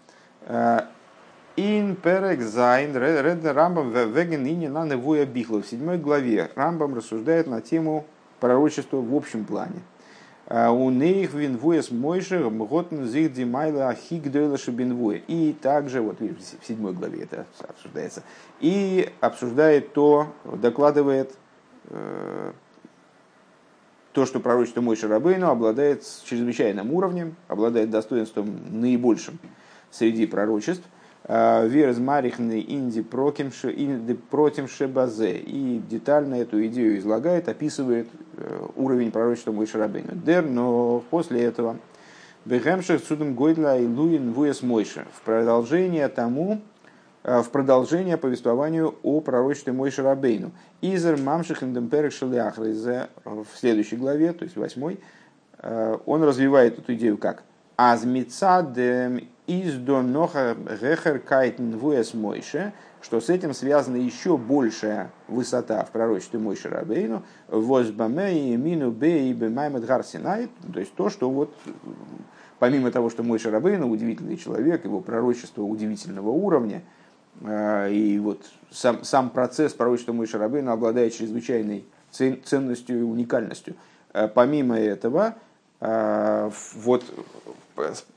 פרק 2.03 2.41
ז' 2.43 2.97
רעדט 2.97 3.45
רמב"ם 3.45 3.91
וועגן 3.91 4.47
ענין 4.47 4.69
הנבואה 4.69 5.27
בכלל. 5.27 5.63
В 5.63 5.67
седьмой 5.67 5.99
главе 5.99 6.51
Рамбам 6.55 6.95
рассуждает 6.95 7.47
на 7.47 7.61
тему 7.61 8.05
пророчества 8.41 8.99
в 8.99 9.15
общем 9.15 9.45
плане. 9.45 9.81
Э, 10.47 10.69
у 10.69 10.91
них 10.91 11.35
винвуес 11.35 11.91
мойши 11.91 12.39
мготн 12.39 13.05
зих 13.05 13.33
димайла 13.33 13.89
ахигдойла 13.89 14.59
шабинвуя. 14.59 15.21
И 15.27 15.53
также, 15.53 16.01
вот 16.01 16.21
в 16.21 16.67
седьмой 16.67 16.93
главе 16.93 17.23
это 17.23 17.47
обсуждается. 17.67 18.23
И 18.61 19.11
обсуждает 19.21 19.93
то, 19.93 20.29
докладывает 20.45 21.35
э, 21.91 22.53
то, 24.13 24.27
что 24.27 24.41
пророчество 24.41 24.81
Мойши 24.81 25.07
Рабейну 25.07 25.49
обладает 25.49 26.03
чрезвычайным 26.25 26.93
уровнем, 26.93 27.37
обладает 27.47 27.91
достоинством 27.91 28.81
наибольшим 28.81 29.39
среди 29.91 30.27
пророчеств– 30.27 30.85
Верз 31.29 31.99
Марихны 31.99 32.65
Инди 32.67 33.03
против 33.03 34.73
Шебазе. 34.73 35.37
И 35.37 35.79
детально 35.79 36.37
эту 36.37 36.65
идею 36.67 36.99
излагает, 36.99 37.51
описывает 37.51 38.09
э, 38.39 38.67
уровень 38.77 39.13
пророчества 39.13 39.53
Мой 39.53 39.67
Шарабейна. 39.67 40.15
Дер, 40.15 40.47
но 40.47 41.05
после 41.11 41.43
этого 41.43 41.77
Бехемших 42.47 43.05
Судом 43.05 43.35
Гойдла 43.35 43.79
и 43.79 43.87
Луин 43.87 44.33
Вуэс 44.33 44.63
Мойша. 44.63 45.05
В 45.13 45.21
продолжение 45.21 46.09
тому, 46.09 46.63
э, 47.25 47.43
в 47.43 47.51
продолжение 47.51 48.17
повествованию 48.17 48.95
о 49.03 49.21
пророчестве 49.21 49.75
Мой 49.75 49.91
Шарабейну. 49.91 50.53
Изер 50.81 51.19
Мамших 51.19 51.63
Индемперек 51.63 52.13
Шалиахрайзе 52.13 53.09
в 53.25 53.47
следующей 53.55 53.97
главе, 53.97 54.33
то 54.33 54.45
есть 54.45 54.57
восьмой, 54.57 54.99
э, 55.59 55.99
он 56.07 56.23
развивает 56.23 56.79
эту 56.79 56.95
идею 56.95 57.19
как 57.19 57.43
Азмицадем 57.77 59.29
из 59.49 59.77
доноха 59.77 60.57
гехер 60.81 61.19
кайтн 61.19 61.77
вуэс 61.77 62.13
мойше, 62.13 62.75
что 63.01 63.19
с 63.21 63.31
этим 63.31 63.55
связана 63.55 63.97
еще 63.97 64.37
большая 64.37 65.11
высота 65.27 65.83
в 65.85 65.91
пророчестве 65.91 66.39
Мойши 66.39 66.69
Рабейну, 66.69 67.23
возбаме 67.49 68.53
и 68.53 68.57
мину 68.57 68.91
бе 68.91 69.31
и 69.31 69.33
бемаймет 69.33 69.87
гарсинай, 69.87 70.51
то 70.73 70.79
есть 70.79 70.95
то, 70.95 71.09
что 71.09 71.31
вот 71.31 71.55
помимо 72.59 72.91
того, 72.91 73.09
что 73.09 73.23
Мойши 73.23 73.51
Рабейну 73.51 73.91
удивительный 73.91 74.37
человек, 74.37 74.85
его 74.85 75.01
пророчество 75.01 75.63
удивительного 75.63 76.29
уровня, 76.29 76.83
э, 77.41 77.91
и 77.91 78.19
вот 78.19 78.45
сам, 78.71 79.03
сам 79.03 79.31
процесс 79.31 79.73
пророчества 79.73 80.13
Мойши 80.13 80.37
Рабейну 80.37 80.73
обладает 80.73 81.15
чрезвычайной 81.15 81.87
ценностью 82.11 82.99
и 82.99 83.03
уникальностью. 83.03 83.77
Э, 84.13 84.29
помимо 84.29 84.79
этого, 84.79 85.37
э, 85.81 86.51
вот 86.75 87.05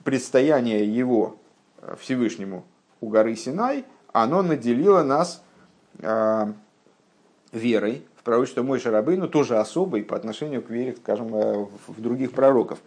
предстояние 0.03 0.85
его 0.85 1.37
Всевышнему 1.99 2.63
у 2.99 3.09
горы 3.09 3.35
Синай, 3.35 3.85
оно 4.13 4.41
наделило 4.41 5.03
нас 5.03 5.43
верой 7.51 8.05
в 8.15 8.23
пророчество 8.23 8.63
Мой 8.63 8.79
Шарабейну, 8.79 9.27
тоже 9.27 9.57
особой 9.57 10.03
по 10.03 10.15
отношению 10.15 10.61
к 10.61 10.69
вере, 10.69 10.95
скажем, 10.95 11.29
в 11.29 12.01
других 12.01 12.33
пророков. 12.33 12.79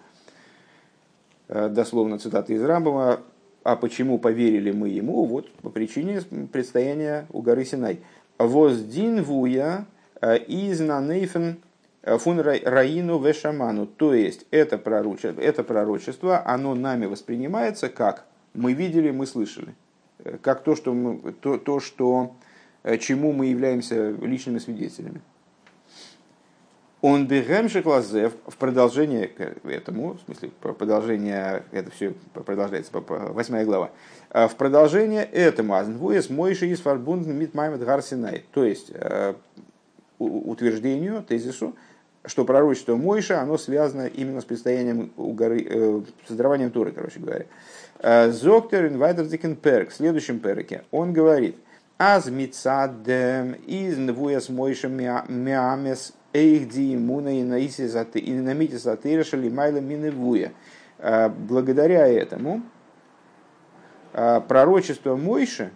Дословно 1.48 2.18
цитата 2.18 2.52
из 2.52 2.62
Рамбама, 2.62 3.20
а 3.62 3.76
почему 3.76 4.18
поверили 4.18 4.70
мы 4.70 4.88
ему? 4.88 5.24
Вот 5.24 5.50
по 5.56 5.70
причине 5.70 6.22
предстояния 6.52 7.26
у 7.32 7.42
горы 7.42 7.64
Синай. 7.64 8.00
Воздин 8.38 9.22
вуя 9.22 9.86
Э, 10.24 10.38
из 10.38 10.80
нанейфен 10.80 11.50
э, 11.50 11.54
фун 12.04 12.40
раину 12.40 13.18
вешаману. 13.18 13.86
То 13.86 14.14
есть 14.14 14.46
это 14.50 14.78
пророчество, 14.78 15.40
это 15.40 15.64
пророчество, 15.64 16.42
оно 16.46 16.74
нами 16.74 17.06
воспринимается 17.06 17.88
как 17.88 18.26
мы 18.54 18.72
видели, 18.72 19.10
мы 19.10 19.26
слышали. 19.26 19.74
Э, 20.20 20.38
как 20.40 20.62
то, 20.62 20.76
что, 20.76 20.94
мы, 20.94 21.32
то, 21.32 21.58
то, 21.58 21.80
что 21.80 22.34
чему 23.00 23.32
мы 23.32 23.46
являемся 23.46 24.10
личными 24.10 24.58
свидетелями. 24.58 25.22
Он 27.00 27.26
бегемшик 27.26 27.84
лазев 27.84 28.32
в 28.46 28.56
продолжение 28.56 29.28
к 29.28 29.66
этому, 29.66 30.14
в 30.14 30.20
смысле, 30.20 30.50
продолжение, 30.60 31.64
это 31.70 31.90
все 31.90 32.14
продолжается, 32.32 32.92
восьмая 32.94 33.66
глава, 33.66 33.90
в 34.30 34.54
продолжение 34.56 35.24
этому, 35.24 35.74
азнвуес 35.74 36.30
мойши 36.30 36.66
из 36.66 36.80
фарбунд 36.80 37.26
мит 37.26 37.52
маймет 37.52 37.84
гарсинай, 37.84 38.46
то 38.52 38.64
есть 38.64 38.90
утверждению, 40.18 41.22
тезису, 41.22 41.74
что 42.26 42.44
пророчество 42.44 42.96
Мойша, 42.96 43.40
оно 43.40 43.58
связано 43.58 44.06
именно 44.06 44.40
с 44.40 44.44
предстоянием 44.44 45.12
у 45.16 45.32
горы, 45.32 45.66
э, 45.68 46.00
с 46.28 46.32
дарованием 46.32 46.70
Туры, 46.70 46.92
короче 46.92 47.20
говоря. 47.20 47.46
Э, 47.98 48.30
Зоктер 48.30 48.86
инвайдерзикен 48.86 49.56
перк, 49.56 49.90
в 49.90 49.94
следующем 49.94 50.40
перке, 50.40 50.84
он 50.90 51.12
говорит, 51.12 51.56
аз 51.98 52.26
мицадем 52.26 53.52
из 53.66 53.98
нвуяс 53.98 54.48
Мойша 54.48 54.88
миамес 54.88 56.12
эйхди 56.32 56.96
муна 56.96 57.30
и 57.30 57.42
намите 57.42 58.78
сатыраша 58.78 59.36
лимайла 59.36 59.78
миневуя. 59.78 60.52
Э, 60.98 61.28
благодаря 61.28 62.06
этому 62.06 62.62
э, 64.12 64.40
пророчество 64.48 65.16
Мойши, 65.16 65.70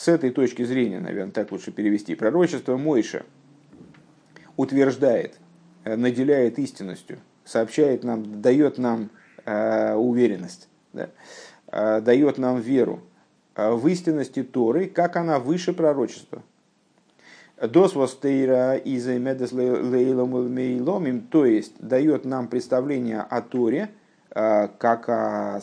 с 0.00 0.08
этой 0.08 0.30
точки 0.30 0.64
зрения, 0.64 0.98
наверное, 0.98 1.30
так 1.30 1.52
лучше 1.52 1.72
перевести, 1.72 2.14
пророчество 2.14 2.78
Мойша 2.78 3.26
утверждает, 4.56 5.38
э, 5.84 5.94
наделяет 5.94 6.58
истинностью, 6.58 7.18
сообщает 7.44 8.02
нам, 8.02 8.40
дает 8.40 8.78
нам 8.78 9.10
э, 9.44 9.92
уверенность, 9.94 10.70
да, 10.94 11.10
э, 11.66 12.00
дает 12.00 12.38
нам 12.38 12.60
веру 12.60 13.02
э, 13.54 13.72
в 13.72 13.86
истинности 13.88 14.42
Торы, 14.42 14.86
как 14.86 15.16
она 15.16 15.38
выше 15.38 15.74
пророчества. 15.74 16.42
Дос 17.60 17.94
востейра 17.94 18.76
из 18.76 19.04
то 21.30 21.44
есть 21.44 21.74
дает 21.78 22.24
нам 22.24 22.48
представление 22.48 23.20
о 23.20 23.42
Торе, 23.42 23.90
э, 24.34 24.68
как 24.78 25.10
о 25.10 25.60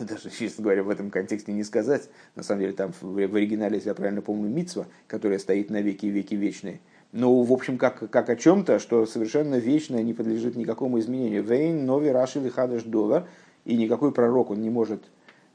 даже, 0.08 0.30
честно 0.30 0.64
говоря, 0.64 0.82
в 0.82 0.90
этом 0.90 1.10
контексте 1.10 1.52
не 1.52 1.64
сказать. 1.64 2.08
На 2.34 2.42
самом 2.42 2.60
деле, 2.60 2.72
там 2.72 2.92
в, 3.00 3.12
в 3.14 3.34
оригинале, 3.36 3.76
если 3.76 3.88
я 3.88 3.94
правильно 3.94 4.22
помню, 4.22 4.48
мицва, 4.48 4.86
которая 5.06 5.38
стоит 5.38 5.70
на 5.70 5.80
веки 5.80 6.06
и 6.06 6.10
веки 6.10 6.34
вечные. 6.34 6.80
Но, 7.12 7.42
в 7.42 7.52
общем, 7.52 7.76
как, 7.76 8.08
как 8.10 8.30
о 8.30 8.36
чем-то, 8.36 8.78
что 8.78 9.04
совершенно 9.06 9.56
вечное, 9.56 10.02
не 10.02 10.14
подлежит 10.14 10.56
никакому 10.56 11.00
изменению. 11.00 11.42
Вейн, 11.42 11.84
нови, 11.84 12.08
рашил 12.08 12.44
и 12.46 12.50
хадаш 12.50 12.84
довар. 12.84 13.26
И 13.64 13.76
никакой 13.76 14.12
пророк, 14.12 14.50
он 14.50 14.62
не 14.62 14.70
может 14.70 15.02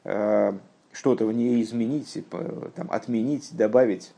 э, 0.03 0.53
что-то 0.91 1.25
в 1.25 1.33
ней 1.33 1.61
изменить, 1.61 2.23
там, 2.75 2.91
отменить, 2.91 3.49
добавить. 3.53 4.13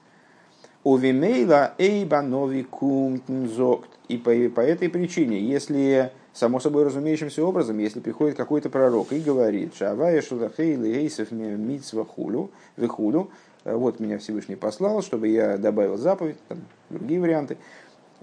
Овимейла 0.84 1.74
эйба 1.78 2.22
нови 2.22 2.64
кумтнзокт. 2.64 3.90
И 4.08 4.18
по, 4.18 4.32
по 4.50 4.62
этой 4.62 4.90
причине, 4.90 5.40
если 5.40 6.12
само 6.38 6.60
собой 6.60 6.84
разумеющимся 6.84 7.44
образом, 7.44 7.80
если 7.80 8.00
приходит 8.00 8.38
какой-то 8.38 8.70
пророк 8.70 9.12
и 9.12 9.20
говорит, 9.20 9.76
«Шавая 9.76 10.22
шулахей 10.22 10.76
лейсов 10.76 11.32
митсва 11.32 12.06
хулю, 12.06 12.52
вихулю», 12.78 13.32
э, 13.64 13.76
вот 13.76 14.00
меня 14.00 14.20
Всевышний 14.20 14.56
послал, 14.56 15.02
чтобы 15.02 15.30
я 15.30 15.58
добавил 15.58 15.98
заповедь, 15.98 16.38
там, 16.48 16.60
другие 16.92 17.20
варианты. 17.20 17.58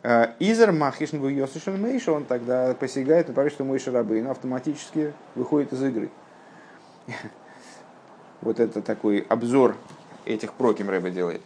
«Э, 0.05 0.29
Изер 0.39 0.71
махишн 0.71 1.17
в 1.17 1.29
Йосишен 1.29 1.81
Мейша, 1.81 2.13
он 2.13 2.25
тогда 2.25 2.75
посягает 2.75 3.27
на 3.27 3.35
пророчество 3.35 3.65
Мойша 3.65 3.91
Рабейна, 3.91 4.31
автоматически 4.31 5.13
выходит 5.35 5.73
из 5.73 5.83
игры. 5.83 6.11
Вот 8.41 8.61
это 8.61 8.83
такой 8.83 9.21
обзор 9.31 9.75
этих 10.27 10.53
проким 10.53 10.91
Рэба 10.91 11.09
делает. 11.09 11.41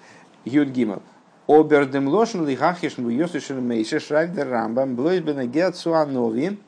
Юд 0.45 0.69
Гимел. 0.69 1.01
Обердем 1.49 2.09
лошен 2.09 2.47
лихахишн 2.47 3.07
в 3.07 3.09
Йосишен 3.09 3.67
Мейше 3.67 4.01
шрайдер 4.01 4.51
Рамбам 4.51 4.95
блойбена 4.95 5.47
геат 5.47 5.77
суанови 5.77 6.59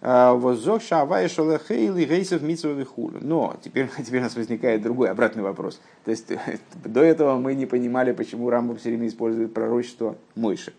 воззок 0.00 0.80
шавай 0.80 1.28
шалахейли 1.28 2.04
гейсов 2.04 2.42
митсовый 2.42 2.84
хулю. 2.84 3.18
Но 3.20 3.56
теперь, 3.60 3.90
теперь 3.98 4.20
у 4.20 4.22
нас 4.22 4.36
возникает 4.36 4.80
другой 4.80 5.10
обратный 5.10 5.42
вопрос. 5.42 5.80
То 6.04 6.12
есть 6.12 6.28
до 6.84 7.02
этого 7.02 7.36
мы 7.36 7.56
не 7.56 7.66
понимали, 7.66 8.12
почему 8.12 8.48
Рамбам 8.48 8.76
все 8.76 8.90
время 8.90 9.08
использует 9.08 9.52
пророчество 9.52 10.16
Мойши. 10.36 10.72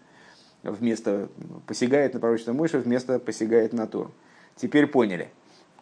Вместо 0.63 1.27
посягает 1.67 2.13
на 2.13 2.21
пророчество 2.21 2.53
Мойши, 2.53 2.77
вместо 2.77 3.19
посягает 3.19 3.73
на 3.73 3.87
Тору. 3.87 4.11
Теперь 4.55 4.87
поняли. 4.87 5.31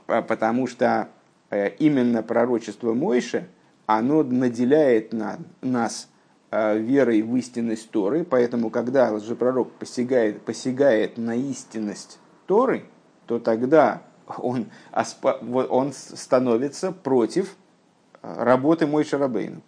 Потому 0.07 0.65
что 0.65 1.09
э, 1.51 1.69
именно 1.77 2.23
пророчество 2.23 2.95
Мойши, 2.95 3.47
оно 3.85 4.23
наделяет 4.23 5.13
на, 5.13 5.37
нас 5.61 6.07
Э, 6.07 6.16
верой 6.51 7.21
в 7.21 7.35
истинность 7.35 7.89
Торы, 7.91 8.23
поэтому 8.23 8.69
когда 8.69 9.11
лжепророк 9.11 9.71
посягает, 9.73 10.41
посягает 10.41 11.17
на 11.17 11.35
истинность 11.35 12.19
Торы, 12.45 12.85
то 13.25 13.39
тогда 13.39 14.01
он, 14.37 14.67
он 14.91 15.93
становится 15.93 16.91
против 16.91 17.55
э, 18.21 18.43
работы 18.43 18.87
Мой 18.87 19.03
Шарабейну. 19.03 19.61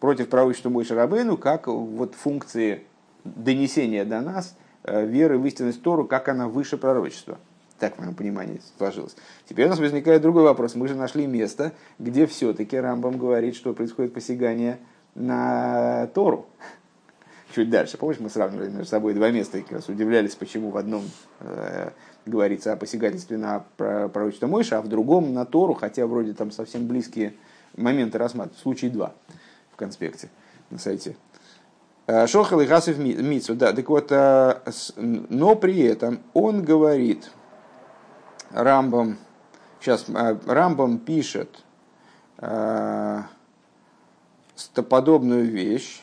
Против 0.00 0.28
пророчества 0.28 0.70
Мой 0.70 0.84
Шарабейну, 0.84 1.36
как 1.36 1.66
вот 1.66 2.14
функции 2.14 2.84
донесения 3.24 4.04
до 4.04 4.20
нас 4.20 4.56
э, 4.84 5.06
веры 5.06 5.38
в 5.38 5.46
истинность 5.46 5.82
Тору, 5.82 6.06
как 6.06 6.28
она 6.28 6.48
выше 6.48 6.76
пророчества. 6.76 7.38
Так 7.78 7.96
в 7.96 7.98
моем 8.00 8.14
понимании 8.14 8.60
сложилось. 8.78 9.16
Теперь 9.48 9.66
у 9.66 9.68
нас 9.68 9.78
возникает 9.80 10.22
другой 10.22 10.44
вопрос. 10.44 10.76
Мы 10.76 10.86
же 10.86 10.94
нашли 10.94 11.26
место, 11.26 11.72
где 11.98 12.26
все-таки 12.26 12.76
Рамбам 12.76 13.18
говорит, 13.18 13.56
что 13.56 13.74
происходит 13.74 14.14
посягание 14.14 14.78
на 15.14 16.06
Тору. 16.08 16.46
Чуть 17.54 17.68
дальше. 17.68 17.98
Помнишь, 17.98 18.18
мы 18.18 18.30
сравнивали 18.30 18.70
между 18.70 18.86
собой 18.86 19.12
два 19.14 19.30
места 19.30 19.58
и 19.58 19.62
как 19.62 19.72
раз 19.72 19.88
удивлялись, 19.88 20.34
почему 20.34 20.70
в 20.70 20.76
одном 20.78 21.04
э, 21.40 21.90
говорится 22.24 22.72
о 22.72 22.76
посягательстве 22.76 23.36
на 23.36 23.64
пророчество 23.76 24.46
Мойша, 24.46 24.78
а 24.78 24.82
в 24.82 24.88
другом 24.88 25.34
на 25.34 25.44
Тору, 25.44 25.74
хотя 25.74 26.06
вроде 26.06 26.32
там 26.32 26.50
совсем 26.50 26.86
близкие 26.86 27.34
моменты 27.76 28.16
рассматривают. 28.16 28.62
Случай 28.62 28.88
два 28.88 29.12
в 29.72 29.76
конспекте 29.76 30.30
на 30.70 30.78
сайте. 30.78 31.16
Э, 32.06 32.26
Шохал 32.26 32.60
и 32.60 32.66
Гасов 32.66 32.98
Мицу. 32.98 33.54
Да, 33.54 33.72
так 33.72 33.88
вот, 33.88 34.10
э, 34.10 34.60
но 34.96 35.54
при 35.54 35.80
этом 35.82 36.20
он 36.34 36.62
говорит, 36.62 37.30
Рамбам, 38.50 39.18
сейчас 39.80 40.06
э, 40.08 40.36
Рамбам 40.46 40.98
пишет, 40.98 41.64
подобную 44.88 45.44
вещь, 45.44 46.02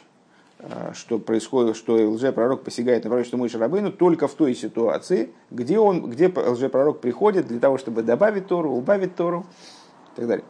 э, 0.60 0.92
что 0.94 1.20
происходит, 1.20 1.76
что 1.76 1.94
лжепророк 2.10 2.64
посягает 2.64 3.04
на 3.04 3.10
пророчество 3.10 3.38
Мойши 3.38 3.58
Рабыну 3.58 3.92
только 3.92 4.28
в 4.28 4.34
той 4.34 4.56
ситуации, 4.56 5.32
где, 5.52 5.80
он, 5.80 6.10
где 6.10 6.28
лжепророк 6.28 7.02
приходит 7.02 7.48
для 7.48 7.60
того, 7.60 7.78
чтобы 7.78 8.04
добавить 8.04 8.48
Тору, 8.48 8.72
убавить 8.72 9.16
Тору 9.16 9.46
и 10.14 10.16
так 10.18 10.28
далее. 10.28 10.46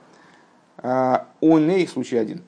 А, 0.77 1.27
он 1.41 1.69
их, 1.69 1.89
случай 1.89 2.17
один. 2.17 2.43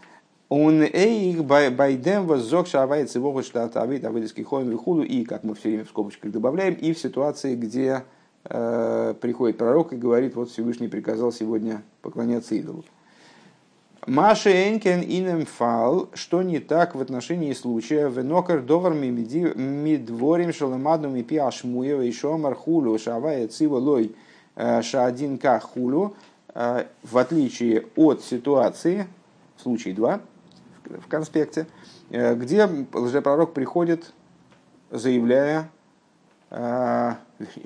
Он 0.50 0.84
их 0.84 1.46
байдем 1.46 2.28
воззок 2.28 2.68
шавает 2.68 3.10
цивогу 3.10 3.42
штат 3.42 3.78
авид 3.78 4.04
авидовский 4.04 4.44
хоем 4.44 4.70
вихуду 4.70 5.02
и, 5.02 5.24
как 5.24 5.46
мы 5.46 5.56
все 5.56 5.70
время 5.70 5.86
в 5.86 5.90
скобочках 5.90 6.30
добавляем, 6.32 6.74
и 6.74 6.92
в 6.92 7.00
ситуации, 7.00 7.56
где 7.56 8.04
приходит 8.44 9.58
пророк 9.58 9.94
и 9.94 9.96
говорит, 9.96 10.36
вот 10.36 10.50
Всевышний 10.50 10.90
приказал 10.90 11.32
сегодня 11.32 11.84
поклоняться 12.02 12.56
идолу. 12.56 12.84
Маша 14.08 14.50
Энкен 14.50 15.02
инем 15.04 15.46
фал, 15.46 16.10
что 16.16 16.42
не 16.42 16.60
так 16.60 16.96
в 16.96 17.02
отношении 17.02 17.54
случая, 17.54 18.10
венокер 18.10 18.62
довар 18.64 18.96
мидворим 18.96 20.52
шаламаду 20.52 21.08
мипи 21.08 21.38
ашмуева 21.38 22.02
и 22.02 22.12
шомар 22.12 22.56
хулу 22.56 22.98
шавая 22.98 23.48
цива 23.48 23.78
лой 23.78 24.16
шаадин 24.56 25.40
хулу, 25.62 26.16
в 26.56 27.18
отличие 27.18 27.86
от 27.96 28.24
ситуации, 28.24 29.06
в 29.58 29.62
случае 29.62 29.94
2, 29.94 30.20
в 30.86 31.08
конспекте, 31.08 31.68
где 32.10 32.68
лжепророк 32.94 33.54
приходит, 33.54 34.14
заявляя, 34.90 35.70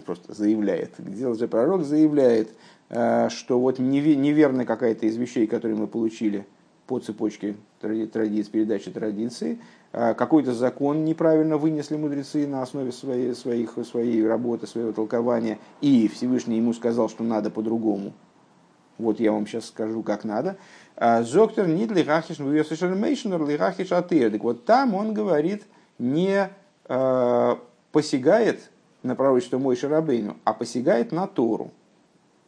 просто 0.06 0.34
заявляет, 0.34 0.96
где 0.98 1.28
лжепророк 1.28 1.86
заявляет, 1.86 2.50
Э, 2.50 2.75
что 2.90 3.60
вот 3.60 3.80
неверна 3.80 4.66
какая-то 4.66 5.06
из 5.06 5.18
вещей, 5.18 5.48
которые 5.48 5.78
мы 5.78 5.88
получили 5.88 6.46
по 6.88 7.00
цепочке 7.00 7.56
традиции, 7.80 8.52
передачи 8.52 8.92
традиции, 8.92 9.60
э, 9.92 10.14
какой-то 10.14 10.54
закон 10.54 11.04
неправильно 11.06 11.58
вынесли 11.58 11.96
мудрецы 11.96 12.48
на 12.48 12.62
основе 12.62 12.92
своей, 12.92 13.34
своих, 13.34 13.78
своей 13.86 14.26
работы, 14.26 14.68
своего 14.68 14.92
толкования, 14.92 15.60
и 15.82 16.08
Всевышний 16.08 16.58
ему 16.58 16.74
сказал, 16.74 17.10
что 17.10 17.24
надо 17.24 17.50
по-другому. 17.50 18.14
Вот 18.98 19.20
я 19.20 19.32
вам 19.32 19.46
сейчас 19.46 19.66
скажу, 19.66 20.04
как 20.04 20.24
надо. 20.24 20.58
«А 20.96 21.24
Зоктор 21.24 21.68
нит 21.68 21.92
лихахиш 21.92 22.40
лихахиш. 22.40 23.90
Так 23.90 24.44
вот 24.44 24.64
там 24.64 24.96
он 24.96 25.14
говорит, 25.14 25.64
не 26.00 26.50
э, 26.88 27.56
посягает 27.92 28.72
на 29.04 29.16
пророчество 29.16 29.58
Мой 29.58 29.76
Шарабейну, 29.76 30.38
а 30.46 30.54
посягает 30.54 31.12
на 31.12 31.28
Тору. 31.28 31.72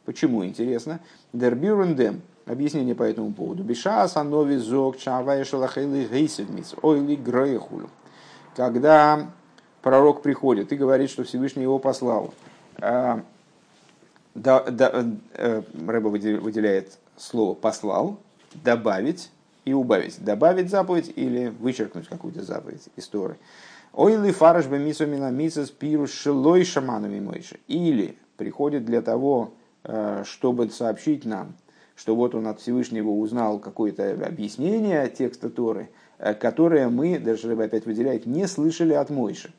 Почему, 0.08 0.42
интересно? 0.42 1.00
Дербюрендем. 1.34 2.22
Объяснение 2.46 2.94
по 2.94 3.02
этому 3.02 3.30
поводу. 3.34 3.62
Биша 3.62 4.08
санови 4.08 4.56
зок 4.56 4.96
чавая 4.96 5.44
шалахайлы 5.44 6.06
гейсевмиц. 6.06 6.76
Ойли 6.80 7.14
грейхулю. 7.14 7.90
Когда 8.56 9.30
пророк 9.82 10.22
приходит 10.22 10.72
и 10.72 10.76
говорит, 10.76 11.10
что 11.10 11.24
Всевышний 11.24 11.64
его 11.64 11.78
послал, 11.78 12.32
а, 12.80 13.22
да, 14.34 14.62
да, 14.62 15.04
э, 15.34 15.62
Рэба 15.86 16.08
выделяет 16.08 16.98
слово 17.18 17.52
«послал», 17.52 18.18
«добавить» 18.64 19.30
и 19.66 19.74
«убавить». 19.74 20.24
Добавить 20.24 20.70
заповедь 20.70 21.12
или 21.16 21.48
вычеркнуть 21.48 22.08
какую-то 22.08 22.42
заповедь 22.44 22.88
из 22.96 23.06
Торы. 23.08 23.36
Ойли 23.92 24.30
фараш 24.30 24.68
бы 24.68 24.78
мисомина 24.78 25.30
мисас 25.30 25.68
пиру 25.68 26.06
шилой 26.06 26.64
шаманами 26.64 27.20
мойши. 27.20 27.60
Или 27.66 28.16
приходит 28.38 28.86
для 28.86 29.02
того, 29.02 29.52
Э, 29.52 29.57
чтобы 30.24 30.68
сообщить 30.70 31.24
нам, 31.24 31.54
что 31.98 32.14
вот 32.14 32.34
он 32.36 32.46
от 32.46 32.60
Всевышнего 32.60 33.10
узнал 33.10 33.58
какое-то 33.58 34.12
объяснение 34.24 35.08
текста 35.08 35.50
Торы, 35.50 35.90
э, 36.18 36.32
которое 36.32 36.88
мы, 36.88 37.18
даже 37.18 37.48
Рыба 37.48 37.64
опять 37.64 37.86
выделяет, 37.86 38.24
не 38.24 38.46
слышали 38.46 38.92
от 38.92 39.10
Мойши. 39.10 39.52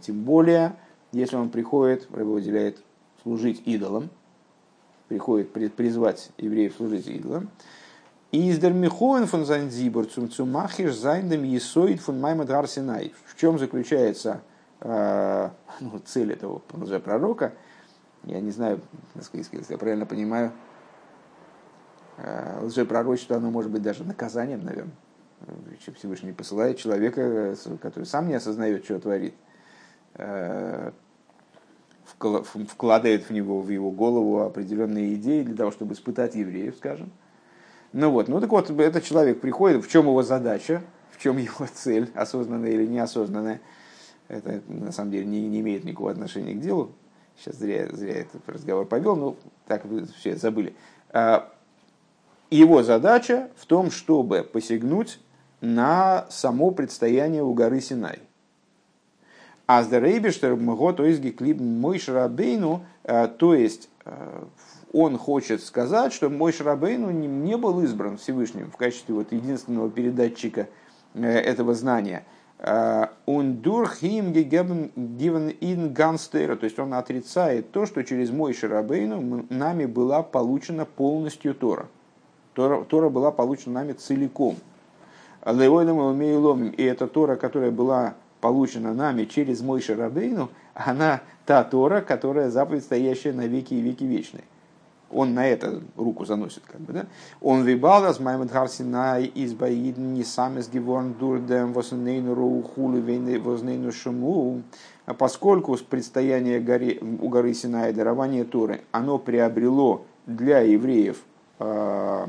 Тем 0.00 0.24
более, 0.24 0.74
если 1.12 1.36
он 1.36 1.50
приходит, 1.50 2.08
Ребе 2.12 2.30
выделяет, 2.30 2.82
служить 3.22 3.62
идолам, 3.64 4.10
приходит 5.08 5.74
призвать 5.74 6.30
евреев 6.36 6.74
служить 6.76 7.06
идолам, 7.06 7.48
из 8.32 8.58
дермихоен 8.58 9.26
фон 9.26 9.44
зайнзибор 9.44 10.06
цум 10.06 10.30
цумахиш 10.30 10.94
зайндем 10.94 11.44
есоид 11.44 12.00
фон 12.00 12.20
маймад 12.20 12.48
гарсинай. 12.48 13.12
В 13.26 13.38
чем 13.40 13.58
заключается 13.58 14.42
Э, 14.80 15.50
ну, 15.80 15.98
цель 16.04 16.32
этого 16.32 16.58
пророка, 16.58 17.52
я 18.24 18.40
не 18.40 18.50
знаю, 18.50 18.80
если 19.32 19.64
я 19.68 19.78
правильно 19.78 20.06
понимаю, 20.06 20.52
э, 22.16 22.60
лжепророчество, 22.62 23.36
оно 23.36 23.50
может 23.50 23.70
быть 23.70 23.82
даже 23.82 24.04
наказанием, 24.04 24.64
наверное. 24.64 24.94
Всевышний 25.96 26.32
посылает 26.32 26.76
человека, 26.76 27.56
который 27.80 28.04
сам 28.04 28.28
не 28.28 28.34
осознает, 28.34 28.84
что 28.84 29.00
творит, 29.00 29.34
э, 30.14 30.92
вкладывает 32.04 33.24
в 33.24 33.30
него, 33.30 33.60
в 33.60 33.70
его 33.70 33.90
голову 33.90 34.40
определенные 34.40 35.14
идеи 35.14 35.42
для 35.42 35.56
того, 35.56 35.70
чтобы 35.70 35.94
испытать 35.94 36.34
евреев, 36.34 36.76
скажем. 36.76 37.10
Ну 37.92 38.10
вот, 38.10 38.28
ну 38.28 38.38
так 38.40 38.50
вот, 38.50 38.68
этот 38.70 39.02
человек 39.02 39.40
приходит, 39.40 39.82
в 39.82 39.90
чем 39.90 40.06
его 40.06 40.22
задача, 40.22 40.82
в 41.10 41.18
чем 41.18 41.38
его 41.38 41.66
цель, 41.72 42.10
осознанная 42.14 42.70
или 42.70 42.86
неосознанная– 42.86 43.60
это 44.30 44.62
на 44.68 44.92
самом 44.92 45.10
деле 45.10 45.26
не, 45.26 45.46
не 45.48 45.60
имеет 45.60 45.84
никакого 45.84 46.10
отношения 46.10 46.54
к 46.54 46.60
делу. 46.60 46.92
Сейчас 47.36 47.56
зря, 47.56 47.88
зря 47.90 48.14
этот 48.14 48.48
разговор 48.48 48.86
повел, 48.86 49.16
но 49.16 49.36
так 49.66 49.84
вы 49.84 50.06
все 50.06 50.36
забыли. 50.36 50.74
А, 51.10 51.52
его 52.50 52.82
задача 52.82 53.50
в 53.56 53.66
том, 53.66 53.90
чтобы 53.90 54.42
посягнуть 54.42 55.20
на 55.60 56.26
само 56.30 56.70
предстояние 56.70 57.42
у 57.42 57.54
горы 57.54 57.80
Синай. 57.80 58.20
А 59.66 59.82
с 59.82 59.88
Дерейбештер 59.88 60.56
то 60.94 61.04
есть 61.04 61.20
Геклиб 61.20 61.60
Мой 61.60 61.98
Шарабейну, 61.98 62.84
а, 63.04 63.26
то 63.26 63.54
есть 63.54 63.88
а, 64.04 64.46
он 64.92 65.16
хочет 65.18 65.62
сказать, 65.62 66.12
что 66.12 66.28
Мой 66.28 66.52
Шарабейну 66.52 67.10
не 67.10 67.56
был 67.56 67.80
избран 67.82 68.18
Всевышним 68.18 68.70
в 68.70 68.76
качестве 68.76 69.14
вот 69.14 69.32
единственного 69.32 69.90
передатчика 69.90 70.68
э, 71.14 71.26
этого 71.26 71.74
знания– 71.74 72.24
Ундурхим 73.24 74.32
гивен 74.32 75.54
ин 75.60 75.92
ганстера, 75.94 76.56
то 76.56 76.64
есть 76.64 76.78
он 76.78 76.92
отрицает 76.92 77.70
то, 77.70 77.86
что 77.86 78.04
через 78.04 78.30
мой 78.30 78.52
Шарабейну 78.52 79.46
нами 79.48 79.86
была 79.86 80.22
получена 80.22 80.84
полностью 80.84 81.54
Тора. 81.54 81.86
Тора, 82.52 82.84
Тора 82.84 83.08
была 83.08 83.30
получена 83.30 83.80
нами 83.80 83.92
целиком. 83.92 84.56
И 85.46 86.82
эта 86.82 87.06
Тора, 87.06 87.36
которая 87.36 87.70
была 87.70 88.14
получена 88.42 88.92
нами 88.92 89.24
через 89.24 89.62
мой 89.62 89.80
Шарабейну, 89.80 90.50
она 90.74 91.22
та 91.46 91.64
Тора, 91.64 92.02
которая 92.02 92.50
заповедь, 92.50 92.84
стоящая 92.84 93.32
на 93.32 93.46
веки 93.46 93.72
и 93.72 93.80
веки 93.80 94.04
вечные 94.04 94.44
он 95.12 95.34
на 95.34 95.46
это 95.46 95.80
руку 95.96 96.24
заносит, 96.24 96.62
как 96.66 96.80
бы, 96.80 96.92
да? 96.92 97.06
Он 97.40 97.64
вибал 97.64 98.04
das 98.04 98.22
маймет 98.22 98.50
харсинай 98.50 99.24
из 99.24 99.54
баидн 99.54 100.14
не 100.14 100.24
самес 100.24 100.68
геворн 100.68 101.14
дурдем 101.14 101.72
вознейну 101.72 102.34
роухулу 102.34 103.00
вознейну 103.40 103.92
шуму, 103.92 104.62
а 105.06 105.14
поскольку 105.14 105.76
предстояние 105.76 106.60
горе, 106.60 107.00
у 107.00 107.28
горы 107.28 107.52
Синай 107.52 107.92
дарование 107.92 108.44
Торы, 108.44 108.82
оно 108.92 109.18
приобрело 109.18 110.04
для 110.26 110.60
евреев 110.60 111.22
э, 111.58 112.26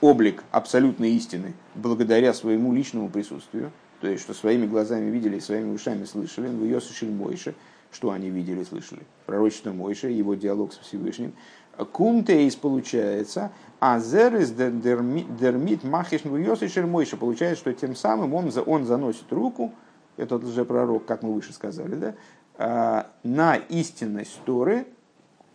облик 0.00 0.44
абсолютной 0.50 1.10
истины 1.10 1.52
благодаря 1.74 2.32
своему 2.32 2.72
личному 2.72 3.10
присутствию, 3.10 3.70
то 4.00 4.08
есть, 4.08 4.22
что 4.22 4.32
своими 4.32 4.66
глазами 4.66 5.10
видели, 5.10 5.38
своими 5.40 5.74
ушами 5.74 6.04
слышали, 6.04 6.48
в 6.48 6.64
Йосу 6.64 7.06
Мойше, 7.06 7.54
что 7.92 8.10
они 8.10 8.30
видели, 8.30 8.64
слышали? 8.64 9.02
Пророчество 9.26 9.72
Мойша, 9.72 10.08
его 10.08 10.34
диалог 10.34 10.72
с 10.72 10.78
Всевышним. 10.78 11.34
Кумтейс 11.92 12.56
получается, 12.56 13.52
а 13.80 13.98
зерис 13.98 14.50
дермит 14.50 15.84
махиш 15.84 16.22
Йосишер 16.24 16.86
Мойша. 16.86 17.16
Получается, 17.16 17.60
что 17.60 17.72
тем 17.72 17.94
самым 17.94 18.34
он, 18.34 18.50
он 18.66 18.84
заносит 18.84 19.30
руку, 19.32 19.72
этот 20.16 20.46
же 20.46 20.64
пророк, 20.64 21.06
как 21.06 21.22
мы 21.22 21.32
выше 21.32 21.52
сказали, 21.52 21.94
да, 21.94 22.14
а, 22.56 23.10
на 23.22 23.56
истинность 23.56 24.40
Торы, 24.44 24.86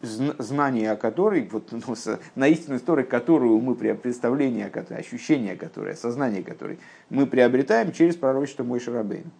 знание 0.01 0.91
о 0.91 0.95
которой, 0.95 1.47
вот, 1.51 1.71
ну, 1.87 1.95
на 2.35 2.47
истинность 2.47 2.85
Торы, 2.85 3.03
которую 3.03 3.59
мы 3.59 3.75
при 3.75 3.93
представлении, 3.93 4.65
ощущение 4.93 5.55
которое, 5.55 5.95
сознание 5.95 6.43
которой 6.43 6.79
мы 7.09 7.27
приобретаем 7.27 7.91
через 7.91 8.15
пророчество 8.15 8.63
Мой 8.63 8.79
Шарабейн. 8.79 9.31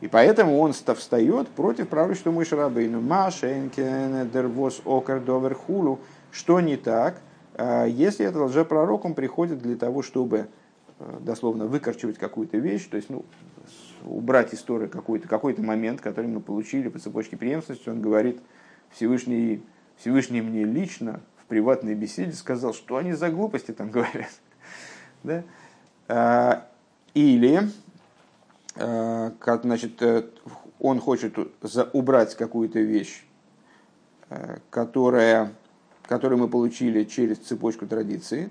И 0.00 0.08
поэтому 0.08 0.58
он 0.58 0.72
встает 0.72 1.48
против 1.48 1.88
пророчества 1.88 2.30
Мой 2.30 2.44
Шарабейну. 2.44 3.00
Машенкен, 3.00 4.30
дервос, 4.30 4.80
окер, 4.84 5.20
довер, 5.20 5.54
хулу. 5.54 6.00
Что 6.30 6.60
не 6.60 6.76
так, 6.76 7.20
а, 7.54 7.84
если 7.84 8.24
этот 8.24 8.42
лжепророк, 8.42 9.04
он 9.04 9.14
приходит 9.14 9.58
для 9.58 9.76
того, 9.76 10.02
чтобы 10.02 10.48
а, 10.98 11.18
дословно 11.20 11.66
выкорчивать 11.66 12.16
какую-то 12.18 12.56
вещь, 12.56 12.86
то 12.88 12.96
есть 12.96 13.10
ну, 13.10 13.24
убрать 14.04 14.54
из 14.54 14.62
Торы 14.62 14.88
какой-то 14.88 15.28
какой 15.28 15.54
момент, 15.56 16.00
который 16.00 16.28
мы 16.28 16.40
получили 16.40 16.88
по 16.88 16.98
цепочке 16.98 17.36
преемственности, 17.36 17.88
он 17.88 18.00
говорит, 18.00 18.40
Всевышний, 18.90 19.62
Всевышний 19.96 20.40
мне 20.40 20.64
лично 20.64 21.20
в 21.42 21.46
приватной 21.46 21.94
беседе 21.94 22.32
сказал, 22.32 22.72
что 22.72 22.96
они 22.96 23.12
за 23.12 23.28
глупости 23.28 23.72
там 23.72 23.90
говорят. 23.90 24.30
Да? 25.24 25.42
А, 26.08 26.66
или 27.12 27.60
Э, 27.60 27.66
как, 28.80 29.62
значит, 29.62 30.00
э, 30.00 30.24
он 30.78 31.00
хочет 31.00 31.36
убрать 31.92 32.34
какую-то 32.34 32.80
вещь, 32.80 33.24
э, 34.30 34.58
которая, 34.70 35.52
которую 36.04 36.38
мы 36.38 36.48
получили 36.48 37.04
через 37.04 37.38
цепочку 37.38 37.86
традиции, 37.86 38.50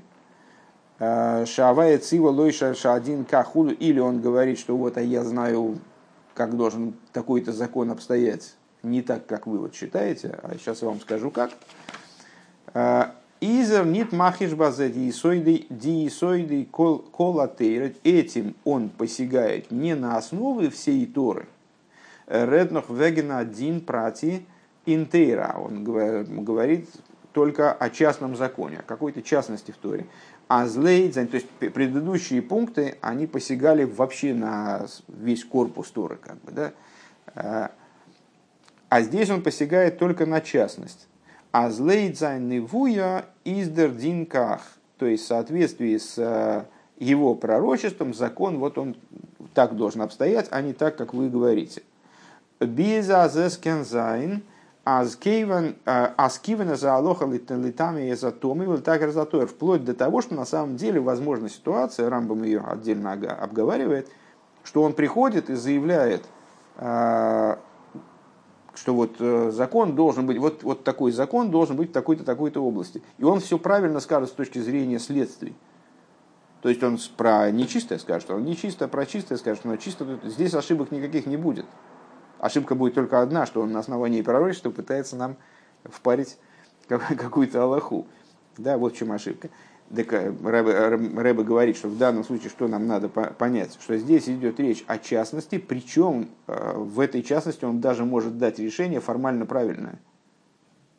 Шавая 0.99 1.97
цива 1.97 2.27
лойша 2.27 2.73
шадин 2.73 3.23
кахулу, 3.23 3.71
или 3.71 4.01
он 4.01 4.19
говорит, 4.19 4.59
что 4.59 4.75
вот, 4.75 4.97
а 4.97 5.01
я 5.01 5.23
знаю, 5.23 5.79
как 6.33 6.57
должен 6.57 6.93
такой-то 7.13 7.53
закон 7.53 7.89
обстоять, 7.89 8.53
не 8.83 9.01
так, 9.01 9.25
как 9.25 9.47
вы 9.47 9.59
вот 9.59 9.73
считаете, 9.73 10.37
а 10.43 10.55
сейчас 10.55 10.81
я 10.81 10.89
вам 10.89 10.99
скажу 10.99 11.31
как. 11.31 11.51
Изер 13.41 13.85
нит 13.85 14.11
махиш 14.11 14.53
базе 14.53 14.89
диисоиды 14.89 15.65
диисоиды. 15.69 16.67
Этим 18.03 18.55
он 18.65 18.89
посягает 18.89 19.71
не 19.71 19.95
на 19.95 20.17
основы 20.17 20.69
всей 20.69 21.05
Торы. 21.05 21.47
Реднох 22.27 22.89
вегена 22.89 23.39
один 23.39 23.81
прати 23.81 24.45
интейра. 24.85 25.55
Он 25.57 25.83
говорит 25.83 26.89
только 27.31 27.71
о 27.71 27.89
частном 27.89 28.35
законе, 28.35 28.79
о 28.79 28.83
какой-то 28.83 29.21
частности 29.21 29.71
в 29.71 29.77
Торе. 29.77 30.05
А 30.47 30.67
злейдзань, 30.67 31.27
то 31.27 31.35
есть 31.35 31.47
предыдущие 31.49 32.41
пункты, 32.41 32.97
они 33.01 33.27
посягали 33.27 33.83
вообще 33.83 34.33
на 34.33 34.87
весь 35.07 35.45
корпус 35.45 35.91
Торы. 35.91 36.17
Как 36.17 36.41
бы, 36.41 36.51
да? 36.51 36.73
А, 37.35 37.71
а 38.89 39.01
здесь 39.01 39.29
он 39.29 39.43
посягает 39.43 39.99
только 39.99 40.25
на 40.25 40.41
частность. 40.41 41.08
А 41.51 41.69
злейдзайн 41.71 42.65
вуя 42.65 43.25
издердинках, 43.43 44.61
то 44.97 45.05
есть 45.05 45.23
в 45.23 45.27
соответствии 45.27 45.97
с 45.97 46.13
э, 46.17 46.65
его 46.99 47.33
пророчеством, 47.33 48.13
закон, 48.13 48.59
вот 48.59 48.77
он 48.77 48.95
так 49.53 49.75
должен 49.75 50.01
обстоять, 50.01 50.47
а 50.51 50.61
не 50.61 50.73
так, 50.73 50.95
как 50.95 51.13
вы 51.13 51.29
говорите. 51.29 51.81
Безазескензайн, 52.59 54.43
аскивен 54.83 55.75
э, 55.85 56.75
за 56.75 56.95
алоха 56.95 57.25
литами 57.25 58.09
и 58.09 58.15
затоми, 58.15 58.77
так 58.77 59.01
разатор, 59.01 59.47
вплоть 59.47 59.83
до 59.83 59.93
того, 59.93 60.21
что 60.21 60.35
на 60.35 60.45
самом 60.45 60.75
деле 60.77 60.99
возможна 60.99 61.49
ситуация, 61.49 62.09
Рамбам 62.09 62.43
ее 62.43 62.61
отдельно 62.61 63.13
обговаривает, 63.13 64.07
что 64.63 64.83
он 64.83 64.93
приходит 64.93 65.49
и 65.49 65.55
заявляет, 65.55 66.25
э, 66.77 67.55
что 68.79 68.95
вот 68.95 69.17
э, 69.19 69.51
закон 69.51 69.93
должен 69.93 70.25
быть, 70.25 70.37
вот, 70.37 70.63
вот 70.63 70.85
такой 70.85 71.11
закон 71.11 71.51
должен 71.51 71.75
быть 71.75 71.89
в 71.89 71.93
такой-то, 71.93 72.23
такой-то 72.23 72.63
области. 72.63 73.01
И 73.17 73.25
он 73.25 73.41
все 73.41 73.57
правильно 73.57 73.99
скажет 73.99 74.29
с 74.29 74.31
точки 74.31 74.59
зрения 74.59 74.99
следствий. 74.99 75.53
То 76.61 76.69
есть 76.69 76.81
он 76.81 76.97
про 77.17 77.51
нечистое 77.51 77.99
скажет, 77.99 78.31
он 78.31 78.45
нечисто, 78.45 78.87
про 78.87 79.05
чистое 79.05 79.37
скажет, 79.37 79.65
но 79.65 79.75
чисто 79.75 80.19
здесь 80.23 80.53
ошибок 80.53 80.91
никаких 80.91 81.25
не 81.25 81.35
будет. 81.35 81.65
Ошибка 82.39 82.73
будет 82.73 82.93
только 82.93 83.21
одна, 83.21 83.45
что 83.45 83.61
он 83.61 83.73
на 83.73 83.79
основании 83.79 84.21
пророчества 84.21 84.69
пытается 84.69 85.17
нам 85.17 85.35
впарить 85.83 86.37
какую-то 86.87 87.61
Аллаху. 87.63 88.07
Да, 88.57 88.77
вот 88.77 88.93
в 88.93 88.97
чем 88.97 89.11
ошибка. 89.11 89.49
Так 89.95 90.13
э, 90.13 90.31
Ребе, 90.43 91.43
говорит, 91.43 91.77
что 91.77 91.87
в 91.87 91.97
данном 91.97 92.23
случае 92.23 92.49
что 92.49 92.67
нам 92.67 92.85
надо 92.85 93.09
понять, 93.09 93.77
что 93.81 93.97
здесь 93.97 94.29
идет 94.29 94.59
речь 94.59 94.83
о 94.87 94.99
частности, 94.99 95.57
причем 95.57 96.29
э, 96.47 96.73
в 96.75 96.99
этой 96.99 97.23
частности 97.23 97.65
он 97.65 97.79
даже 97.79 98.05
может 98.05 98.37
дать 98.37 98.59
решение 98.59 98.99
формально 98.99 99.47
правильное, 99.47 99.99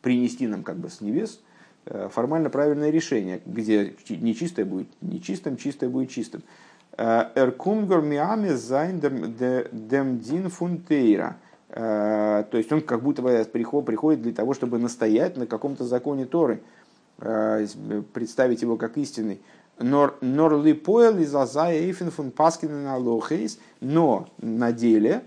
принести 0.02 0.48
нам 0.48 0.64
как 0.64 0.76
бы 0.76 0.90
с 0.90 1.00
небес 1.00 1.40
э, 1.86 2.08
формально 2.12 2.50
правильное 2.50 2.90
решение, 2.90 3.40
где 3.46 3.94
нечистое 4.08 4.64
будет 4.64 4.88
нечистым, 5.00 5.56
чистое 5.56 5.88
будет 5.88 6.10
чистым. 6.10 6.42
Эркумгор 6.96 8.02
миаме 8.02 8.56
зайн 8.56 9.00
демдин 9.00 10.50
фунтейра. 10.50 11.36
То 11.68 12.48
есть 12.52 12.72
он 12.72 12.80
как 12.80 13.00
будто 13.02 13.22
бы 13.22 13.46
приходит 13.52 14.22
для 14.22 14.32
того, 14.32 14.54
чтобы 14.54 14.78
настоять 14.78 15.36
на 15.36 15.46
каком-то 15.46 15.84
законе 15.84 16.26
Торы– 16.26 16.60
Э, 16.70 16.79
представить 18.12 18.62
его 18.62 18.76
как 18.76 18.96
истинный. 18.96 19.40
Нор 19.78 20.18
ли 20.22 20.74
поэл 20.74 21.18
из 21.18 21.34
азая 21.34 21.78
эйфен 21.78 22.10
фун 22.10 22.30
паскин 22.30 22.84
на 22.84 22.94
алохейс, 22.94 23.58
но 23.80 24.28
на 24.38 24.72
деле, 24.72 25.22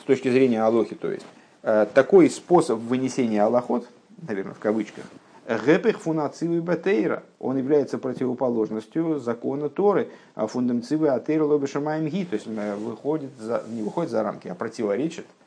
с 0.00 0.04
точки 0.04 0.28
зрения 0.28 0.60
алохи, 0.62 0.96
то 0.96 1.10
есть, 1.10 1.26
э, 1.62 1.86
такой 1.94 2.30
способ 2.30 2.80
вынесения 2.80 3.42
аллахот, 3.42 3.86
наверное, 4.26 4.54
в 4.54 4.58
кавычках, 4.58 5.04
Гепех 5.46 6.00
фунацивы 6.00 6.62
батейра. 6.62 7.22
Он 7.38 7.58
является 7.58 7.98
противоположностью 7.98 9.18
закона 9.18 9.68
Торы. 9.68 10.08
А 10.34 10.46
фундам 10.46 10.82
цивы 10.82 11.08
атейра 11.08 11.44
лобешамаем 11.44 12.06
ги. 12.06 12.24
То 12.24 12.34
есть 12.34 12.46
э, 12.46 12.76
выходит 12.76 13.30
за, 13.38 13.62
не 13.68 13.82
выходит 13.82 14.10
за 14.10 14.22
рамки, 14.22 14.48
а 14.48 14.54
противоречит 14.54 15.26
Э, 15.26 15.43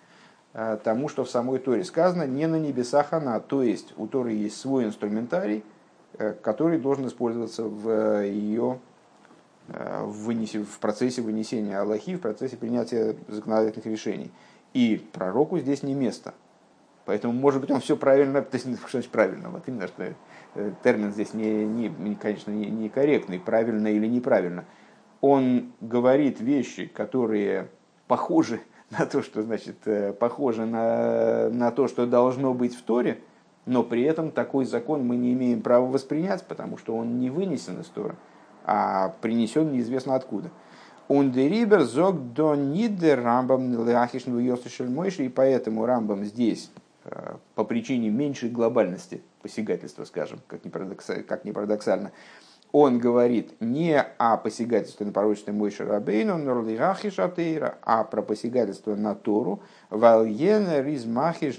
тому, 0.84 1.08
что 1.08 1.24
в 1.24 1.30
самой 1.30 1.60
Торе 1.60 1.84
сказано, 1.84 2.26
не 2.26 2.48
на 2.48 2.56
небесах 2.56 3.14
она. 3.14 3.40
То 3.40 3.62
есть 3.62 3.94
у 3.96 4.08
Торы 4.08 4.34
есть 4.34 4.60
свой 4.60 4.86
инструментарий, 4.86 5.64
э, 6.18 6.34
который 6.34 6.80
должен 6.80 7.08
использоваться 7.08 7.64
в 7.64 7.88
э, 7.90 8.30
ее 8.30 8.80
в 9.70 10.80
процессе 10.80 11.22
вынесения 11.22 11.78
Аллахи, 11.78 12.16
в 12.16 12.22
процессе 12.22 12.56
принятия 12.56 13.18
законодательных 13.28 13.86
решений. 13.86 14.32
И 14.74 15.06
пророку 15.12 15.60
здесь 15.60 15.84
не 15.84 15.94
место. 15.94 16.34
Поэтому, 17.04 17.34
может 17.34 17.60
быть, 17.60 17.70
он 17.70 17.82
все 17.82 17.98
правильно, 17.98 18.42
то 18.42 18.56
есть, 18.56 18.66
что 18.80 18.92
значит 18.92 19.12
правильно, 19.12 19.50
вот 19.50 19.64
именно, 19.68 19.88
что 19.88 20.14
термин 20.84 21.12
здесь, 21.12 21.34
не, 21.34 21.66
не, 21.66 22.16
конечно, 22.16 22.50
не, 22.50 22.68
не 22.68 22.88
корректный, 22.88 23.40
правильно 23.40 23.88
или 23.88 24.08
неправильно. 24.08 24.64
Он 25.20 25.74
говорит 25.82 26.40
вещи, 26.40 26.86
которые 26.86 27.70
похожи 28.08 28.62
на 28.98 29.06
то, 29.06 29.22
что 29.22 29.42
значит, 29.42 29.76
э, 29.86 30.14
похоже 30.14 30.66
на, 30.66 31.50
на 31.50 31.72
то, 31.72 31.88
что 31.88 32.06
должно 32.06 32.54
быть 32.54 32.76
в 32.76 32.82
Торе, 32.84 33.20
но 33.66 33.84
при 33.84 34.04
этом 34.04 34.32
такой 34.32 34.66
закон 34.66 35.06
мы 35.06 35.18
не 35.18 35.34
имеем 35.34 35.62
права 35.62 35.86
воспринять, 35.86 36.46
потому 36.46 36.78
что 36.78 36.96
он 36.96 37.20
не 37.20 37.30
вынесен 37.30 37.82
из 37.82 37.88
Тора, 37.88 38.16
а 38.64 39.14
принесен 39.22 39.72
неизвестно 39.72 40.16
откуда. 40.16 40.50
Он 41.10 41.32
дерибер 41.32 41.84
зог 41.84 42.34
до 42.34 42.56
нидер 42.56 43.22
рамбам 43.22 43.86
ляхишну 43.86 44.42
мойши, 44.90 45.26
и 45.26 45.30
поэтому 45.30 45.86
рамбам 45.86 46.24
здесь 46.24 46.72
э, 47.04 47.36
по 47.56 47.66
причине 47.66 48.10
меньшей 48.10 48.50
глобальности 48.50 49.22
посягательства, 49.42 50.06
скажем, 50.06 50.40
как 50.48 50.64
ни 50.64 50.70
парадоксально, 50.70 51.24
как 51.24 51.44
ни 51.46 51.52
парадоксально 51.52 52.12
он 52.72 53.00
говорит 53.00 53.54
не 53.60 54.00
о 54.00 54.38
посягательстве 54.38 55.06
на 55.06 55.12
пророчестве 55.12 55.54
Мойши 55.54 55.86
Рабейну, 55.86 56.38
Норлигахи 56.38 57.10
Шатейра, 57.10 57.78
а 57.82 58.04
про 58.04 58.22
посягательство 58.22 58.96
на 58.96 59.16
Тору, 59.16 59.62
Вальен 59.90 60.68
Ризмахиш 60.86 61.58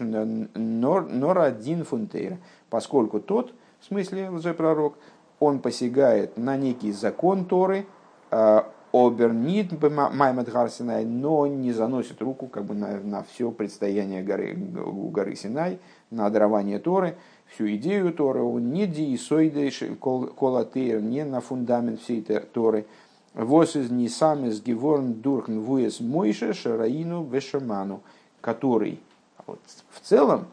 Норадин 0.54 1.84
Фунтейра, 1.84 2.38
поскольку 2.70 3.20
тот, 3.20 3.54
в 3.80 3.86
смысле 3.86 4.28
лжепророк, 4.30 4.98
он 5.40 5.61
посягает 5.61 6.36
на 6.36 6.56
некий 6.56 6.92
закон 6.92 7.44
Торы, 7.46 7.86
а, 8.30 8.70
обернит 8.92 9.72
Маймед 9.82 10.50
Гарсинай, 10.50 11.04
но 11.04 11.46
не 11.46 11.72
заносит 11.72 12.22
руку 12.22 12.46
как 12.46 12.64
бы 12.64 12.74
на, 12.74 12.98
на 13.00 13.22
все 13.22 13.50
предстояние 13.50 14.22
горы, 14.22 14.56
у 14.84 15.09
горы 15.11 15.36
Синай, 15.36 15.78
на 16.11 16.28
дарование 16.30 16.78
Торы, 16.78 17.16
всю 17.49 17.74
идею 17.76 18.12
Торы, 18.12 18.42
он 18.42 18.72
не 18.72 18.86
диисоидейш 18.86 19.84
колатейр, 20.01 21.01
не 21.01 21.24
на 21.24 21.40
фундамент 21.40 22.01
всей 22.01 22.22
Торы. 22.22 22.86
Вос 23.34 23.76
из 23.76 23.90
не 23.90 24.09
сам 24.09 24.46
из 24.46 24.62
геворн 24.62 25.14
дурхн 25.14 25.61
вуес 25.61 26.01
мойше 26.01 26.55
шараину 26.55 27.24
вешаману, 27.24 28.03
который 28.40 28.99
вот, 29.46 29.61
в 29.90 30.01
целом 30.01 30.46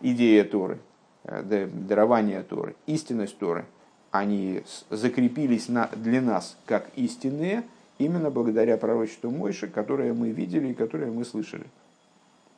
идея 0.00 0.44
Торы, 0.44 0.78
э, 1.24 1.68
дарование 1.72 2.42
Торы, 2.42 2.76
истинность 2.86 3.38
Торы, 3.38 3.64
они 4.10 4.62
закрепились 4.90 5.68
на, 5.68 5.88
для 5.96 6.20
нас 6.20 6.56
как 6.66 6.90
истинные, 6.96 7.64
именно 7.98 8.30
благодаря 8.30 8.76
пророчеству 8.76 9.30
Мойши, 9.30 9.68
которое 9.68 10.12
мы 10.12 10.30
видели 10.30 10.68
и 10.68 10.74
которое 10.74 11.10
мы 11.10 11.24
слышали. 11.24 11.66